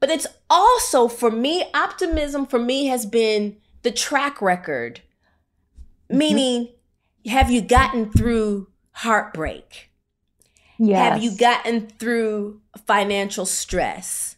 but 0.00 0.10
it's 0.10 0.26
also 0.50 1.08
for 1.08 1.30
me, 1.30 1.64
optimism 1.74 2.46
for 2.46 2.58
me 2.58 2.86
has 2.86 3.06
been 3.06 3.56
the 3.82 3.90
track 3.90 4.42
record. 4.42 5.00
Mm-hmm. 6.10 6.18
Meaning, 6.18 6.68
have 7.26 7.50
you 7.50 7.62
gotten 7.62 8.10
through 8.10 8.68
heartbreak? 8.92 9.90
Yes. 10.78 11.12
Have 11.12 11.22
you 11.22 11.36
gotten 11.36 11.86
through 11.86 12.60
financial 12.86 13.46
stress? 13.46 14.36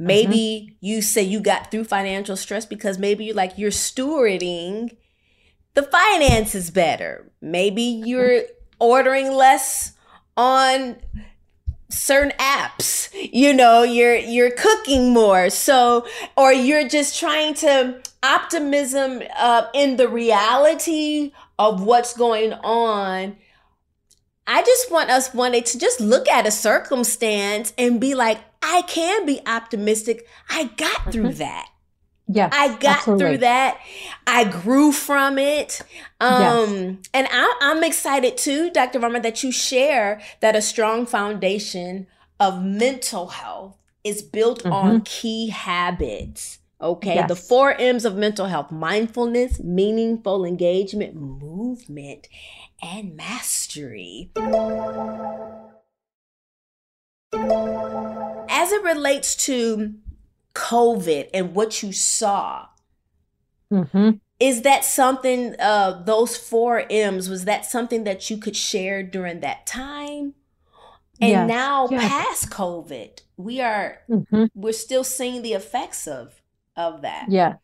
Maybe 0.00 0.70
mm-hmm. 0.70 0.76
you 0.80 1.02
say 1.02 1.22
you 1.22 1.40
got 1.40 1.70
through 1.72 1.84
financial 1.84 2.36
stress 2.36 2.64
because 2.64 2.98
maybe 2.98 3.24
you're 3.24 3.34
like 3.34 3.58
you're 3.58 3.72
stewarding 3.72 4.96
the 5.74 5.82
finances 5.82 6.70
better. 6.70 7.30
Maybe 7.40 7.82
you're 7.82 8.42
ordering 8.78 9.32
less 9.32 9.94
on 10.38 10.96
certain 11.90 12.32
apps 12.38 13.08
you 13.32 13.52
know 13.52 13.82
you're 13.82 14.16
you're 14.16 14.50
cooking 14.50 15.12
more. 15.12 15.50
So 15.50 16.06
or 16.36 16.52
you're 16.52 16.88
just 16.88 17.18
trying 17.18 17.54
to 17.54 18.00
optimism 18.22 19.22
uh, 19.36 19.66
in 19.74 19.96
the 19.96 20.08
reality 20.08 21.32
of 21.58 21.82
what's 21.82 22.16
going 22.16 22.52
on. 22.52 23.36
I 24.46 24.62
just 24.62 24.90
want 24.90 25.10
us 25.10 25.34
wanted 25.34 25.66
to 25.66 25.78
just 25.78 26.00
look 26.00 26.28
at 26.28 26.46
a 26.46 26.50
circumstance 26.50 27.74
and 27.76 28.00
be 28.00 28.14
like 28.14 28.38
i 28.62 28.82
can 28.82 29.26
be 29.26 29.40
optimistic. 29.46 30.26
I 30.50 30.64
got 30.76 31.12
through 31.12 31.30
mm-hmm. 31.30 31.38
that 31.38 31.68
yeah. 32.28 32.50
I 32.52 32.68
got 32.76 32.98
absolutely. 32.98 33.24
through 33.24 33.38
that. 33.38 33.80
I 34.26 34.44
grew 34.44 34.92
from 34.92 35.38
it. 35.38 35.80
Um, 36.20 36.72
yes. 36.74 36.96
and 37.14 37.28
I, 37.30 37.58
I'm 37.62 37.82
excited 37.82 38.36
too, 38.36 38.70
Dr. 38.70 39.00
Varma, 39.00 39.22
that 39.22 39.42
you 39.42 39.50
share 39.50 40.20
that 40.40 40.54
a 40.54 40.62
strong 40.62 41.06
foundation 41.06 42.06
of 42.38 42.62
mental 42.62 43.28
health 43.28 43.78
is 44.04 44.22
built 44.22 44.60
mm-hmm. 44.62 44.72
on 44.72 45.00
key 45.02 45.48
habits. 45.48 46.58
Okay. 46.80 47.16
Yes. 47.16 47.28
The 47.28 47.36
four 47.36 47.74
M's 47.74 48.04
of 48.04 48.16
mental 48.16 48.46
health 48.46 48.70
mindfulness, 48.70 49.58
meaningful 49.60 50.44
engagement, 50.44 51.16
movement, 51.16 52.28
and 52.80 53.16
mastery. 53.16 54.30
As 58.50 58.72
it 58.72 58.82
relates 58.84 59.34
to 59.46 59.94
COVID 60.54 61.30
and 61.34 61.54
what 61.54 61.82
you 61.82 61.92
saw. 61.92 62.66
Mm-hmm. 63.72 64.10
Is 64.40 64.62
that 64.62 64.84
something, 64.84 65.56
uh, 65.58 66.02
those 66.04 66.36
four 66.36 66.84
M's, 66.90 67.28
was 67.28 67.44
that 67.44 67.64
something 67.64 68.04
that 68.04 68.30
you 68.30 68.38
could 68.38 68.56
share 68.56 69.02
during 69.02 69.40
that 69.40 69.66
time? 69.66 70.34
And 71.20 71.30
yes. 71.30 71.48
now 71.48 71.88
yes. 71.90 72.08
past 72.08 72.50
COVID, 72.50 73.20
we 73.36 73.60
are 73.60 73.98
mm-hmm. 74.08 74.44
we're 74.54 74.72
still 74.72 75.02
seeing 75.02 75.42
the 75.42 75.54
effects 75.54 76.06
of 76.06 76.40
of 76.76 77.02
that. 77.02 77.26
Yes. 77.28 77.56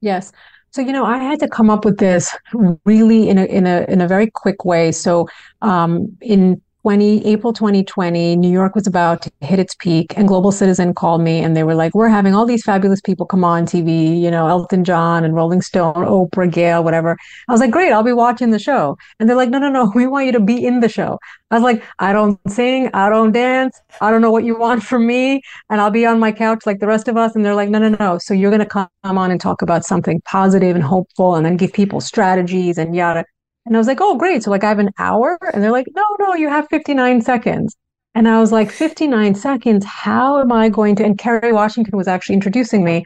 Yes. 0.00 0.32
So 0.70 0.82
you 0.82 0.92
know, 0.92 1.04
I 1.04 1.18
had 1.18 1.40
to 1.40 1.48
come 1.48 1.70
up 1.70 1.84
with 1.84 1.98
this 1.98 2.36
really 2.84 3.28
in 3.28 3.38
a 3.38 3.44
in 3.44 3.66
a 3.66 3.86
in 3.88 4.02
a 4.02 4.08
very 4.08 4.30
quick 4.30 4.64
way. 4.64 4.92
So 4.92 5.28
um, 5.62 6.14
in 6.20 6.60
20 6.84 7.24
April 7.24 7.54
2020, 7.54 8.36
New 8.36 8.50
York 8.50 8.74
was 8.74 8.86
about 8.86 9.22
to 9.22 9.32
hit 9.40 9.58
its 9.58 9.74
peak, 9.74 10.12
and 10.18 10.28
Global 10.28 10.52
Citizen 10.52 10.92
called 10.92 11.22
me 11.22 11.38
and 11.38 11.56
they 11.56 11.64
were 11.64 11.74
like, 11.74 11.94
"We're 11.94 12.10
having 12.10 12.34
all 12.34 12.44
these 12.44 12.62
fabulous 12.62 13.00
people 13.00 13.24
come 13.24 13.42
on 13.42 13.64
TV, 13.64 14.20
you 14.20 14.30
know, 14.30 14.48
Elton 14.48 14.84
John 14.84 15.24
and 15.24 15.34
Rolling 15.34 15.62
Stone, 15.62 15.94
Oprah, 15.94 16.52
Gayle, 16.52 16.84
whatever." 16.84 17.16
I 17.48 17.52
was 17.52 17.62
like, 17.62 17.70
"Great, 17.70 17.90
I'll 17.90 18.02
be 18.02 18.12
watching 18.12 18.50
the 18.50 18.58
show." 18.58 18.98
And 19.18 19.26
they're 19.26 19.36
like, 19.36 19.48
"No, 19.48 19.58
no, 19.58 19.70
no, 19.70 19.92
we 19.94 20.06
want 20.06 20.26
you 20.26 20.32
to 20.32 20.40
be 20.40 20.62
in 20.62 20.80
the 20.80 20.90
show." 20.90 21.18
I 21.50 21.54
was 21.54 21.64
like, 21.64 21.82
"I 22.00 22.12
don't 22.12 22.38
sing, 22.50 22.90
I 22.92 23.08
don't 23.08 23.32
dance, 23.32 23.80
I 24.02 24.10
don't 24.10 24.20
know 24.20 24.30
what 24.30 24.44
you 24.44 24.54
want 24.58 24.82
from 24.82 25.06
me, 25.06 25.40
and 25.70 25.80
I'll 25.80 25.90
be 25.90 26.04
on 26.04 26.18
my 26.20 26.32
couch 26.32 26.66
like 26.66 26.80
the 26.80 26.86
rest 26.86 27.08
of 27.08 27.16
us." 27.16 27.34
And 27.34 27.46
they're 27.46 27.54
like, 27.54 27.70
"No, 27.70 27.78
no, 27.78 27.96
no. 27.98 28.18
So 28.18 28.34
you're 28.34 28.50
going 28.50 28.60
to 28.60 28.66
come 28.66 28.88
on 29.04 29.30
and 29.30 29.40
talk 29.40 29.62
about 29.62 29.86
something 29.86 30.20
positive 30.26 30.76
and 30.76 30.84
hopeful, 30.84 31.34
and 31.34 31.46
then 31.46 31.56
give 31.56 31.72
people 31.72 32.02
strategies 32.02 32.76
and 32.76 32.94
yada." 32.94 33.24
And 33.66 33.74
I 33.74 33.78
was 33.78 33.86
like, 33.86 34.00
oh, 34.00 34.16
great. 34.16 34.42
So, 34.42 34.50
like, 34.50 34.64
I 34.64 34.68
have 34.68 34.78
an 34.78 34.92
hour. 34.98 35.38
And 35.52 35.62
they're 35.62 35.72
like, 35.72 35.86
no, 35.94 36.04
no, 36.18 36.34
you 36.34 36.48
have 36.48 36.68
59 36.68 37.22
seconds. 37.22 37.76
And 38.14 38.28
I 38.28 38.38
was 38.40 38.52
like, 38.52 38.70
59 38.70 39.34
seconds? 39.34 39.84
How 39.84 40.40
am 40.40 40.52
I 40.52 40.68
going 40.68 40.96
to? 40.96 41.04
And 41.04 41.18
Kerry 41.18 41.52
Washington 41.52 41.96
was 41.96 42.06
actually 42.06 42.34
introducing 42.34 42.84
me. 42.84 43.04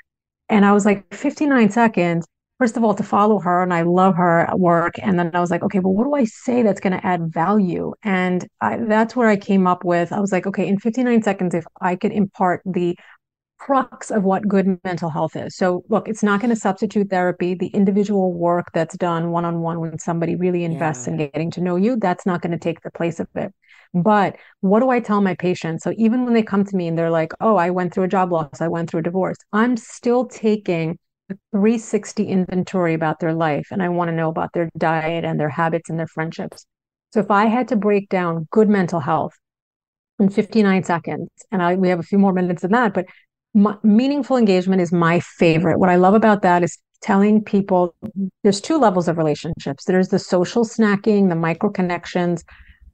And 0.49 0.65
I 0.65 0.73
was 0.73 0.85
like, 0.85 1.15
59 1.15 1.71
seconds. 1.71 2.27
First 2.59 2.77
of 2.77 2.83
all, 2.83 2.95
to 2.95 3.05
follow 3.05 3.39
her, 3.39 3.63
and 3.63 3.73
I 3.73 3.83
love 3.83 4.17
her 4.17 4.49
work. 4.57 4.95
And 5.01 5.17
then 5.17 5.31
I 5.33 5.39
was 5.39 5.51
like, 5.51 5.63
okay, 5.63 5.79
but 5.79 5.91
what 5.91 6.05
do 6.05 6.15
I 6.15 6.25
say 6.25 6.63
that's 6.63 6.81
going 6.81 6.93
to 6.93 7.07
add 7.07 7.33
value? 7.33 7.93
And 8.03 8.45
I, 8.61 8.79
that's 8.79 9.15
where 9.15 9.29
I 9.29 9.37
came 9.37 9.69
up 9.69 9.85
with. 9.85 10.13
I 10.13 10.19
was 10.19 10.33
like, 10.33 10.47
okay, 10.47 10.67
in 10.67 10.79
59 10.81 11.23
seconds, 11.23 11.55
if 11.55 11.65
I 11.81 11.95
could 11.95 12.11
impart 12.11 12.63
the 12.65 12.99
crux 13.59 14.11
of 14.11 14.25
what 14.25 14.47
good 14.47 14.79
mental 14.85 15.11
health 15.11 15.37
is. 15.37 15.57
So, 15.57 15.85
look, 15.89 16.09
it's 16.09 16.23
not 16.23 16.41
going 16.41 16.51
to 16.51 16.57
substitute 16.57 17.11
therapy. 17.11 17.55
The 17.55 17.69
individual 17.69 18.33
work 18.33 18.69
that's 18.73 18.97
done 18.97 19.31
one 19.31 19.45
on 19.45 19.61
one 19.61 19.81
when 19.81 19.99
somebody 19.99 20.37
really 20.37 20.65
invests 20.65 21.07
yeah. 21.07 21.13
in 21.13 21.19
getting 21.19 21.51
to 21.53 21.61
know 21.61 21.77
you, 21.77 21.97
that's 21.97 22.25
not 22.25 22.41
going 22.41 22.53
to 22.53 22.59
take 22.59 22.81
the 22.83 22.91
place 22.91 23.21
of 23.21 23.29
it. 23.35 23.53
But 23.95 24.37
what 24.61 24.81
do 24.81 24.91
I 24.91 25.01
tell 25.01 25.21
my 25.21 25.35
patients? 25.35 25.83
So, 25.83 25.93
even 25.97 26.25
when 26.25 26.35
they 26.35 26.43
come 26.43 26.65
to 26.65 26.77
me 26.77 26.89
and 26.89 26.99
they're 26.99 27.11
like, 27.11 27.33
oh, 27.41 27.57
I 27.57 27.71
went 27.71 27.93
through 27.93 28.05
a 28.05 28.09
job 28.09 28.33
loss, 28.33 28.61
I 28.61 28.69
went 28.69 28.91
through 28.91 29.01
a 29.01 29.05
divorce, 29.05 29.39
I'm 29.53 29.77
still 29.77 30.27
taking 30.27 30.99
a 31.31 31.35
360 31.53 32.25
inventory 32.25 32.95
about 32.95 33.21
their 33.21 33.35
life. 33.35 33.69
And 33.71 33.83
I 33.83 33.89
want 33.89 34.09
to 34.09 34.17
know 34.17 34.29
about 34.29 34.53
their 34.53 34.71
diet 34.79 35.25
and 35.25 35.39
their 35.39 35.51
habits 35.51 35.91
and 35.91 35.99
their 35.99 36.07
friendships. 36.07 36.65
So, 37.13 37.21
if 37.21 37.31
I 37.31 37.47
had 37.47 37.69
to 37.69 37.77
break 37.77 38.09
down 38.09 38.47
good 38.51 38.69
mental 38.69 39.01
health, 39.01 39.35
in 40.19 40.29
59 40.29 40.83
seconds 40.83 41.29
and 41.53 41.63
I, 41.63 41.77
we 41.77 41.89
have 41.89 42.01
a 42.01 42.05
few 42.05 42.19
more 42.19 42.33
minutes 42.33 42.63
than 42.63 42.73
that 42.73 42.93
but 42.93 43.07
my, 43.55 43.77
meaningful 43.83 44.37
engagement 44.37 44.81
is 44.83 44.93
my 44.93 45.21
favorite. 45.21 45.79
What 45.79 45.91
I 45.91 45.97
love 45.97 46.15
about 46.15 46.43
that 46.43 46.63
is 46.63 46.79
telling 47.01 47.43
people 47.45 47.95
there's 48.43 48.61
two 48.61 48.77
levels 48.77 49.07
of 49.07 49.19
relationships 49.19 49.85
there's 49.85 50.09
the 50.09 50.19
social 50.19 50.65
snacking, 50.65 51.29
the 51.29 51.37
micro 51.37 51.71
connections. 51.71 52.45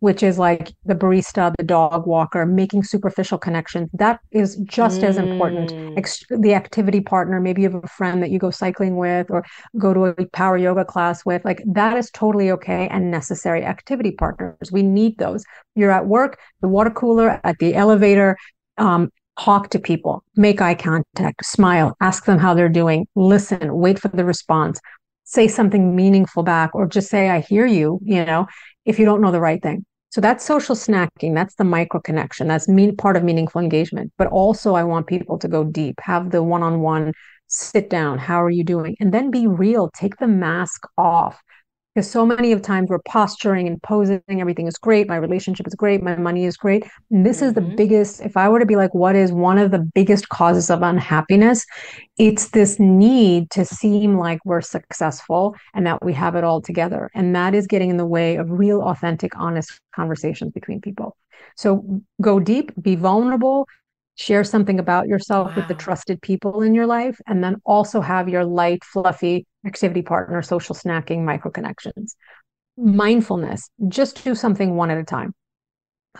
which 0.05 0.23
is 0.23 0.39
like 0.39 0.71
the 0.85 0.95
barista, 0.95 1.55
the 1.57 1.65
dog 1.65 2.07
walker, 2.07 2.45
making 2.45 2.83
superficial 2.83 3.39
connections. 3.39 3.89
That 3.95 4.21
is 4.33 4.57
just 4.65 5.01
mm. 5.01 5.05
as 5.05 5.17
important. 5.17 5.71
Mm. 5.73 5.97
Ex- 5.97 6.25
the 6.29 6.53
activity 6.53 7.01
partner, 7.01 7.41
maybe 7.41 7.63
you 7.63 7.71
have 7.71 7.83
a 7.83 7.89
friend 7.89 8.23
that 8.23 8.31
you 8.31 8.39
go 8.39 8.51
cycling 8.51 8.97
with 8.99 9.31
or 9.31 9.47
go 9.79 9.95
to 9.95 10.05
a 10.05 10.27
power 10.35 10.59
yoga 10.59 10.85
class 10.85 11.25
with, 11.25 11.43
like 11.47 11.63
that 11.65 11.97
is 11.97 12.11
totally 12.11 12.51
okay 12.51 12.87
and 12.89 13.11
necessary 13.11 13.65
activity 13.65 14.11
partners. 14.11 14.71
We 14.71 14.83
need 14.83 15.17
those. 15.17 15.43
You're 15.75 15.91
at 15.91 16.07
work, 16.07 16.39
the 16.61 16.69
water 16.69 16.91
cooler, 16.91 17.41
at 17.43 17.57
the 17.59 17.75
elevator, 17.75 18.37
um, 18.77 19.11
talk 19.39 19.71
to 19.71 19.79
people, 19.79 20.23
make 20.37 20.61
eye 20.61 20.75
contact, 20.75 21.45
smile, 21.45 21.97
ask 22.01 22.25
them 22.25 22.39
how 22.39 22.55
they're 22.55 22.69
doing, 22.69 23.07
listen, 23.15 23.75
wait 23.77 23.99
for 23.99 24.09
the 24.09 24.25
response, 24.25 24.81
say 25.25 25.49
something 25.49 25.97
meaningful 25.97 26.43
back, 26.43 26.75
or 26.75 26.87
just 26.87 27.11
say, 27.11 27.31
I 27.31 27.41
hear 27.41 27.67
you, 27.67 27.99
you 28.05 28.25
know, 28.25 28.47
if 28.85 28.99
you 28.99 29.05
don't 29.05 29.21
know 29.21 29.33
the 29.33 29.41
right 29.41 29.63
thing. 29.63 29.85
So 30.11 30.21
that's 30.21 30.45
social 30.45 30.77
snacking. 30.77 31.35
That's 31.35 31.57
the 31.57 31.65
micro 31.65 32.01
connection. 32.01 32.47
That's 32.47 32.69
mean, 32.69 32.95
part 32.97 33.17
of 33.17 33.25
meaningful 33.25 33.61
engagement. 33.61 34.13
But 34.17 34.29
also, 34.29 34.75
I 34.75 34.85
want 34.85 35.09
people 35.09 35.41
to 35.41 35.49
go 35.49 35.65
deep, 35.65 35.99
have 36.01 36.31
the 36.31 36.41
one 36.41 36.63
on 36.63 36.83
one 36.83 37.13
sit 37.49 37.91
down. 37.91 38.19
How 38.19 38.43
are 38.43 38.51
you 38.51 38.63
doing? 38.63 38.97
And 39.01 39.13
then 39.13 39.33
be 39.33 39.49
real. 39.49 39.91
Take 39.93 40.17
the 40.19 40.29
mask 40.29 40.87
off 40.97 41.43
because 41.95 42.11
so 42.11 42.27
many 42.27 42.53
of 42.53 42.61
times 42.61 42.91
we're 42.91 42.99
posturing 43.01 43.67
and 43.67 43.83
posing 43.83 44.21
everything 44.29 44.67
is 44.67 44.77
great 44.77 45.09
my 45.09 45.17
relationship 45.17 45.67
is 45.67 45.75
great 45.75 46.03
my 46.03 46.17
money 46.17 46.45
is 46.45 46.57
great 46.57 46.85
and 47.11 47.25
this 47.25 47.39
mm-hmm. 47.39 47.47
is 47.47 47.55
the 47.55 47.61
mm-hmm. 47.61 47.77
biggest 47.77 48.21
if 48.21 48.37
i 48.37 48.49
were 48.49 48.59
to 48.59 48.67
be 48.67 48.77
like 48.77 48.95
what 48.95 49.17
is 49.17 49.33
one 49.33 49.59
of 49.59 49.71
the 49.71 49.79
biggest 49.79 50.29
causes 50.29 50.71
of 50.71 50.83
unhappiness 50.83 51.65
it's 52.19 52.51
this 52.51 52.79
need 52.79 53.51
to 53.51 53.65
seem 53.65 54.19
like 54.19 54.39
we're 54.45 54.61
successful 54.61 55.55
and 55.75 55.87
that 55.87 56.05
we 56.05 56.13
have 56.13 56.35
it 56.35 56.45
all 56.45 56.61
together 56.61 57.11
and 57.15 57.35
that 57.35 57.55
is 57.55 57.67
getting 57.67 57.91
in 57.91 57.97
the 57.97 58.07
way 58.07 58.37
of 58.37 58.51
real 58.51 58.83
authentic 58.83 59.37
honest 59.37 59.81
conversations 59.95 60.53
between 60.53 60.81
people 60.81 61.17
so 61.57 62.03
go 62.21 62.41
deep 62.41 62.73
be 62.81 62.97
vulnerable 62.97 63.67
share 64.17 64.45
something 64.45 64.79
about 64.79 65.09
yourself 65.09 65.49
wow. 65.49 65.57
with 65.57 65.69
the 65.69 65.75
trusted 65.75 66.21
people 66.23 66.63
in 66.63 66.75
your 66.75 66.87
life 66.87 67.21
and 67.27 67.43
then 67.43 67.57
also 67.65 68.01
have 68.01 68.29
your 68.29 68.45
light 68.45 68.83
fluffy 68.85 69.47
activity 69.67 70.03
partner 70.03 70.41
social 70.43 70.75
snacking 70.75 71.25
micro 71.25 71.51
connections 71.51 72.17
mindfulness 72.77 73.69
just 73.89 74.23
do 74.25 74.35
something 74.35 74.77
one 74.77 74.91
at 74.91 74.99
a 74.99 75.05
time 75.05 75.33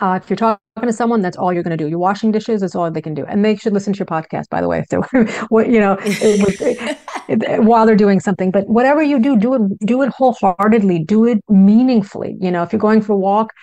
uh, 0.01 0.19
if 0.21 0.29
you're 0.29 0.35
talking 0.35 0.59
to 0.81 0.91
someone, 0.91 1.21
that's 1.21 1.37
all 1.37 1.53
you're 1.53 1.63
going 1.63 1.77
to 1.77 1.81
do. 1.81 1.89
You're 1.89 1.99
washing 1.99 2.31
dishes, 2.31 2.59
that's 2.59 2.75
all 2.75 2.89
they 2.91 3.01
can 3.01 3.13
do. 3.13 3.25
And 3.25 3.45
they 3.45 3.55
should 3.55 3.71
listen 3.71 3.93
to 3.93 3.99
your 3.99 4.05
podcast, 4.05 4.49
by 4.49 4.59
the 4.59 4.67
way, 4.67 4.79
if 4.79 4.89
they're, 4.89 5.01
what, 5.49 5.69
you 5.69 5.79
know, 5.79 5.95
while 7.63 7.85
they're 7.85 7.95
doing 7.95 8.19
something. 8.19 8.51
But 8.51 8.67
whatever 8.67 9.01
you 9.01 9.19
do, 9.19 9.37
do 9.37 9.53
it, 9.53 9.79
do 9.85 10.01
it 10.01 10.09
wholeheartedly, 10.09 11.05
do 11.05 11.23
it 11.25 11.41
meaningfully. 11.47 12.35
You 12.41 12.51
know, 12.51 12.61
if 12.61 12.73
you're 12.73 12.79
going 12.79 13.01
for 13.01 13.13
a 13.13 13.17
walk, 13.17 13.53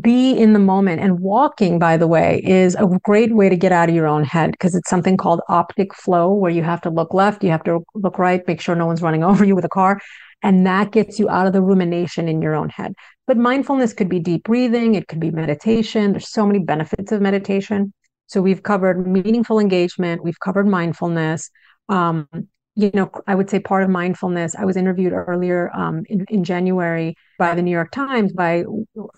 be 0.00 0.32
in 0.32 0.52
the 0.52 0.58
moment. 0.58 1.00
And 1.00 1.20
walking, 1.20 1.78
by 1.78 1.96
the 1.96 2.06
way, 2.06 2.42
is 2.44 2.74
a 2.74 2.86
great 3.04 3.34
way 3.34 3.48
to 3.48 3.56
get 3.56 3.72
out 3.72 3.88
of 3.88 3.94
your 3.94 4.06
own 4.06 4.24
head 4.24 4.52
because 4.52 4.74
it's 4.74 4.90
something 4.90 5.16
called 5.16 5.40
optic 5.48 5.94
flow, 5.94 6.32
where 6.32 6.50
you 6.50 6.62
have 6.62 6.80
to 6.82 6.90
look 6.90 7.14
left, 7.14 7.44
you 7.44 7.50
have 7.50 7.64
to 7.64 7.80
look 7.94 8.18
right, 8.18 8.46
make 8.46 8.60
sure 8.60 8.74
no 8.74 8.86
one's 8.86 9.02
running 9.02 9.24
over 9.30 9.44
you 9.44 9.54
with 9.54 9.64
a 9.64 9.70
car. 9.70 10.00
And 10.42 10.66
that 10.66 10.92
gets 10.92 11.18
you 11.18 11.28
out 11.30 11.46
of 11.46 11.52
the 11.52 11.62
rumination 11.62 12.28
in 12.28 12.42
your 12.42 12.54
own 12.54 12.68
head. 12.68 12.94
But 13.26 13.38
mindfulness 13.38 13.92
could 13.92 14.08
be 14.08 14.20
deep 14.20 14.44
breathing, 14.44 14.94
it 14.94 15.08
could 15.08 15.18
be 15.18 15.30
meditation. 15.30 16.12
There's 16.12 16.30
so 16.30 16.46
many 16.46 16.60
benefits 16.60 17.10
of 17.10 17.20
meditation. 17.20 17.92
So 18.28 18.42
we've 18.42 18.62
covered 18.62 19.06
meaningful 19.06 19.58
engagement, 19.58 20.22
we've 20.22 20.40
covered 20.40 20.66
mindfulness. 20.66 21.50
Um, 21.88 22.28
you 22.76 22.90
know, 22.92 23.10
I 23.26 23.34
would 23.34 23.48
say 23.48 23.58
part 23.58 23.82
of 23.82 23.88
mindfulness. 23.88 24.54
I 24.54 24.66
was 24.66 24.76
interviewed 24.76 25.14
earlier 25.14 25.70
um, 25.74 26.04
in, 26.10 26.26
in, 26.28 26.44
January 26.44 27.16
by 27.38 27.54
the 27.54 27.62
New 27.62 27.70
York 27.70 27.90
Times 27.90 28.34
by 28.34 28.64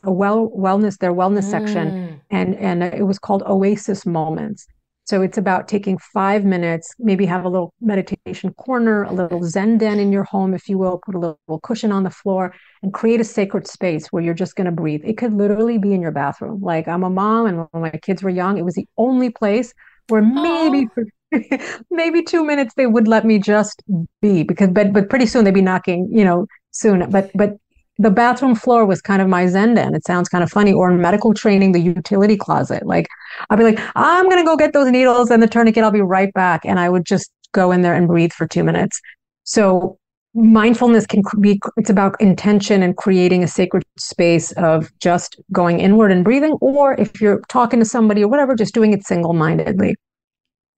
a 0.04 0.12
well 0.12 0.50
wellness 0.56 0.98
their 0.98 1.12
wellness 1.12 1.44
mm. 1.44 1.50
section, 1.50 2.20
and 2.30 2.54
and 2.56 2.84
it 2.84 3.04
was 3.04 3.18
called 3.18 3.42
Oasis 3.42 4.06
Moments. 4.06 4.66
So 5.06 5.22
it's 5.22 5.38
about 5.38 5.68
taking 5.68 5.98
five 5.98 6.44
minutes, 6.44 6.94
maybe 6.98 7.24
have 7.26 7.44
a 7.44 7.48
little 7.48 7.72
meditation 7.80 8.52
corner, 8.54 9.04
a 9.04 9.12
little 9.12 9.42
Zen 9.42 9.78
den 9.78 9.98
in 9.98 10.12
your 10.12 10.24
home, 10.24 10.52
if 10.52 10.68
you 10.68 10.76
will, 10.76 11.00
put 11.04 11.14
a 11.14 11.18
little 11.18 11.60
cushion 11.62 11.90
on 11.90 12.04
the 12.04 12.10
floor, 12.10 12.54
and 12.82 12.92
create 12.92 13.20
a 13.20 13.24
sacred 13.24 13.66
space 13.66 14.08
where 14.08 14.22
you're 14.22 14.34
just 14.34 14.54
going 14.54 14.66
to 14.66 14.70
breathe. 14.70 15.00
It 15.04 15.16
could 15.16 15.32
literally 15.32 15.78
be 15.78 15.94
in 15.94 16.02
your 16.02 16.12
bathroom. 16.12 16.60
Like 16.60 16.86
I'm 16.86 17.02
a 17.02 17.10
mom, 17.10 17.46
and 17.46 17.66
when 17.72 17.82
my 17.82 17.90
kids 17.90 18.22
were 18.22 18.30
young, 18.30 18.56
it 18.56 18.64
was 18.64 18.74
the 18.74 18.86
only 18.96 19.30
place 19.30 19.74
where 20.08 20.22
maybe 20.22 20.86
for 20.94 21.04
maybe 21.90 22.22
two 22.22 22.44
minutes 22.44 22.74
they 22.74 22.86
would 22.86 23.06
let 23.06 23.24
me 23.24 23.38
just 23.38 23.82
be 24.22 24.42
because 24.42 24.68
but 24.70 24.92
but 24.92 25.10
pretty 25.10 25.26
soon 25.26 25.44
they'd 25.44 25.54
be 25.54 25.62
knocking 25.62 26.08
you 26.10 26.24
know 26.24 26.46
soon. 26.70 27.08
But 27.10 27.30
but 27.34 27.56
the 27.98 28.10
bathroom 28.10 28.54
floor 28.54 28.86
was 28.86 29.00
kind 29.00 29.20
of 29.20 29.28
my 29.28 29.46
zen 29.48 29.74
den. 29.74 29.94
It 29.94 30.06
sounds 30.06 30.28
kind 30.28 30.44
of 30.44 30.50
funny. 30.50 30.72
Or 30.72 30.90
in 30.90 31.00
medical 31.00 31.34
training 31.34 31.72
the 31.72 31.80
utility 31.80 32.36
closet. 32.36 32.86
Like 32.86 33.08
i'd 33.50 33.58
be 33.58 33.64
like 33.64 33.80
i'm 33.94 34.24
going 34.24 34.38
to 34.38 34.44
go 34.44 34.56
get 34.56 34.72
those 34.72 34.90
needles 34.90 35.30
and 35.30 35.42
the 35.42 35.48
tourniquet. 35.48 35.84
I'll 35.84 35.90
be 35.90 36.00
right 36.00 36.32
back. 36.32 36.64
And 36.64 36.78
i 36.78 36.88
would 36.88 37.04
just 37.04 37.30
go 37.52 37.72
in 37.72 37.82
there 37.82 37.94
and 37.94 38.06
breathe 38.06 38.32
for 38.32 38.46
two 38.46 38.64
minutes. 38.64 39.00
So 39.44 39.98
mindfulness 40.34 41.06
can 41.06 41.22
be 41.40 41.58
it's 41.76 41.90
about 41.90 42.20
intention 42.20 42.82
and 42.82 42.96
creating 42.96 43.42
a 43.42 43.48
sacred 43.48 43.82
space 43.98 44.52
of 44.52 44.92
just 45.00 45.40
going 45.52 45.80
inward 45.80 46.12
and 46.12 46.22
breathing. 46.24 46.52
Or 46.60 46.94
if 47.00 47.20
you're 47.20 47.40
talking 47.48 47.80
to 47.80 47.84
somebody 47.84 48.22
or 48.22 48.28
whatever 48.28 48.54
just 48.54 48.74
doing 48.74 48.92
it 48.92 49.04
single-mindedly 49.04 49.96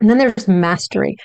and 0.01 0.09
then 0.09 0.19
there's 0.19 0.49
mastery. 0.49 1.17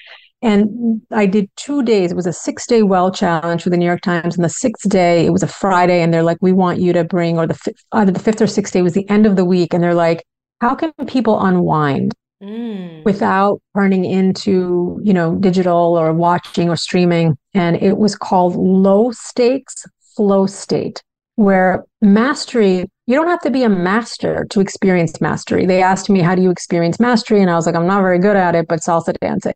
And 0.42 1.02
I 1.12 1.26
did 1.26 1.50
two 1.56 1.82
days. 1.82 2.12
It 2.12 2.16
was 2.16 2.28
a 2.28 2.34
six 2.34 2.68
day 2.68 2.84
well 2.84 3.12
challenge 3.12 3.64
for 3.64 3.70
the 3.70 3.78
New 3.78 3.86
York 3.86 4.02
Times. 4.02 4.36
And 4.36 4.46
the 4.46 4.50
sixth 4.50 4.88
day, 4.90 5.26
it 5.26 5.32
was 5.32 5.44
a 5.44 5.48
Friday. 5.48 6.02
And 6.02 6.14
they're 6.14 6.24
like, 6.24 6.38
we 6.42 6.52
want 6.52 6.80
you 6.80 6.94
to 6.94 7.04
bring, 7.04 7.40
or 7.40 7.48
the 7.48 7.74
either 7.94 8.12
the 8.12 8.20
fifth 8.20 8.42
or 8.42 8.48
sixth 8.48 8.74
day 8.74 8.82
was 8.82 8.94
the 8.94 9.10
end 9.10 9.26
of 9.26 9.38
the 9.38 9.46
week. 9.46 9.74
And 9.74 9.84
they're 9.84 9.96
like, 9.96 10.24
how 10.62 10.76
can 10.76 10.92
people 11.08 11.44
unwind 11.44 12.14
mm. 12.44 13.04
without 13.06 13.62
turning 13.76 14.06
into, 14.06 15.00
you 15.04 15.14
know, 15.14 15.36
digital 15.36 15.98
or 15.98 16.14
watching 16.14 16.70
or 16.70 16.76
streaming? 16.76 17.38
And 17.54 17.78
it 17.78 17.98
was 17.98 18.16
called 18.16 18.56
low 18.56 19.12
stakes 19.12 19.86
flow 20.16 20.46
state 20.46 21.02
where 21.36 21.86
mastery, 22.02 22.86
you 23.08 23.16
don't 23.16 23.28
have 23.28 23.42
to 23.42 23.52
be 23.52 23.64
a 23.64 23.70
master 23.70 24.46
to 24.50 24.60
experience 24.60 25.22
mastery. 25.22 25.66
They 25.66 25.82
asked 25.82 26.10
me, 26.10 26.22
How 26.22 26.36
do 26.36 26.42
you 26.42 26.50
experience 26.50 27.00
mastery? 27.00 27.42
And 27.42 27.50
I 27.50 27.56
was 27.56 27.66
like, 27.66 27.76
I'm 27.76 27.88
not 27.88 28.02
very 28.02 28.20
good 28.20 28.36
at 28.36 28.56
it, 28.56 28.68
but 28.68 28.80
salsa 28.80 29.16
dancing. 29.20 29.54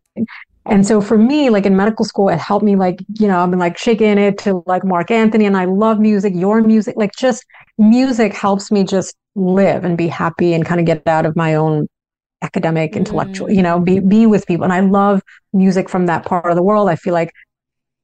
And 0.66 0.86
so 0.86 1.02
for 1.02 1.18
me, 1.18 1.50
like 1.50 1.66
in 1.66 1.76
medical 1.76 2.06
school, 2.06 2.30
it 2.30 2.38
helped 2.38 2.64
me 2.64 2.76
like, 2.76 3.00
you 3.20 3.28
know, 3.28 3.40
I've 3.40 3.50
been 3.50 3.60
like 3.60 3.78
shaking 3.78 4.20
it 4.20 4.38
to 4.40 4.64
like 4.68 4.84
Marc 4.84 5.10
Anthony 5.10 5.46
and 5.46 5.58
I 5.58 5.66
love 5.66 6.00
music, 6.00 6.34
your 6.36 6.62
music, 6.62 6.96
like 6.96 7.12
just 7.18 7.44
music 7.80 8.34
helps 8.34 8.72
me 8.72 8.84
just 8.84 9.16
live 9.36 9.84
and 9.84 9.98
be 9.98 10.08
happy 10.08 10.54
and 10.54 10.66
kind 10.66 10.80
of 10.80 10.86
get 10.86 11.08
out 11.08 11.26
of 11.26 11.36
my 11.36 11.56
own 11.56 11.88
academic, 12.44 12.96
intellectual, 12.96 13.48
mm. 13.48 13.56
you 13.56 13.64
know, 13.64 13.80
be 13.80 14.00
be 14.00 14.28
with 14.28 14.46
people. 14.46 14.64
And 14.64 14.74
I 14.74 14.82
love 14.82 15.24
music 15.54 15.90
from 15.90 16.06
that 16.06 16.26
part 16.26 16.52
of 16.52 16.56
the 16.56 16.64
world. 16.64 16.88
I 16.88 16.96
feel 16.96 17.14
like 17.14 17.34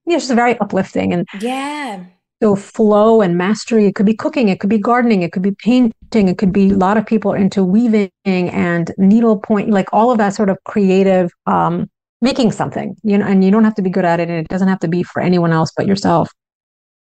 yeah, 0.07 0.15
it's 0.15 0.25
just 0.25 0.35
very 0.35 0.57
uplifting. 0.59 1.13
And 1.13 1.27
yeah. 1.39 2.05
So 2.43 2.55
flow 2.55 3.21
and 3.21 3.37
mastery, 3.37 3.85
it 3.85 3.95
could 3.95 4.05
be 4.05 4.13
cooking, 4.13 4.49
it 4.49 4.59
could 4.59 4.69
be 4.69 4.77
gardening, 4.77 5.21
it 5.21 5.31
could 5.31 5.41
be 5.41 5.55
painting, 5.63 6.27
it 6.27 6.37
could 6.37 6.51
be 6.51 6.71
a 6.71 6.75
lot 6.75 6.97
of 6.97 7.05
people 7.05 7.33
into 7.33 7.63
weaving 7.63 8.11
and 8.25 8.93
needlepoint, 8.97 9.69
like 9.69 9.87
all 9.93 10.11
of 10.11 10.17
that 10.17 10.35
sort 10.35 10.49
of 10.49 10.57
creative 10.65 11.31
um, 11.45 11.89
making 12.21 12.51
something, 12.51 12.95
you 13.03 13.17
know, 13.17 13.25
and 13.25 13.43
you 13.43 13.51
don't 13.51 13.63
have 13.63 13.75
to 13.75 13.81
be 13.81 13.89
good 13.89 14.05
at 14.05 14.19
it 14.19 14.29
and 14.29 14.39
it 14.39 14.47
doesn't 14.49 14.67
have 14.67 14.79
to 14.79 14.87
be 14.87 15.01
for 15.01 15.21
anyone 15.21 15.51
else 15.51 15.71
but 15.75 15.87
yourself. 15.87 16.29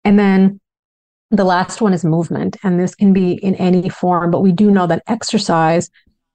And 0.05 0.19
then 0.19 0.61
the 1.31 1.45
last 1.45 1.81
one 1.81 1.93
is 1.93 2.05
movement, 2.05 2.57
and 2.65 2.81
this 2.81 2.95
can 2.95 3.13
be 3.13 3.35
in 3.35 3.55
any 3.55 3.89
form, 3.89 4.33
but 4.33 4.41
we 4.41 4.51
do 4.51 4.71
know 4.71 4.89
that 4.89 5.05
exercise 5.07 5.89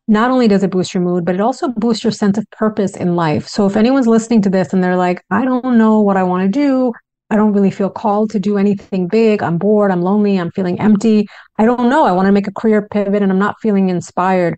not 0.07 0.31
only 0.31 0.47
does 0.47 0.63
it 0.63 0.69
boost 0.69 0.93
your 0.93 1.03
mood, 1.03 1.25
but 1.25 1.35
it 1.35 1.41
also 1.41 1.67
boosts 1.67 2.03
your 2.03 2.11
sense 2.11 2.37
of 2.37 2.49
purpose 2.51 2.95
in 2.95 3.15
life. 3.15 3.47
So 3.47 3.65
if 3.65 3.75
anyone's 3.75 4.07
listening 4.07 4.41
to 4.43 4.49
this 4.49 4.71
and 4.71 4.83
they're 4.83 4.95
like, 4.95 5.23
I 5.31 5.43
don't 5.43 5.77
know 5.77 5.99
what 5.99 6.15
I 6.15 6.23
want 6.23 6.43
to 6.43 6.49
do, 6.49 6.93
I 7.35 7.37
don't 7.37 7.51
really 7.51 7.69
feel 7.69 7.89
called 7.89 8.29
to 8.29 8.39
do 8.39 8.57
anything 8.57 9.09
big. 9.09 9.43
I'm 9.43 9.57
bored. 9.57 9.91
I'm 9.91 10.01
lonely. 10.01 10.37
I'm 10.37 10.51
feeling 10.51 10.79
empty. 10.79 11.27
I 11.57 11.65
don't 11.65 11.89
know. 11.89 12.05
I 12.05 12.13
want 12.13 12.27
to 12.27 12.31
make 12.31 12.47
a 12.47 12.51
career 12.53 12.87
pivot 12.89 13.21
and 13.21 13.29
I'm 13.29 13.37
not 13.37 13.57
feeling 13.61 13.89
inspired. 13.89 14.55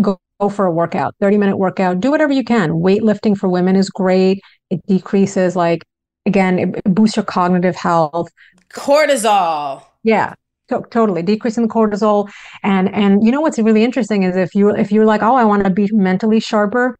Go, 0.00 0.20
go 0.40 0.48
for 0.48 0.64
a 0.64 0.70
workout, 0.70 1.16
30 1.20 1.36
minute 1.36 1.56
workout. 1.56 1.98
Do 1.98 2.12
whatever 2.12 2.32
you 2.32 2.44
can. 2.44 2.74
Weightlifting 2.74 3.36
for 3.36 3.48
women 3.48 3.74
is 3.74 3.90
great. 3.90 4.40
It 4.70 4.86
decreases, 4.86 5.56
like, 5.56 5.82
again, 6.24 6.60
it 6.60 6.84
boosts 6.84 7.16
your 7.16 7.24
cognitive 7.24 7.74
health. 7.74 8.28
Cortisol. 8.72 9.82
Yeah. 10.04 10.34
To- 10.68 10.84
totally 10.92 11.22
decreasing 11.22 11.64
the 11.64 11.68
cortisol 11.68 12.30
and 12.62 12.88
and 12.94 13.24
you 13.24 13.32
know 13.32 13.40
what's 13.40 13.58
really 13.58 13.82
interesting 13.82 14.22
is 14.22 14.36
if 14.36 14.54
you 14.54 14.70
if 14.70 14.92
you're 14.92 15.04
like 15.04 15.20
oh 15.20 15.34
i 15.34 15.44
want 15.44 15.64
to 15.64 15.70
be 15.70 15.88
mentally 15.92 16.38
sharper 16.38 16.96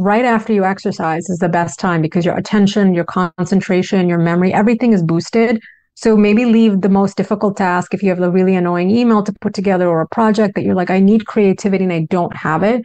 right 0.00 0.24
after 0.24 0.52
you 0.54 0.64
exercise 0.64 1.28
is 1.28 1.38
the 1.38 1.48
best 1.48 1.78
time 1.78 2.00
because 2.00 2.24
your 2.24 2.36
attention, 2.36 2.94
your 2.94 3.04
concentration, 3.04 4.08
your 4.08 4.18
memory, 4.18 4.52
everything 4.52 4.92
is 4.94 5.02
boosted. 5.02 5.60
So 5.94 6.16
maybe 6.16 6.46
leave 6.46 6.80
the 6.80 6.88
most 6.88 7.18
difficult 7.18 7.58
task 7.58 7.92
if 7.92 8.02
you 8.02 8.08
have 8.08 8.20
a 8.20 8.30
really 8.30 8.56
annoying 8.56 8.90
email 8.90 9.22
to 9.22 9.32
put 9.42 9.52
together 9.52 9.86
or 9.86 10.00
a 10.00 10.08
project 10.08 10.54
that 10.54 10.64
you're 10.64 10.74
like, 10.74 10.88
I 10.88 11.00
need 11.00 11.26
creativity 11.26 11.84
and 11.84 11.92
I 11.92 12.06
don't 12.08 12.34
have 12.34 12.62
it. 12.62 12.82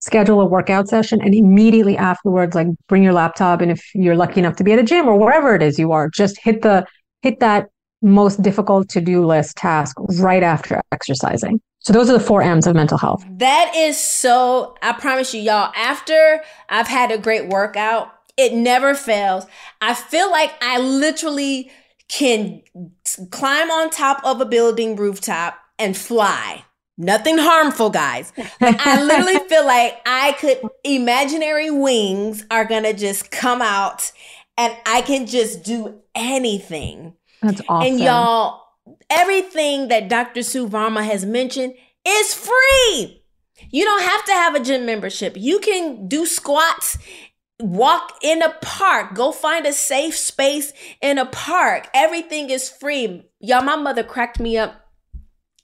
Schedule 0.00 0.40
a 0.40 0.46
workout 0.46 0.88
session 0.88 1.20
and 1.20 1.34
immediately 1.34 1.98
afterwards, 1.98 2.54
like 2.54 2.68
bring 2.88 3.02
your 3.02 3.12
laptop. 3.12 3.60
And 3.60 3.70
if 3.70 3.84
you're 3.94 4.16
lucky 4.16 4.40
enough 4.40 4.56
to 4.56 4.64
be 4.64 4.72
at 4.72 4.78
a 4.78 4.82
gym 4.82 5.06
or 5.06 5.18
wherever 5.18 5.54
it 5.54 5.62
is 5.62 5.78
you 5.78 5.92
are, 5.92 6.08
just 6.08 6.38
hit 6.42 6.62
the 6.62 6.86
hit 7.20 7.40
that 7.40 7.68
most 8.00 8.40
difficult 8.40 8.88
to 8.90 9.02
do 9.02 9.26
list 9.26 9.56
task 9.56 9.96
right 10.20 10.42
after 10.42 10.80
exercising. 10.92 11.60
So 11.86 11.92
those 11.92 12.10
are 12.10 12.14
the 12.14 12.20
four 12.20 12.42
M's 12.42 12.66
of 12.66 12.74
mental 12.74 12.98
health. 12.98 13.24
That 13.30 13.72
is 13.76 13.96
so, 13.96 14.74
I 14.82 14.90
promise 14.94 15.32
you, 15.32 15.40
y'all, 15.40 15.72
after 15.76 16.42
I've 16.68 16.88
had 16.88 17.12
a 17.12 17.16
great 17.16 17.46
workout, 17.46 18.12
it 18.36 18.52
never 18.52 18.92
fails. 18.92 19.46
I 19.80 19.94
feel 19.94 20.28
like 20.28 20.52
I 20.60 20.80
literally 20.80 21.70
can 22.08 22.60
climb 23.30 23.70
on 23.70 23.90
top 23.90 24.20
of 24.24 24.40
a 24.40 24.44
building 24.44 24.96
rooftop 24.96 25.56
and 25.78 25.96
fly. 25.96 26.64
Nothing 26.98 27.38
harmful, 27.38 27.90
guys. 27.90 28.32
I 28.60 29.04
literally 29.04 29.38
feel 29.48 29.64
like 29.64 30.00
I 30.04 30.32
could, 30.40 30.58
imaginary 30.82 31.70
wings 31.70 32.44
are 32.50 32.64
gonna 32.64 32.94
just 32.94 33.30
come 33.30 33.62
out 33.62 34.10
and 34.58 34.76
I 34.86 35.02
can 35.02 35.28
just 35.28 35.62
do 35.62 36.00
anything. 36.16 37.14
That's 37.42 37.60
awesome. 37.68 37.92
And 37.92 38.00
y'all, 38.00 38.65
everything 39.10 39.88
that 39.88 40.08
Dr. 40.08 40.42
Sue 40.42 40.68
Varma 40.68 41.04
has 41.04 41.24
mentioned 41.24 41.74
is 42.06 42.34
free. 42.34 43.22
You 43.70 43.84
don't 43.84 44.02
have 44.02 44.24
to 44.26 44.32
have 44.32 44.54
a 44.54 44.60
gym 44.60 44.86
membership. 44.86 45.34
You 45.36 45.58
can 45.58 46.08
do 46.08 46.26
squats, 46.26 46.98
walk 47.60 48.18
in 48.22 48.42
a 48.42 48.54
park, 48.60 49.14
go 49.14 49.32
find 49.32 49.66
a 49.66 49.72
safe 49.72 50.16
space 50.16 50.72
in 51.00 51.18
a 51.18 51.26
park. 51.26 51.88
Everything 51.94 52.50
is 52.50 52.68
free. 52.68 53.24
Y'all, 53.40 53.62
my 53.62 53.76
mother 53.76 54.02
cracked 54.02 54.40
me 54.40 54.58
up 54.58 54.74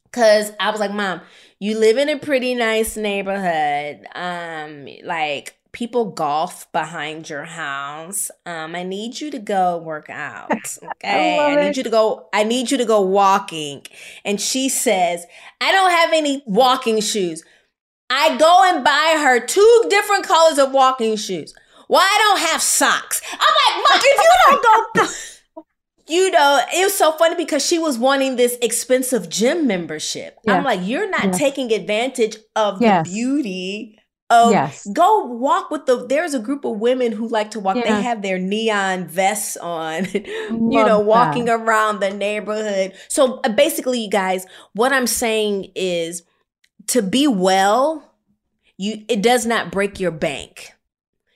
because 0.05 0.53
I 0.59 0.71
was 0.71 0.81
like, 0.81 0.93
Mom, 0.93 1.21
you 1.59 1.79
live 1.79 1.97
in 1.97 2.09
a 2.09 2.19
pretty 2.19 2.55
nice 2.55 2.97
neighborhood. 2.97 4.07
Um, 4.15 4.87
like 5.05 5.57
people 5.73 6.05
golf 6.11 6.71
behind 6.71 7.29
your 7.29 7.45
house. 7.45 8.31
Um, 8.45 8.75
I 8.75 8.83
need 8.83 9.21
you 9.21 9.31
to 9.31 9.39
go 9.39 9.79
work 9.79 10.09
out. 10.11 10.51
Okay. 11.03 11.39
I, 11.39 11.53
I 11.53 11.55
need 11.57 11.71
it. 11.71 11.77
you 11.79 11.83
to 11.83 11.91
go, 11.91 12.29
I 12.33 12.45
need 12.45 12.71
you 12.71 12.79
to 12.79 12.85
go 12.85 13.01
walking. 13.01 13.85
And 14.25 14.41
she 14.41 14.69
says, 14.69 15.27
I 15.61 15.73
don't 15.73 15.91
have 15.91 16.13
any 16.13 16.43
walking 16.47 17.01
shoes. 17.01 17.43
I 18.09 18.37
go 18.37 18.63
and 18.65 18.85
buy 18.85 19.17
her 19.21 19.45
two 19.45 19.85
different 19.89 20.25
colors 20.25 20.59
of 20.59 20.71
walking 20.73 21.17
shoes. 21.17 21.55
Well, 21.89 22.01
I 22.01 22.19
don't 22.19 22.51
have 22.51 22.63
socks. 22.63 23.21
I'm 23.33 23.39
like, 23.39 23.91
Mom, 23.91 24.01
if 24.01 24.19
you 24.19 24.35
don't 24.47 24.95
go, 25.57 25.65
you 26.09 26.31
know, 26.31 26.61
it 26.73 26.85
was 26.85 26.95
so 26.97 27.13
funny 27.13 27.35
because 27.35 27.65
she 27.65 27.79
was 27.79 27.99
wanting 27.99 28.37
this 28.37 28.57
expensive 28.63 29.29
gym 29.29 29.67
membership. 29.67 30.39
I'm 30.47 30.63
like, 30.65 30.81
you're 30.83 31.11
not 31.11 31.33
taking 31.33 31.73
advantage 31.73 32.37
of 32.55 32.81
yes. 32.81 33.07
the 33.07 33.13
beauty 33.13 33.99
of 34.33 34.51
yes. 34.51 34.87
go 34.93 35.27
walk 35.27 35.71
with 35.71 35.87
the 35.87 36.07
there's 36.07 36.33
a 36.33 36.39
group 36.39 36.65
of 36.65 36.79
women 36.79 37.13
who 37.13 37.29
like 37.29 37.51
to 37.51 37.61
walk 37.61 37.77
yeah. 37.77 37.83
they 37.83 38.03
have 38.03 38.23
their 38.23 38.39
neon 38.39 39.07
vests 39.07 39.57
on 39.59 40.07
you 40.15 40.85
know 40.85 40.99
walking 40.99 41.45
that. 41.45 41.61
around 41.61 42.01
the 42.01 42.11
neighborhood 42.11 42.93
so 43.09 43.41
uh, 43.45 43.49
basically 43.51 44.01
you 44.01 44.11
guys 44.11 44.47
what 44.73 44.93
i'm 44.93 45.07
saying 45.07 45.71
is 45.75 46.23
to 46.87 47.03
be 47.03 47.27
well 47.27 48.11
you 48.79 49.05
it 49.09 49.23
does 49.23 49.45
not 49.45 49.71
break 49.71 50.01
your 50.01 50.11
bank 50.11 50.73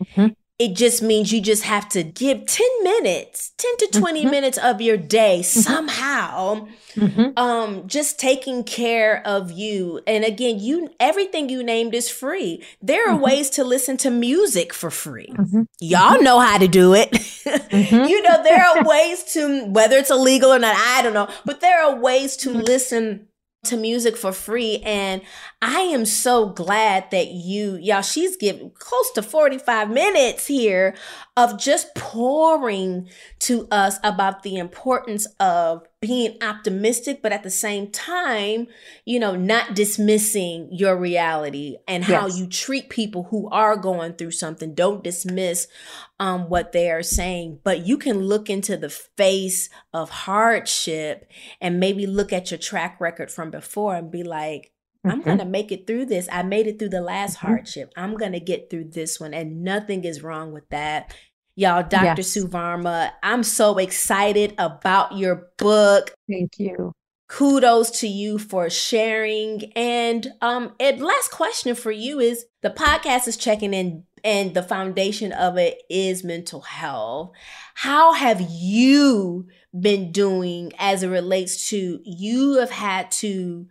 mm-hmm 0.03 0.29
it 0.59 0.75
just 0.75 1.03
means 1.03 1.33
you 1.33 1.41
just 1.41 1.65
have 1.65 1.89
to 1.91 2.03
give 2.03 2.47
10 2.47 2.67
minutes 2.83 3.53
10 3.59 3.77
to 3.79 4.01
20 4.01 4.21
mm-hmm. 4.21 4.31
minutes 4.31 4.59
of 4.59 4.81
your 4.81 4.97
day 4.97 5.41
mm-hmm. 5.41 5.61
somehow 5.61 6.67
mm-hmm. 6.95 7.39
um 7.39 7.87
just 7.87 8.19
taking 8.19 8.65
care 8.65 9.27
of 9.27 9.51
you 9.51 10.01
and 10.07 10.25
again 10.25 10.59
you 10.59 10.89
everything 10.99 11.49
you 11.49 11.63
named 11.63 11.95
is 11.95 12.09
free 12.09 12.63
there 12.81 13.09
are 13.09 13.15
mm-hmm. 13.15 13.25
ways 13.25 13.51
to 13.51 13.65
listen 13.65 13.97
to 13.97 14.11
music 14.11 14.73
for 14.73 14.91
free 14.91 15.33
mm-hmm. 15.33 15.63
y'all 15.81 16.23
know 16.23 16.41
how 16.41 16.59
to 16.59 16.69
do 16.69 16.95
it 16.95 17.11
mm-hmm. 17.13 18.05
you 18.09 18.23
know 18.23 18.43
there 18.43 18.65
are 18.65 18.85
ways 18.85 19.23
to 19.25 19.67
whether 19.67 19.97
it's 19.97 20.11
illegal 20.11 20.53
or 20.53 20.59
not 20.59 20.77
i 20.77 21.03
don't 21.03 21.15
know 21.15 21.29
but 21.45 21.61
there 21.61 21.83
are 21.85 21.97
ways 21.97 22.37
to 22.37 22.51
listen 22.51 23.27
to 23.67 23.77
music 23.77 24.17
for 24.17 24.33
free. 24.33 24.83
And 24.85 25.23
I 25.63 25.81
am 25.81 26.05
so 26.05 26.49
glad 26.49 27.11
that 27.11 27.29
you, 27.29 27.77
y'all, 27.77 28.03
she's 28.03 28.37
given 28.37 28.71
close 28.79 29.11
to 29.13 29.23
45 29.23 29.91
minutes 29.91 30.47
here 30.47 30.97
of 31.37 31.59
just 31.59 31.95
pouring 31.95 33.09
to 33.41 33.69
us 33.71 33.99
about 34.03 34.43
the 34.43 34.57
importance 34.57 35.27
of 35.41 35.87
being 36.01 36.37
optimistic, 36.43 37.23
but 37.23 37.33
at 37.33 37.43
the 37.43 37.51
same 37.51 37.91
time, 37.91 38.67
you 39.05 39.19
know, 39.19 39.35
not 39.35 39.75
dismissing 39.75 40.69
your 40.71 40.97
reality 40.97 41.77
and 41.89 42.05
how 42.05 42.27
yes. 42.27 42.39
you 42.39 42.47
treat 42.47 42.91
people 42.91 43.25
who 43.25 43.49
are 43.51 43.77
going 43.77 44.13
through 44.13 44.31
something. 44.31 44.75
Don't 44.75 45.03
dismiss 45.03 45.69
um, 46.21 46.49
what 46.51 46.73
they 46.73 46.91
are 46.91 47.03
saying, 47.03 47.61
but 47.65 47.87
you 47.87 47.97
can 47.97 48.21
look 48.21 48.51
into 48.51 48.77
the 48.77 48.91
face 48.91 49.71
of 49.93 50.11
hardship 50.11 51.31
and 51.61 51.81
maybe 51.81 52.07
look 52.07 52.33
at 52.33 52.51
your 52.51 52.59
track 52.59 53.01
record 53.01 53.31
from 53.31 53.51
before 53.51 53.97
and 53.97 54.11
be 54.11 54.23
like, 54.23 54.73
I'm 55.05 55.21
mm-hmm. 55.21 55.23
going 55.23 55.39
to 55.39 55.45
make 55.45 55.73
it 55.73 55.87
through 55.87 56.07
this. 56.07 56.29
I 56.31 56.43
made 56.43 56.67
it 56.67 56.79
through 56.79 56.91
the 56.91 57.01
last 57.01 57.39
mm-hmm. 57.39 57.47
hardship. 57.47 57.93
I'm 57.97 58.17
going 58.17 58.33
to 58.33 58.41
get 58.41 58.69
through 58.69 58.91
this 58.91 59.19
one. 59.21 59.33
And 59.33 59.63
nothing 59.63 60.05
is 60.05 60.23
wrong 60.23 60.53
with 60.53 60.69
that. 60.71 61.15
Y'all, 61.57 61.83
Dr. 61.83 62.05
Yes. 62.19 62.29
Sue 62.29 62.47
Varma, 62.47 63.13
I'm 63.23 63.43
so 63.43 63.79
excited 63.79 64.55
about 64.59 65.17
your 65.17 65.49
book. 65.57 66.13
Thank 66.29 66.59
you. 66.59 66.93
Kudos 67.29 68.01
to 68.01 68.07
you 68.07 68.39
for 68.39 68.69
sharing. 68.69 69.73
And 69.75 70.29
um, 70.43 70.75
and 70.79 71.03
last 71.03 71.31
question 71.33 71.75
for 71.75 71.91
you 71.91 72.21
is 72.21 72.45
the 72.63 72.71
podcast 72.71 73.27
is 73.27 73.39
checking 73.39 73.73
in 73.73 74.05
and 74.23 74.55
the 74.55 74.63
foundation 74.63 75.33
of 75.33 75.57
it 75.57 75.83
is 75.89 76.23
mental 76.23 76.61
health. 76.61 77.33
How 77.75 78.13
have 78.13 78.41
you 78.51 79.47
been 79.79 80.13
doing 80.13 80.73
as 80.79 81.03
it 81.03 81.09
relates 81.09 81.71
to 81.71 82.01
you 82.05 82.59
have 82.59 82.71
had 82.71 83.11
to 83.13 83.67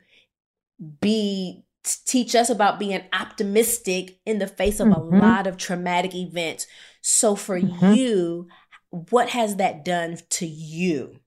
be 1.01 1.65
teach 2.05 2.35
us 2.35 2.49
about 2.49 2.79
being 2.79 3.03
optimistic 3.13 4.19
in 4.25 4.39
the 4.39 4.47
face 4.47 4.79
of 4.79 4.87
mm-hmm. 4.87 5.15
a 5.15 5.19
lot 5.19 5.47
of 5.47 5.57
traumatic 5.57 6.15
events. 6.15 6.65
So 7.07 7.35
for 7.35 7.61
mm-hmm. 7.61 7.93
you, 7.93 8.47
what 8.89 9.29
has 9.29 9.57
that 9.57 9.85
done 9.85 10.17
to 10.31 10.47
you? 10.47 11.19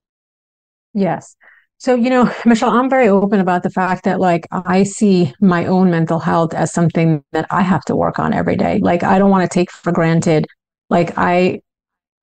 Yes. 0.93 1.37
So, 1.77 1.95
you 1.95 2.11
know, 2.11 2.35
Michelle, 2.45 2.71
I'm 2.71 2.91
very 2.91 3.09
open 3.09 3.39
about 3.39 3.63
the 3.63 3.71
fact 3.71 4.03
that 4.03 4.19
like 4.19 4.49
I 4.51 4.83
see 4.83 5.33
my 5.41 5.67
own 5.67 5.89
mental 5.89 6.19
health 6.19 6.53
as 6.53 6.73
something 6.73 7.23
that 7.31 7.47
I 7.51 7.63
have 7.63 7.85
to 7.85 7.95
work 7.95 8.19
on 8.19 8.35
every 8.35 8.57
day. 8.57 8.81
Like 8.83 9.05
I 9.05 9.21
don't 9.21 9.31
want 9.31 9.49
to 9.49 9.55
take 9.55 9.71
for 9.71 9.93
granted. 9.93 10.49
Like 10.91 11.17
I 11.17 11.61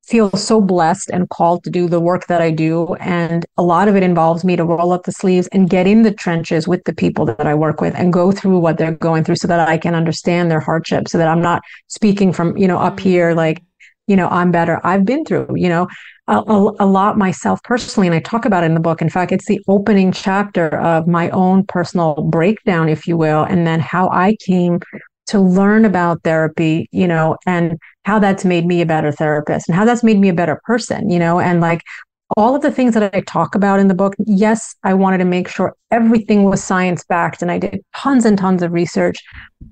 feel 0.08 0.30
so 0.32 0.62
blessed 0.62 1.10
and 1.10 1.30
called 1.30 1.64
to 1.64 1.70
do 1.70 1.88
the 1.88 2.00
work 2.00 2.28
that 2.28 2.42
I 2.42 2.52
do. 2.52 2.94
And 2.96 3.46
a 3.58 3.64
lot 3.64 3.88
of 3.88 3.96
it 3.96 4.04
involves 4.04 4.44
me 4.44 4.56
to 4.56 4.64
roll 4.64 4.92
up 4.92 5.04
the 5.04 5.12
sleeves 5.12 5.48
and 5.48 5.70
get 5.70 5.88
in 5.88 6.04
the 6.04 6.14
trenches 6.14 6.68
with 6.68 6.84
the 6.84 6.94
people 6.94 7.26
that 7.26 7.48
I 7.48 7.56
work 7.56 7.82
with 7.82 7.96
and 7.96 8.14
go 8.14 8.32
through 8.32 8.60
what 8.60 8.78
they're 8.78 8.92
going 8.92 9.24
through 9.24 9.38
so 9.38 9.48
that 9.48 9.68
I 9.68 9.78
can 9.78 9.96
understand 9.96 10.52
their 10.52 10.60
hardship, 10.60 11.08
so 11.08 11.18
that 11.18 11.28
I'm 11.28 11.42
not 11.42 11.64
speaking 11.88 12.32
from, 12.32 12.56
you 12.58 12.68
know, 12.68 12.78
up 12.78 12.98
mm-hmm. 12.98 13.10
here 13.10 13.34
like, 13.34 13.64
you 14.08 14.16
know, 14.16 14.28
I'm 14.28 14.52
better. 14.52 14.80
I've 14.84 15.06
been 15.06 15.26
through, 15.26 15.48
you 15.56 15.70
know, 15.70 15.88
a, 16.28 16.38
a, 16.38 16.72
a 16.82 16.86
lot 16.86 17.18
myself 17.18 17.62
personally. 17.64 18.08
And 18.08 18.16
I 18.16 18.20
talk 18.20 18.46
about 18.46 18.64
it 18.64 18.68
in 18.68 18.76
the 18.76 18.80
book. 18.80 19.02
In 19.02 19.10
fact, 19.10 19.32
it's 19.32 19.48
the 19.48 19.60
opening 19.68 20.12
chapter 20.12 20.68
of 20.78 21.08
my 21.08 21.30
own 21.32 21.66
personal 21.66 22.14
breakdown, 22.16 22.90
if 22.90 23.08
you 23.08 23.18
will, 23.18 23.44
and 23.44 23.66
then 23.66 23.80
how 23.80 24.10
I 24.10 24.36
came 24.46 24.80
to 25.28 25.40
learn 25.40 25.86
about 25.86 26.22
therapy, 26.24 26.88
you 26.92 27.08
know, 27.08 27.38
and 27.46 27.78
how 28.04 28.20
that's 28.20 28.46
made 28.46 28.66
me 28.66 28.82
a 28.82 28.86
better 28.86 29.12
therapist 29.12 29.68
and 29.68 29.76
how 29.76 29.86
that's 29.86 30.04
made 30.04 30.20
me 30.20 30.30
a 30.30 30.34
better 30.34 30.62
person, 30.66 31.10
you 31.10 31.20
know, 31.20 31.40
and 31.40 31.62
like 31.62 31.82
all 32.38 32.56
of 32.56 32.62
the 32.62 32.72
things 32.72 32.94
that 32.94 33.14
I 33.16 33.22
talk 33.22 33.56
about 33.56 33.80
in 33.80 33.88
the 33.88 33.94
book, 33.94 34.16
yes, 34.26 34.76
I 34.84 34.94
wanted 34.94 35.20
to 35.20 35.26
make 35.26 35.48
sure 35.48 35.76
everything 35.92 36.44
was 36.44 36.64
science 36.64 37.04
backed 37.06 37.42
and 37.42 37.52
I 37.52 37.60
did 37.60 37.82
tons 37.96 38.26
and 38.26 38.38
tons 38.38 38.64
of 38.64 38.72
research, 38.72 39.18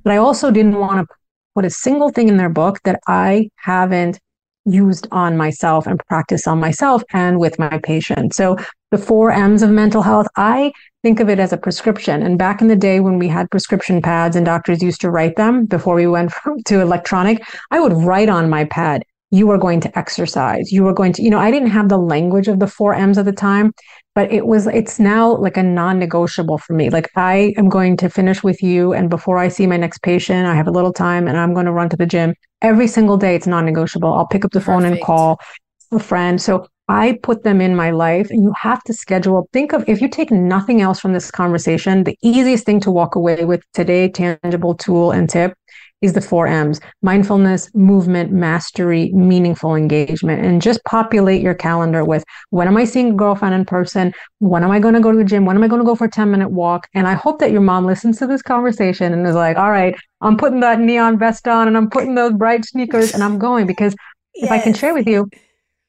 but 0.03 0.13
I 0.13 0.17
also 0.17 0.51
didn't 0.51 0.77
want 0.77 1.07
to 1.07 1.15
put 1.55 1.65
a 1.65 1.69
single 1.69 2.09
thing 2.09 2.29
in 2.29 2.37
their 2.37 2.49
book 2.49 2.79
that 2.83 2.99
I 3.07 3.49
haven't 3.57 4.19
used 4.65 5.07
on 5.11 5.35
myself 5.35 5.87
and 5.87 5.99
practice 6.07 6.47
on 6.47 6.59
myself 6.59 7.03
and 7.11 7.39
with 7.39 7.59
my 7.59 7.79
patients. 7.83 8.37
So 8.37 8.57
the 8.91 8.97
four 8.97 9.31
M's 9.31 9.61
of 9.61 9.69
mental 9.69 10.01
health, 10.01 10.27
I 10.35 10.71
think 11.03 11.19
of 11.19 11.29
it 11.29 11.37
as 11.37 11.53
a 11.53 11.57
prescription. 11.57 12.23
And 12.23 12.39
back 12.39 12.61
in 12.61 12.67
the 12.69 12.75
day 12.75 13.01
when 13.01 13.19
we 13.19 13.27
had 13.27 13.51
prescription 13.51 14.01
pads 14.01 14.35
and 14.35 14.45
doctors 14.45 14.81
used 14.81 15.01
to 15.01 15.11
write 15.11 15.35
them 15.35 15.65
before 15.65 15.95
we 15.95 16.07
went 16.07 16.31
from, 16.43 16.63
to 16.63 16.81
electronic, 16.81 17.43
I 17.69 17.79
would 17.79 17.93
write 17.93 18.29
on 18.29 18.49
my 18.49 18.65
pad, 18.65 19.03
you 19.29 19.49
are 19.49 19.57
going 19.57 19.81
to 19.81 19.97
exercise. 19.97 20.71
You 20.71 20.87
are 20.87 20.93
going 20.93 21.11
to, 21.13 21.23
you 21.23 21.29
know, 21.29 21.39
I 21.39 21.49
didn't 21.49 21.71
have 21.71 21.89
the 21.89 21.97
language 21.97 22.47
of 22.47 22.59
the 22.59 22.67
four 22.67 22.93
M's 22.93 23.17
at 23.17 23.25
the 23.25 23.31
time, 23.31 23.73
but 24.13 24.31
it 24.31 24.45
was, 24.45 24.67
it's 24.67 24.99
now 24.99 25.35
like 25.37 25.57
a 25.57 25.63
non 25.63 25.97
negotiable 25.97 26.59
for 26.59 26.73
me. 26.73 26.91
Like 26.91 27.09
I 27.15 27.53
am 27.57 27.67
going 27.67 27.97
to 27.97 28.09
finish 28.09 28.43
with 28.43 28.61
you. 28.61 28.93
And 28.93 29.09
before 29.09 29.39
I 29.39 29.47
see 29.47 29.65
my 29.65 29.75
next 29.75 30.03
patient, 30.03 30.45
I 30.45 30.53
have 30.53 30.67
a 30.67 30.71
little 30.71 30.93
time 30.93 31.27
and 31.27 31.35
I'm 31.35 31.53
going 31.55 31.65
to 31.65 31.71
run 31.71 31.89
to 31.89 31.97
the 31.97 32.05
gym 32.05 32.35
every 32.61 32.87
single 32.87 33.17
day. 33.17 33.33
It's 33.33 33.47
non 33.47 33.65
negotiable. 33.65 34.13
I'll 34.13 34.27
pick 34.27 34.45
up 34.45 34.51
the 34.51 34.61
phone 34.61 34.83
Perfect. 34.83 34.97
and 34.97 35.05
call 35.05 35.39
a 35.91 35.99
friend. 35.99 36.39
So 36.39 36.67
I 36.93 37.17
put 37.23 37.43
them 37.43 37.59
in 37.59 37.75
my 37.75 37.89
life 37.89 38.29
and 38.29 38.43
you 38.43 38.53
have 38.55 38.83
to 38.83 38.93
schedule. 38.93 39.49
Think 39.51 39.73
of 39.73 39.83
if 39.89 39.99
you 39.99 40.07
take 40.07 40.29
nothing 40.29 40.79
else 40.79 40.99
from 40.99 41.13
this 41.13 41.31
conversation, 41.31 42.03
the 42.03 42.15
easiest 42.21 42.67
thing 42.67 42.79
to 42.81 42.91
walk 42.91 43.15
away 43.15 43.45
with 43.45 43.63
today, 43.73 44.09
tangible 44.09 44.75
tool 44.75 45.09
and 45.09 45.27
tip 45.27 45.57
is 46.01 46.13
the 46.13 46.21
four 46.21 46.45
M's 46.45 46.79
mindfulness, 47.01 47.73
movement, 47.73 48.31
mastery, 48.31 49.11
meaningful 49.11 49.73
engagement. 49.73 50.45
And 50.45 50.61
just 50.61 50.83
populate 50.83 51.41
your 51.41 51.55
calendar 51.55 52.05
with 52.05 52.23
when 52.51 52.67
am 52.67 52.77
I 52.77 52.85
seeing 52.85 53.13
a 53.13 53.15
girlfriend 53.15 53.55
in 53.55 53.65
person? 53.65 54.13
When 54.37 54.63
am 54.63 54.69
I 54.69 54.79
going 54.79 54.93
to 54.93 54.99
go 54.99 55.11
to 55.11 55.17
the 55.17 55.23
gym? 55.23 55.45
When 55.45 55.55
am 55.55 55.63
I 55.63 55.67
going 55.67 55.81
to 55.81 55.85
go 55.85 55.95
for 55.95 56.05
a 56.05 56.11
10 56.11 56.29
minute 56.29 56.51
walk? 56.51 56.87
And 56.93 57.07
I 57.07 57.13
hope 57.13 57.39
that 57.39 57.51
your 57.51 57.61
mom 57.61 57.87
listens 57.87 58.19
to 58.19 58.27
this 58.27 58.43
conversation 58.43 59.13
and 59.13 59.25
is 59.25 59.33
like, 59.33 59.57
all 59.57 59.71
right, 59.71 59.95
I'm 60.21 60.37
putting 60.37 60.59
that 60.59 60.79
neon 60.79 61.17
vest 61.17 61.47
on 61.47 61.67
and 61.67 61.75
I'm 61.75 61.89
putting 61.89 62.13
those 62.13 62.33
bright 62.33 62.65
sneakers 62.65 63.15
and 63.15 63.23
I'm 63.23 63.39
going 63.39 63.65
because 63.65 63.95
yes. 64.35 64.45
if 64.45 64.51
I 64.51 64.59
can 64.59 64.75
share 64.75 64.93
with 64.93 65.07
you, 65.07 65.27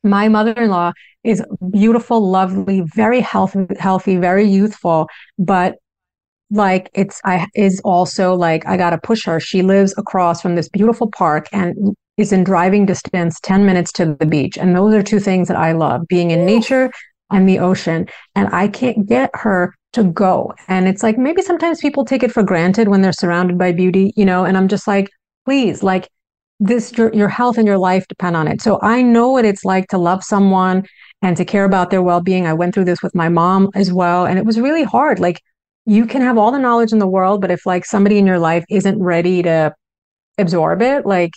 my 0.04 0.28
mother-in-law 0.28 0.92
is 1.24 1.42
beautiful, 1.70 2.30
lovely, 2.30 2.82
very 2.94 3.20
healthy, 3.20 3.66
healthy, 3.78 4.16
very 4.16 4.48
youthful, 4.48 5.08
but 5.38 5.76
like 6.50 6.90
it's 6.94 7.20
I 7.24 7.48
is 7.54 7.80
also 7.84 8.34
like 8.34 8.66
I 8.66 8.76
gotta 8.76 8.98
push 8.98 9.24
her. 9.24 9.40
She 9.40 9.62
lives 9.62 9.94
across 9.96 10.40
from 10.40 10.54
this 10.54 10.68
beautiful 10.68 11.10
park 11.10 11.48
and 11.52 11.96
is 12.16 12.32
in 12.32 12.44
driving 12.44 12.86
distance 12.86 13.40
10 13.40 13.66
minutes 13.66 13.90
to 13.92 14.16
the 14.18 14.26
beach. 14.26 14.56
And 14.56 14.76
those 14.76 14.94
are 14.94 15.02
two 15.02 15.18
things 15.18 15.48
that 15.48 15.56
I 15.56 15.72
love 15.72 16.06
being 16.08 16.30
in 16.30 16.46
nature 16.46 16.90
and 17.30 17.48
the 17.48 17.58
ocean. 17.58 18.06
And 18.34 18.48
I 18.52 18.68
can't 18.68 19.06
get 19.06 19.30
her 19.34 19.74
to 19.94 20.04
go. 20.04 20.52
And 20.68 20.86
it's 20.86 21.02
like 21.02 21.18
maybe 21.18 21.42
sometimes 21.42 21.80
people 21.80 22.04
take 22.04 22.22
it 22.22 22.32
for 22.32 22.42
granted 22.42 22.88
when 22.88 23.00
they're 23.00 23.12
surrounded 23.12 23.58
by 23.58 23.72
beauty, 23.72 24.12
you 24.16 24.24
know, 24.24 24.44
and 24.44 24.56
I'm 24.56 24.68
just 24.68 24.86
like, 24.86 25.08
please, 25.44 25.82
like 25.82 26.08
this 26.60 26.92
your, 26.92 27.12
your 27.12 27.28
health 27.28 27.58
and 27.58 27.66
your 27.66 27.78
life 27.78 28.06
depend 28.08 28.36
on 28.36 28.48
it. 28.48 28.62
So 28.62 28.78
I 28.80 29.02
know 29.02 29.30
what 29.30 29.44
it's 29.44 29.64
like 29.64 29.88
to 29.88 29.98
love 29.98 30.22
someone 30.22 30.86
and 31.22 31.36
to 31.36 31.44
care 31.44 31.64
about 31.64 31.90
their 31.90 32.02
well-being. 32.02 32.46
I 32.46 32.52
went 32.52 32.74
through 32.74 32.84
this 32.84 33.02
with 33.02 33.14
my 33.14 33.28
mom 33.28 33.70
as 33.74 33.92
well. 33.92 34.26
And 34.26 34.38
it 34.38 34.44
was 34.44 34.60
really 34.60 34.84
hard. 34.84 35.18
Like 35.18 35.40
you 35.86 36.06
can 36.06 36.22
have 36.22 36.38
all 36.38 36.52
the 36.52 36.58
knowledge 36.58 36.92
in 36.92 36.98
the 36.98 37.08
world, 37.08 37.40
but 37.40 37.50
if 37.50 37.66
like 37.66 37.84
somebody 37.84 38.18
in 38.18 38.26
your 38.26 38.38
life 38.38 38.64
isn't 38.70 39.02
ready 39.02 39.42
to 39.42 39.74
absorb 40.38 40.80
it, 40.80 41.04
like, 41.04 41.32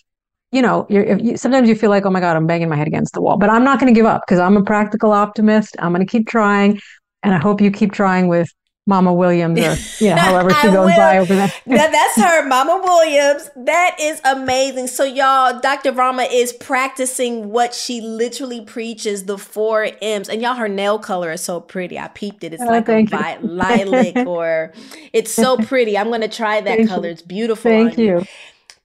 you 0.51 0.61
know, 0.61 0.85
you, 0.89 1.35
sometimes 1.35 1.67
you 1.67 1.75
feel 1.75 1.89
like, 1.89 2.05
oh 2.05 2.09
my 2.09 2.21
God, 2.21 2.37
I'm 2.37 2.47
banging 2.47 2.69
my 2.69 2.77
head 2.77 2.87
against 2.87 3.13
the 3.13 3.21
wall, 3.21 3.37
but 3.37 3.49
I'm 3.49 3.65
not 3.65 3.79
going 3.79 3.93
to 3.93 3.97
give 3.97 4.05
up 4.05 4.23
because 4.25 4.39
I'm 4.39 4.55
a 4.55 4.63
practical 4.63 5.11
optimist. 5.11 5.75
I'm 5.79 5.93
going 5.93 6.05
to 6.05 6.09
keep 6.09 6.27
trying. 6.27 6.79
And 7.23 7.33
I 7.33 7.37
hope 7.37 7.59
you 7.59 7.71
keep 7.71 7.91
trying 7.91 8.27
with 8.27 8.49
Mama 8.87 9.13
Williams 9.13 9.59
or 9.59 10.03
you 10.03 10.11
know, 10.11 10.15
however 10.15 10.49
she 10.49 10.67
goes 10.71 10.95
by 10.95 11.17
over 11.17 11.35
there. 11.35 11.53
that, 11.67 11.91
that's 11.91 12.15
her, 12.15 12.47
Mama 12.47 12.81
Williams. 12.81 13.49
That 13.57 13.97
is 13.99 14.21
amazing. 14.23 14.87
So 14.87 15.03
y'all, 15.03 15.59
Dr. 15.59 15.91
Varma 15.91 16.25
is 16.31 16.53
practicing 16.53 17.51
what 17.51 17.73
she 17.73 17.99
literally 17.99 18.61
preaches, 18.61 19.25
the 19.25 19.37
four 19.37 19.89
M's. 20.01 20.29
And 20.29 20.41
y'all, 20.41 20.55
her 20.55 20.69
nail 20.69 20.97
color 20.99 21.33
is 21.33 21.43
so 21.43 21.59
pretty. 21.59 21.99
I 21.99 22.07
peeped 22.07 22.45
it. 22.45 22.53
It's 22.53 22.63
oh, 22.63 22.67
like 22.67 22.87
a 22.87 23.03
vi- 23.03 23.39
lilac 23.41 24.25
or 24.25 24.73
it's 25.11 25.31
so 25.31 25.57
pretty. 25.57 25.97
I'm 25.97 26.09
gonna 26.09 26.29
try 26.29 26.61
that 26.61 26.77
thank 26.77 26.89
color. 26.89 27.09
It's 27.09 27.21
beautiful. 27.21 27.69
Thank 27.69 27.97
you. 27.97 28.25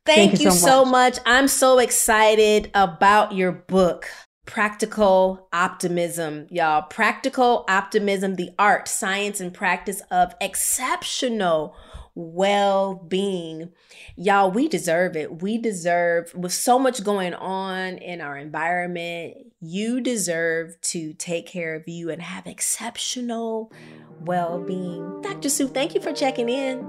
Thank, 0.04 0.32
Thank 0.32 0.42
you, 0.42 0.50
so, 0.50 0.66
so 0.66 0.84
much. 0.84 1.18
I'm 1.24 1.46
so 1.46 1.78
excited 1.78 2.72
about 2.74 3.34
your 3.34 3.52
book 3.52 4.08
practical 4.46 5.48
optimism, 5.52 6.46
y'all. 6.50 6.82
Practical 6.82 7.64
optimism, 7.68 8.34
the 8.34 8.50
art, 8.58 8.88
science, 8.88 9.40
and 9.40 9.54
practice 9.54 10.02
of 10.10 10.34
exceptional 10.40 11.76
well 12.14 12.94
being. 12.94 13.70
Y'all, 14.16 14.50
we 14.50 14.68
deserve 14.68 15.16
it. 15.16 15.42
We 15.42 15.58
deserve, 15.58 16.34
with 16.34 16.52
so 16.52 16.78
much 16.78 17.02
going 17.02 17.34
on 17.34 17.98
in 17.98 18.20
our 18.20 18.36
environment, 18.36 19.52
you 19.60 20.00
deserve 20.00 20.78
to 20.82 21.14
take 21.14 21.46
care 21.46 21.74
of 21.74 21.88
you 21.88 22.10
and 22.10 22.20
have 22.20 22.46
exceptional 22.46 23.72
well 24.20 24.60
being. 24.60 25.22
Dr. 25.22 25.48
Sue, 25.48 25.68
thank 25.68 25.94
you 25.94 26.00
for 26.00 26.12
checking 26.12 26.48
in. 26.48 26.86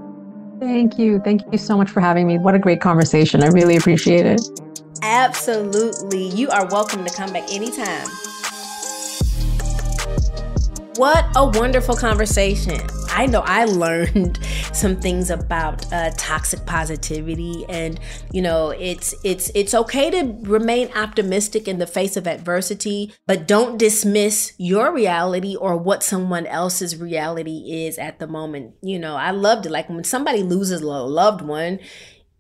Thank 0.60 0.98
you. 0.98 1.20
Thank 1.20 1.42
you 1.52 1.58
so 1.58 1.78
much 1.78 1.90
for 1.90 2.00
having 2.00 2.28
me. 2.28 2.38
What 2.38 2.56
a 2.56 2.60
great 2.60 2.82
conversation. 2.82 3.44
I 3.44 3.48
really 3.48 3.76
appreciate 3.76 4.26
it. 4.26 4.42
Absolutely. 5.06 6.30
You 6.30 6.50
are 6.50 6.66
welcome 6.68 7.04
to 7.04 7.14
come 7.14 7.34
back 7.34 7.52
anytime. 7.52 8.08
What 10.96 11.26
a 11.36 11.46
wonderful 11.60 11.98
conversation. 11.98 12.80
I 13.10 13.26
know 13.26 13.42
I 13.42 13.66
learned 13.84 14.40
some 14.72 14.96
things 14.96 15.30
about 15.30 15.92
uh, 15.92 16.12
toxic 16.18 16.66
positivity, 16.66 17.66
and 17.68 18.00
you 18.32 18.42
know, 18.42 18.70
it's 18.70 19.14
it's 19.26 19.52
it's 19.54 19.74
okay 19.74 20.10
to 20.10 20.38
remain 20.44 20.90
optimistic 20.96 21.68
in 21.68 21.80
the 21.80 21.88
face 21.88 22.16
of 22.16 22.26
adversity, 22.26 23.14
but 23.28 23.46
don't 23.46 23.78
dismiss 23.78 24.54
your 24.58 24.94
reality 24.94 25.58
or 25.58 25.76
what 25.76 26.02
someone 26.02 26.48
else's 26.48 26.96
reality 26.96 27.86
is 27.86 27.98
at 27.98 28.20
the 28.20 28.28
moment. 28.28 28.76
You 28.82 29.00
know, 29.00 29.16
I 29.16 29.32
loved 29.32 29.66
it. 29.66 29.72
Like 29.72 29.90
when 29.90 30.06
somebody 30.06 30.44
loses 30.44 30.82
a 30.82 30.88
loved 30.88 31.42
one, 31.42 31.80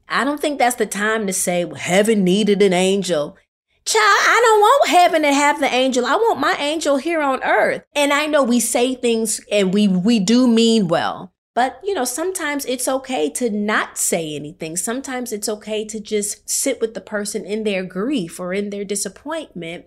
I 0.08 0.24
don't 0.24 0.40
think 0.40 0.60
that's 0.60 0.76
the 0.76 0.86
time 0.86 1.28
to 1.28 1.34
say 1.34 1.66
well, 1.66 1.76
heaven 1.76 2.24
needed 2.24 2.62
an 2.62 2.74
angel. 2.74 3.38
Child, 3.86 4.02
I 4.02 4.42
don't 4.46 4.60
want 4.62 4.90
heaven 4.90 5.22
to 5.24 5.34
have 5.34 5.60
the 5.60 5.74
angel. 5.74 6.06
I 6.06 6.16
want 6.16 6.40
my 6.40 6.56
angel 6.58 6.96
here 6.96 7.22
on 7.22 7.44
earth. 7.44 7.84
And 7.94 8.14
I 8.14 8.28
know 8.28 8.42
we 8.42 8.62
say 8.62 8.96
things 8.96 9.42
and 9.52 9.74
we 9.74 9.88
we 9.90 10.20
do 10.20 10.48
mean 10.48 10.88
well. 10.88 11.33
But, 11.56 11.80
you 11.84 11.94
know, 11.94 12.06
sometimes 12.06 12.66
it's 12.66 12.88
okay 12.88 13.30
to 13.32 13.50
not 13.50 13.98
say 14.00 14.36
anything. 14.36 14.76
Sometimes 14.76 15.32
it's 15.32 15.48
okay 15.48 15.86
to 15.86 16.00
just 16.00 16.50
sit 16.50 16.82
with 16.82 16.96
the 16.96 17.02
person 17.02 17.46
in 17.46 17.64
their 17.64 17.84
grief 17.84 18.40
or 18.40 18.54
in 18.54 18.72
their 18.72 18.84
disappointment. 18.84 19.86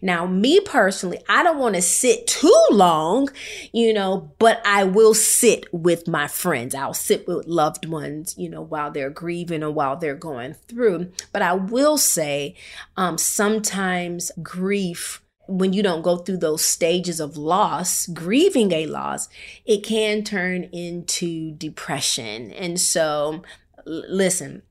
Now, 0.00 0.26
me 0.26 0.60
personally, 0.60 1.18
I 1.28 1.42
don't 1.42 1.58
want 1.58 1.74
to 1.74 1.82
sit 1.82 2.28
too 2.28 2.66
long, 2.70 3.30
you 3.72 3.92
know, 3.92 4.32
but 4.38 4.62
I 4.64 4.84
will 4.84 5.14
sit 5.14 5.66
with 5.72 6.06
my 6.06 6.28
friends. 6.28 6.72
I'll 6.72 6.94
sit 6.94 7.26
with 7.26 7.46
loved 7.46 7.86
ones, 7.86 8.36
you 8.38 8.48
know, 8.48 8.62
while 8.62 8.92
they're 8.92 9.10
grieving 9.10 9.64
or 9.64 9.72
while 9.72 9.96
they're 9.96 10.14
going 10.14 10.54
through. 10.54 11.10
But 11.32 11.42
I 11.42 11.54
will 11.54 11.98
say, 11.98 12.54
um, 12.96 13.18
sometimes 13.18 14.30
grief 14.40 15.20
when 15.46 15.72
you 15.72 15.82
don't 15.82 16.02
go 16.02 16.16
through 16.18 16.38
those 16.38 16.64
stages 16.64 17.20
of 17.20 17.36
loss, 17.36 18.06
grieving 18.06 18.72
a 18.72 18.86
loss, 18.86 19.28
it 19.64 19.84
can 19.84 20.24
turn 20.24 20.64
into 20.72 21.52
depression. 21.52 22.52
And 22.52 22.80
so, 22.80 23.42
l- 23.86 24.04
listen, 24.08 24.62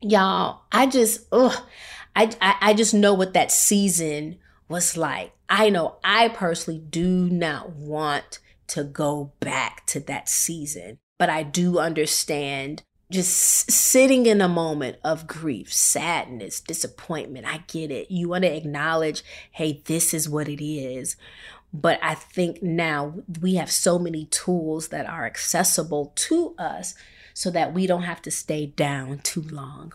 y'all, 0.00 0.62
I 0.70 0.86
just, 0.86 1.26
ugh, 1.32 1.56
I, 2.14 2.30
I, 2.40 2.54
I 2.60 2.74
just 2.74 2.94
know 2.94 3.14
what 3.14 3.32
that 3.34 3.50
season 3.50 4.38
was 4.68 4.96
like. 4.96 5.32
I 5.48 5.70
know 5.70 5.96
I 6.04 6.28
personally 6.28 6.80
do 6.80 7.28
not 7.30 7.70
want 7.70 8.38
to 8.68 8.84
go 8.84 9.32
back 9.40 9.86
to 9.86 10.00
that 10.00 10.28
season, 10.28 10.98
but 11.18 11.30
I 11.30 11.42
do 11.42 11.78
understand 11.78 12.82
just 13.10 13.70
sitting 13.70 14.26
in 14.26 14.40
a 14.40 14.48
moment 14.48 14.98
of 15.02 15.26
grief, 15.26 15.72
sadness, 15.72 16.60
disappointment. 16.60 17.46
I 17.46 17.64
get 17.66 17.90
it. 17.90 18.10
You 18.10 18.28
want 18.28 18.44
to 18.44 18.54
acknowledge, 18.54 19.22
hey, 19.50 19.82
this 19.86 20.12
is 20.12 20.28
what 20.28 20.48
it 20.48 20.62
is. 20.62 21.16
But 21.72 21.98
I 22.02 22.14
think 22.14 22.62
now 22.62 23.14
we 23.40 23.54
have 23.54 23.70
so 23.70 23.98
many 23.98 24.26
tools 24.26 24.88
that 24.88 25.06
are 25.06 25.26
accessible 25.26 26.12
to 26.16 26.54
us 26.58 26.94
so 27.34 27.50
that 27.50 27.72
we 27.72 27.86
don't 27.86 28.02
have 28.02 28.22
to 28.22 28.30
stay 28.30 28.66
down 28.66 29.18
too 29.18 29.42
long. 29.42 29.92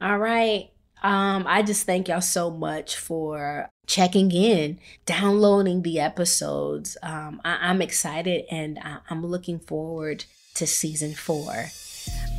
All 0.00 0.18
right. 0.18 0.70
Um, 1.02 1.44
I 1.46 1.62
just 1.62 1.86
thank 1.86 2.08
y'all 2.08 2.20
so 2.20 2.50
much 2.50 2.96
for 2.96 3.68
checking 3.86 4.32
in, 4.32 4.78
downloading 5.06 5.82
the 5.82 6.00
episodes. 6.00 6.96
Um, 7.02 7.40
I- 7.44 7.70
am 7.70 7.82
excited 7.82 8.46
and 8.50 8.78
I- 8.78 9.00
I'm 9.10 9.24
looking 9.24 9.58
forward 9.58 10.24
to 10.54 10.66
season 10.66 11.14
four. 11.14 11.66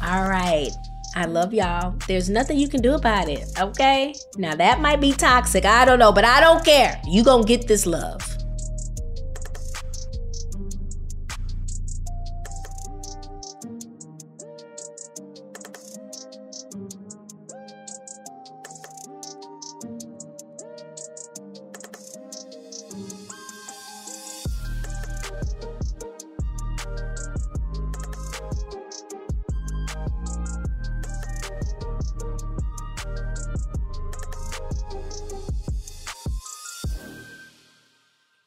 All 0.04 0.28
right. 0.28 0.72
I 1.16 1.26
love 1.26 1.54
y'all. 1.54 1.96
There's 2.08 2.30
nothing 2.30 2.60
you 2.60 2.68
can 2.68 2.82
do 2.82 2.94
about 2.94 3.30
it, 3.30 3.50
okay? 3.58 4.14
Now 4.38 4.54
that 4.56 4.82
might 4.82 5.00
be 5.00 5.14
toxic. 5.14 5.64
I 5.64 5.86
don't 5.86 6.00
know, 6.00 6.12
but 6.12 6.26
I 6.26 6.42
don't 6.42 6.64
care. 6.66 7.00
You 7.06 7.24
going 7.24 7.44
to 7.44 7.48
get 7.48 7.68
this 7.68 7.86
love. 7.86 8.45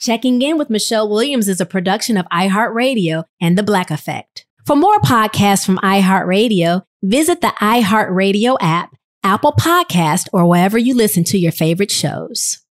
Checking 0.08 0.40
In 0.40 0.56
with 0.56 0.70
Michelle 0.70 1.06
Williams 1.06 1.50
is 1.50 1.60
a 1.60 1.66
production 1.66 2.16
of 2.16 2.24
iHeartRadio 2.32 3.24
and 3.42 3.58
The 3.58 3.62
Black 3.62 3.90
Effect. 3.90 4.46
For 4.64 4.74
more 4.74 4.98
podcasts 5.00 5.66
from 5.66 5.76
iHeartRadio, 5.82 6.82
visit 7.02 7.42
the 7.42 7.52
iHeartRadio 7.60 8.56
app, 8.58 8.96
Apple 9.22 9.52
Podcast, 9.52 10.28
or 10.32 10.46
wherever 10.48 10.78
you 10.78 10.94
listen 10.94 11.24
to 11.24 11.36
your 11.36 11.52
favorite 11.52 11.90
shows. 11.90 12.64